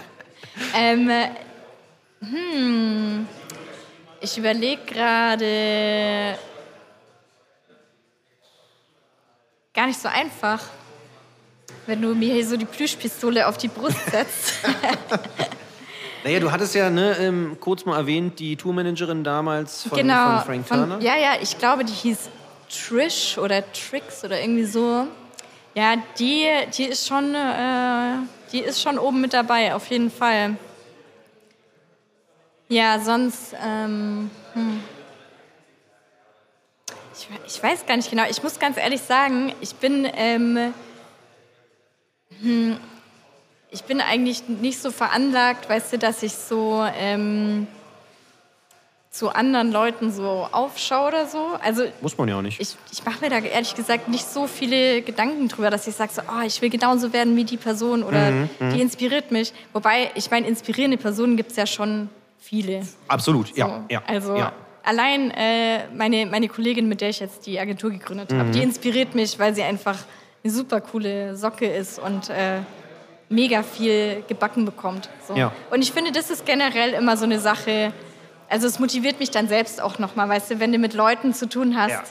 ähm, 0.76 1.08
äh, 1.08 1.28
hm, 2.20 3.26
ich 4.20 4.36
überlege 4.36 4.82
gerade. 4.84 6.36
Gar 9.72 9.86
nicht 9.86 9.98
so 10.00 10.08
einfach. 10.08 10.60
wenn 11.86 12.02
du 12.02 12.14
mir 12.14 12.34
hier 12.34 12.46
so 12.46 12.58
die 12.58 12.66
Plüschpistole 12.66 13.46
auf 13.48 13.56
die 13.56 13.68
Brust 13.68 14.10
setzt. 14.10 14.58
Naja, 16.24 16.40
du 16.40 16.50
hattest 16.50 16.74
ja 16.74 16.90
ne, 16.90 17.16
ähm, 17.18 17.56
kurz 17.60 17.84
mal 17.84 17.96
erwähnt, 17.96 18.38
die 18.38 18.56
Tourmanagerin 18.56 19.24
damals 19.24 19.84
von, 19.84 19.98
genau. 19.98 20.36
von 20.36 20.44
Frank 20.44 20.66
Turner. 20.66 20.98
ja, 21.00 21.16
ja, 21.16 21.32
ich 21.40 21.56
glaube, 21.58 21.84
die 21.84 21.92
hieß 21.92 22.28
Trish 22.68 23.38
oder 23.38 23.62
Trix 23.72 24.24
oder 24.24 24.40
irgendwie 24.40 24.64
so. 24.64 25.06
Ja, 25.74 25.94
die, 26.18 26.46
die 26.76 26.84
ist 26.84 27.06
schon, 27.06 27.34
äh, 27.34 28.16
die 28.52 28.60
ist 28.60 28.82
schon 28.82 28.98
oben 28.98 29.20
mit 29.20 29.32
dabei, 29.32 29.74
auf 29.74 29.86
jeden 29.88 30.10
Fall. 30.10 30.56
Ja, 32.68 32.98
sonst, 32.98 33.54
ähm, 33.64 34.30
hm. 34.52 34.82
ich, 37.14 37.28
ich 37.46 37.62
weiß 37.62 37.86
gar 37.86 37.96
nicht 37.96 38.10
genau. 38.10 38.24
Ich 38.28 38.42
muss 38.42 38.58
ganz 38.58 38.76
ehrlich 38.76 39.00
sagen, 39.00 39.54
ich 39.60 39.74
bin, 39.76 40.06
ähm, 40.14 40.74
hm, 42.42 42.76
ich 43.70 43.84
bin 43.84 44.00
eigentlich 44.00 44.48
nicht 44.48 44.80
so 44.80 44.90
veranlagt, 44.90 45.68
weißt 45.68 45.92
du, 45.92 45.98
dass 45.98 46.22
ich 46.22 46.32
so 46.34 46.86
ähm, 46.98 47.66
zu 49.10 49.30
anderen 49.30 49.72
Leuten 49.72 50.12
so 50.12 50.46
aufschaue 50.52 51.08
oder 51.08 51.26
so. 51.26 51.38
Also 51.62 51.82
Muss 52.00 52.16
man 52.18 52.28
ja 52.28 52.36
auch 52.38 52.42
nicht. 52.42 52.60
ich, 52.60 52.76
ich 52.92 53.04
mache 53.04 53.20
mir 53.20 53.30
da 53.30 53.38
ehrlich 53.38 53.74
gesagt 53.74 54.08
nicht 54.08 54.24
so 54.26 54.46
viele 54.46 55.02
Gedanken 55.02 55.48
drüber, 55.48 55.70
dass 55.70 55.86
ich 55.86 55.94
sage, 55.94 56.12
so, 56.12 56.22
oh, 56.22 56.42
ich 56.46 56.60
will 56.62 56.70
genauso 56.70 57.12
werden 57.12 57.34
wie 57.36 57.44
die 57.44 57.56
Person 57.56 58.02
oder 58.02 58.30
Mhm, 58.30 58.48
die 58.74 58.80
inspiriert 58.80 59.30
mich. 59.30 59.52
Wobei, 59.72 60.10
ich 60.14 60.30
meine, 60.30 60.46
inspirierende 60.46 60.98
Personen 60.98 61.36
gibt 61.36 61.50
es 61.50 61.56
ja 61.56 61.66
schon 61.66 62.08
viele. 62.38 62.82
Absolut, 63.08 63.56
ja. 63.56 63.66
So. 63.66 63.84
ja 63.88 64.02
Also 64.06 64.36
ja. 64.36 64.52
allein 64.84 65.30
äh, 65.32 65.88
meine, 65.94 66.26
meine 66.26 66.48
Kollegin, 66.48 66.88
mit 66.88 67.00
der 67.00 67.08
ich 67.08 67.20
jetzt 67.20 67.46
die 67.46 67.58
Agentur 67.58 67.90
gegründet 67.90 68.32
habe, 68.32 68.44
Mhm. 68.44 68.52
die 68.52 68.62
inspiriert 68.62 69.14
mich, 69.14 69.38
weil 69.38 69.54
sie 69.54 69.62
einfach 69.62 69.96
eine 70.44 70.52
super 70.52 70.80
coole 70.80 71.34
Socke 71.36 71.66
ist 71.66 71.98
und 71.98 72.30
äh, 72.30 72.60
mega 73.28 73.62
viel 73.62 74.22
gebacken 74.28 74.64
bekommt. 74.64 75.08
So. 75.26 75.34
Ja. 75.34 75.52
Und 75.70 75.82
ich 75.82 75.92
finde, 75.92 76.12
das 76.12 76.30
ist 76.30 76.46
generell 76.46 76.92
immer 76.94 77.16
so 77.16 77.24
eine 77.24 77.38
Sache. 77.38 77.92
Also 78.48 78.66
es 78.66 78.78
motiviert 78.78 79.20
mich 79.20 79.30
dann 79.30 79.48
selbst 79.48 79.80
auch 79.80 79.98
nochmal, 79.98 80.28
weißt 80.28 80.52
du, 80.52 80.60
wenn 80.60 80.72
du 80.72 80.78
mit 80.78 80.94
Leuten 80.94 81.34
zu 81.34 81.48
tun 81.48 81.76
hast, 81.76 81.90
Ja. 81.90 82.02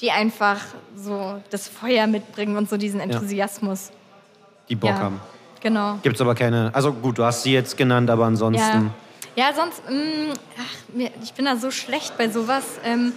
die 0.00 0.10
einfach 0.10 0.58
so 0.96 1.40
das 1.50 1.68
Feuer 1.68 2.06
mitbringen 2.06 2.56
und 2.56 2.70
so 2.70 2.76
diesen 2.76 3.00
Enthusiasmus. 3.00 3.90
Die 4.68 4.76
Bock 4.76 4.90
ja. 4.90 4.98
haben. 4.98 5.20
Genau. 5.60 5.98
Gibt 6.02 6.16
es 6.16 6.20
aber 6.20 6.34
keine. 6.34 6.70
Also 6.74 6.92
gut, 6.92 7.18
du 7.18 7.24
hast 7.24 7.42
sie 7.42 7.52
jetzt 7.52 7.76
genannt, 7.76 8.10
aber 8.10 8.24
ansonsten. 8.24 8.90
Ja, 9.36 9.48
ja 9.48 9.54
sonst, 9.54 9.82
mh, 9.88 10.34
ach, 10.58 10.94
mir, 10.94 11.10
ich 11.22 11.34
bin 11.34 11.44
da 11.44 11.56
so 11.56 11.70
schlecht 11.70 12.16
bei 12.18 12.28
sowas. 12.28 12.64
Ähm, 12.84 13.12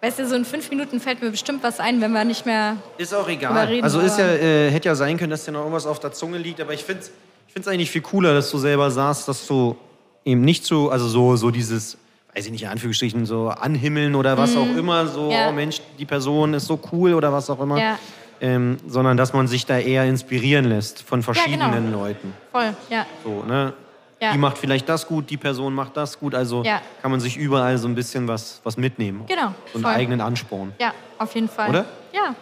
weißt 0.00 0.18
du, 0.18 0.26
so 0.26 0.34
in 0.34 0.44
fünf 0.44 0.70
Minuten 0.70 1.00
fällt 1.00 1.22
mir 1.22 1.30
bestimmt 1.30 1.62
was 1.62 1.80
ein, 1.80 2.00
wenn 2.00 2.12
wir 2.12 2.24
nicht 2.24 2.46
mehr. 2.46 2.76
Ist 2.98 3.14
auch 3.14 3.28
egal. 3.28 3.52
Überreden, 3.52 3.84
also 3.84 4.00
ist 4.00 4.18
ja, 4.18 4.26
äh, 4.26 4.70
hätte 4.70 4.88
ja 4.88 4.94
sein 4.94 5.18
können, 5.18 5.30
dass 5.30 5.44
dir 5.44 5.52
noch 5.52 5.60
irgendwas 5.60 5.86
auf 5.86 6.00
der 6.00 6.12
Zunge 6.12 6.38
liegt, 6.38 6.60
aber 6.60 6.72
ich 6.72 6.84
finde 6.84 7.02
es 7.02 7.10
ich 7.50 7.54
find's 7.54 7.66
eigentlich 7.66 7.90
viel 7.90 8.02
cooler, 8.02 8.32
dass 8.32 8.48
du 8.52 8.58
selber 8.58 8.92
sagst, 8.92 9.26
dass 9.26 9.44
du 9.48 9.76
eben 10.24 10.42
nicht 10.42 10.64
so, 10.64 10.88
also 10.88 11.08
so, 11.08 11.34
so 11.34 11.50
dieses, 11.50 11.98
weiß 12.32 12.46
ich 12.46 12.52
nicht, 12.52 12.62
in 12.62 12.68
Anführungsstrichen, 12.68 13.26
so 13.26 13.48
anhimmeln 13.48 14.14
oder 14.14 14.38
was 14.38 14.56
auch 14.56 14.68
immer, 14.76 15.08
so. 15.08 15.32
Ja. 15.32 15.48
oh 15.48 15.52
Mensch, 15.52 15.80
die 15.98 16.04
Person 16.04 16.54
ist 16.54 16.66
so 16.66 16.78
cool 16.92 17.12
oder 17.12 17.32
was 17.32 17.50
auch 17.50 17.60
immer. 17.60 17.76
Ja. 17.76 17.98
Ähm, 18.40 18.76
sondern 18.86 19.16
dass 19.16 19.32
man 19.32 19.48
sich 19.48 19.66
da 19.66 19.80
eher 19.80 20.04
inspirieren 20.04 20.66
lässt 20.66 21.02
von 21.02 21.24
verschiedenen 21.24 21.86
genau. 21.86 22.04
Leuten. 22.04 22.32
Voll, 22.52 22.72
ja. 22.88 23.04
So, 23.24 23.42
ne? 23.42 23.72
Ja. 24.20 24.32
Die 24.32 24.38
macht 24.38 24.58
vielleicht 24.58 24.88
das 24.88 25.06
gut, 25.06 25.30
die 25.30 25.36
Person 25.38 25.74
macht 25.74 25.96
das 25.96 26.18
gut. 26.18 26.34
Also 26.34 26.62
Ja. 26.62 26.82
kann 27.02 27.10
man 27.10 27.20
sich 27.20 27.36
überall 27.36 27.78
so 27.78 27.88
ein 27.88 27.94
bisschen 27.94 28.28
was, 28.28 28.60
was 28.64 28.76
mitnehmen. 28.76 29.24
Genau, 29.26 29.54
So 29.72 29.78
einen 29.78 29.82
voll. 29.84 29.92
eigenen 29.94 30.20
Ansporn. 30.20 30.72
Ja, 30.78 30.92
auf 31.18 31.34
jeden 31.34 31.48
Fall. 31.48 31.70
Oder? 31.70 31.86
Ja. 32.12 32.34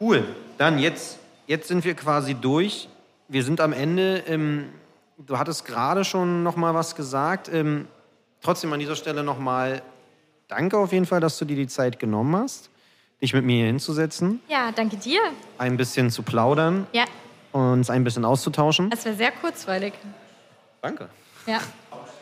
Cool. 0.00 0.24
Dann 0.58 0.78
jetzt, 0.78 1.18
jetzt 1.46 1.68
sind 1.68 1.84
wir 1.84 1.94
quasi 1.94 2.34
durch. 2.34 2.88
Wir 3.28 3.42
sind 3.42 3.60
am 3.60 3.72
Ende. 3.72 4.22
Ähm, 4.26 4.68
du 5.16 5.38
hattest 5.38 5.64
gerade 5.64 6.04
schon 6.04 6.42
noch 6.42 6.56
mal 6.56 6.74
was 6.74 6.94
gesagt. 6.94 7.48
Ähm, 7.52 7.88
trotzdem 8.42 8.72
an 8.72 8.78
dieser 8.80 8.96
Stelle 8.96 9.22
noch 9.22 9.38
mal 9.38 9.82
danke 10.46 10.76
auf 10.78 10.92
jeden 10.92 11.06
Fall, 11.06 11.20
dass 11.20 11.38
du 11.38 11.44
dir 11.44 11.56
die 11.56 11.66
Zeit 11.68 11.98
genommen 11.98 12.36
hast, 12.36 12.70
dich 13.20 13.32
mit 13.34 13.44
mir 13.44 13.56
hier 13.56 13.66
hinzusetzen, 13.66 14.40
Ja, 14.48 14.72
danke 14.72 14.96
dir. 14.96 15.20
ein 15.58 15.76
bisschen 15.76 16.10
zu 16.10 16.22
plaudern, 16.22 16.86
Ja, 16.92 17.04
uns 17.52 17.90
ein 17.90 18.02
bisschen 18.04 18.24
auszutauschen. 18.24 18.88
das 18.90 19.04
wäre 19.04 19.14
sehr 19.16 19.32
kurzweilig. 19.32 19.92
Danke. 20.80 21.08
Ja. 21.46 21.60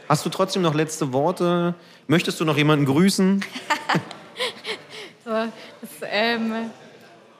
Hast 0.09 0.25
du 0.25 0.31
trotzdem 0.31 0.63
noch 0.63 0.75
letzte 0.75 1.13
Worte? 1.13 1.75
Möchtest 2.07 2.41
du 2.41 2.45
noch 2.45 2.57
jemanden 2.57 2.87
grüßen? 2.87 3.45
So, 5.25 5.33
das 5.33 5.91
ähm, 6.09 6.71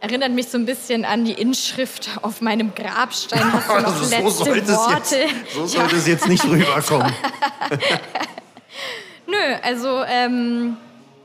erinnert 0.01 0.33
mich 0.33 0.49
so 0.49 0.59
ein 0.59 0.67
bisschen 0.67 1.05
an 1.05 1.25
die 1.25 1.35
Inschrift 1.35 2.11
auf 2.21 2.41
meinem 2.41 2.75
Grabstein. 2.75 3.53
Hast 3.53 3.69
du 3.69 3.75
noch 3.81 4.11
letzte 4.11 4.75
Worte? 4.75 5.17
jetzt, 5.19 5.55
so 5.55 5.67
sollte 5.67 5.95
es 5.95 6.09
jetzt 6.09 6.27
nicht 6.27 6.45
rüberkommen. 6.49 7.13
Nö, 9.29 9.37
also 9.63 10.03
ähm, 10.03 10.77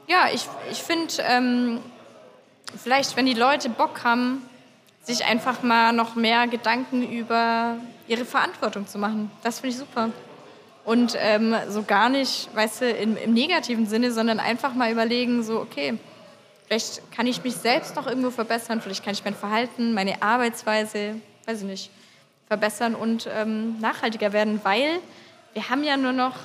ja, 0.08 0.28
ich, 0.32 0.48
ich 0.72 0.78
finde, 0.84 1.14
ähm, 1.28 1.80
vielleicht, 2.78 3.18
wenn 3.18 3.26
die 3.26 3.34
Leute 3.34 3.70
Bock 3.70 4.04
haben, 4.04 4.44
sich 5.02 5.26
einfach 5.26 5.64
mal 5.64 5.94
noch 5.94 6.16
mehr 6.16 6.48
Gedanken 6.48 7.10
über 7.10 7.78
ihre 8.08 8.26
Verantwortung 8.26 8.88
zu 8.88 8.98
machen. 8.98 9.32
Das 9.44 9.60
finde 9.60 9.76
ich 9.76 9.80
super. 9.80 10.10
Und 10.84 11.16
ähm, 11.18 11.56
so 11.70 11.84
gar 11.84 12.10
nicht, 12.10 12.50
weißt 12.56 12.82
du, 12.82 12.90
im, 12.90 13.18
im 13.18 13.34
negativen 13.34 13.86
Sinne, 13.86 14.12
sondern 14.12 14.40
einfach 14.40 14.74
mal 14.74 14.92
überlegen, 14.92 15.44
so, 15.44 15.60
okay, 15.60 15.98
vielleicht 16.66 17.12
kann 17.12 17.28
ich 17.28 17.44
mich 17.44 17.56
selbst 17.56 17.96
noch 17.96 18.08
irgendwo 18.08 18.32
verbessern, 18.32 18.82
vielleicht 18.82 19.04
kann 19.04 19.14
ich 19.14 19.24
mein 19.24 19.36
Verhalten, 19.36 19.94
meine 19.94 20.22
Arbeitsweise, 20.24 21.16
weiß 21.46 21.62
ich 21.62 21.68
nicht, 21.68 21.92
verbessern 22.48 22.96
und 22.96 23.30
ähm, 23.34 23.80
nachhaltiger 23.80 24.34
werden, 24.34 24.60
weil 24.64 25.00
wir 25.54 25.70
haben 25.70 25.84
ja 25.84 25.98
nur 25.98 26.14
noch 26.14 26.36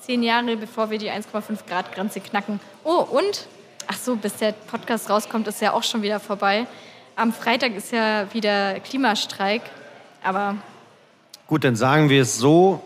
zehn 0.00 0.22
Jahre, 0.22 0.56
bevor 0.56 0.90
wir 0.90 0.98
die 0.98 1.10
1,5 1.10 1.66
Grad 1.66 1.92
Grenze 1.92 2.20
knacken. 2.20 2.60
Oh, 2.84 3.06
und, 3.10 3.46
ach 3.86 3.96
so, 3.96 4.16
bis 4.16 4.36
der 4.36 4.52
Podcast 4.52 5.10
rauskommt, 5.10 5.46
ist 5.48 5.60
ja 5.60 5.72
auch 5.72 5.82
schon 5.82 6.02
wieder 6.02 6.20
vorbei. 6.20 6.66
Am 7.16 7.32
Freitag 7.32 7.74
ist 7.76 7.92
ja 7.92 8.26
wieder 8.32 8.80
Klimastreik, 8.80 9.62
aber 10.22 10.56
Gut, 11.46 11.62
dann 11.64 11.76
sagen 11.76 12.08
wir 12.08 12.22
es 12.22 12.38
so. 12.38 12.82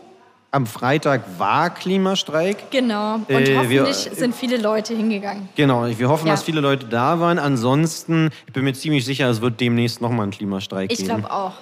Am 0.51 0.67
Freitag 0.67 1.23
war 1.39 1.71
Klimastreik. 1.71 2.71
genau. 2.71 3.17
Und 3.17 3.31
Äh, 3.31 3.69
wir- 3.69 3.83
hoffentlich 3.83 4.11
sind 4.19 4.35
viele 4.35 4.57
Leute 4.57 4.95
hingegangen. 4.95 5.49
Genau, 5.57 5.87
wir 5.87 6.09
hoffen, 6.09 6.27
Ja. 6.27 6.33
dass 6.33 6.43
viele 6.43 6.61
Leute 6.61 6.87
da 6.87 7.21
waren. 7.21 7.39
Ansonsten, 7.39 8.31
ich 8.47 8.53
bin 8.55 8.65
mir 8.65 8.73
ziemlich 8.73 9.05
sicher, 9.05 9.29
es 9.29 9.41
wird 9.43 9.61
demnächst 9.61 10.01
nochmal 10.01 10.23
einen 10.23 10.33
Klimastreik 10.33 10.91
Ich 10.91 10.99
geben. 10.99 11.09
glaube 11.11 11.31
auch. 11.31 11.53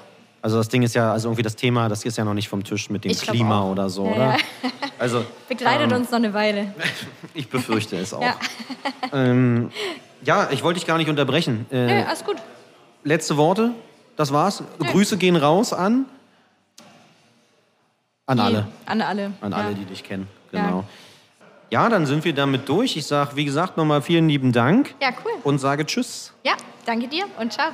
Also 0.41 0.57
das 0.59 0.69
Ding 0.69 0.83
ist 0.83 0.95
ja, 0.95 1.11
also 1.13 1.29
irgendwie 1.29 1.43
das 1.43 1.57
Thema, 1.57 1.89
das 1.89 2.05
ist 2.05 2.17
ja 2.17 2.25
noch 2.25 2.35
nicht 2.35 2.49
vom 2.49 2.63
Tisch 2.63 2.89
mit 2.89 3.05
dem 3.05 3.11
Ich 3.11 3.21
Klima 3.23 3.65
oder 3.65 3.91
so, 3.91 4.07
Ja, 4.07 4.13
oder? 4.13 4.25
ja. 4.33 4.37
Also 4.99 5.25
Begleitet 5.49 5.91
ähm, 5.91 5.99
uns 5.99 6.11
noch 6.11 6.19
eine 6.19 6.33
Weile. 6.33 6.73
ich 7.35 7.49
befürchte 7.51 7.97
es 7.97 8.15
auch. 8.15 8.23
Ja. 8.23 8.37
ähm, 9.13 9.71
ja, 10.23 10.49
ich 10.53 10.63
wollte 10.63 10.79
dich 10.79 10.87
gar 10.87 10.97
nicht 10.97 11.11
unterbrechen. 11.11 11.67
Äh, 11.71 11.87
Nö, 11.87 12.03
alles 12.07 12.25
gut. 12.25 12.37
Letzte 13.07 13.37
Worte, 13.37 13.73
das 14.17 14.33
war's. 14.33 14.63
Grüße 14.79 15.17
gehen 15.17 15.37
raus 15.37 15.73
an 15.73 16.07
an 18.27 18.39
Die- 18.39 18.43
alle, 18.43 18.67
An 18.87 19.01
alle. 19.01 19.33
an 19.41 19.53
ja. 19.53 19.59
alle, 19.59 19.75
die 19.75 19.85
dich 19.85 20.03
kennen. 20.03 20.27
Ja. 20.53 20.67
Genau. 20.67 20.85
Ja, 21.71 21.89
dann 21.89 22.07
sind 22.07 22.25
wir 22.25 22.35
damit 22.35 22.69
durch. 22.69 22.97
Ich 22.97 23.07
sage, 23.07 23.37
wie 23.37 23.45
gesagt, 23.45 23.77
nochmal 23.77 24.03
vielen 24.03 24.29
lieben 24.29 24.53
Dank 24.53 24.95
Ja, 25.01 25.11
cool. 25.25 25.33
und 25.45 25.59
sage 25.59 25.85
Tschüss. 25.87 26.33
Ja, 26.45 26.55
danke 26.85 27.09
dir 27.09 27.25
und 27.39 27.53
ciao. 27.53 27.71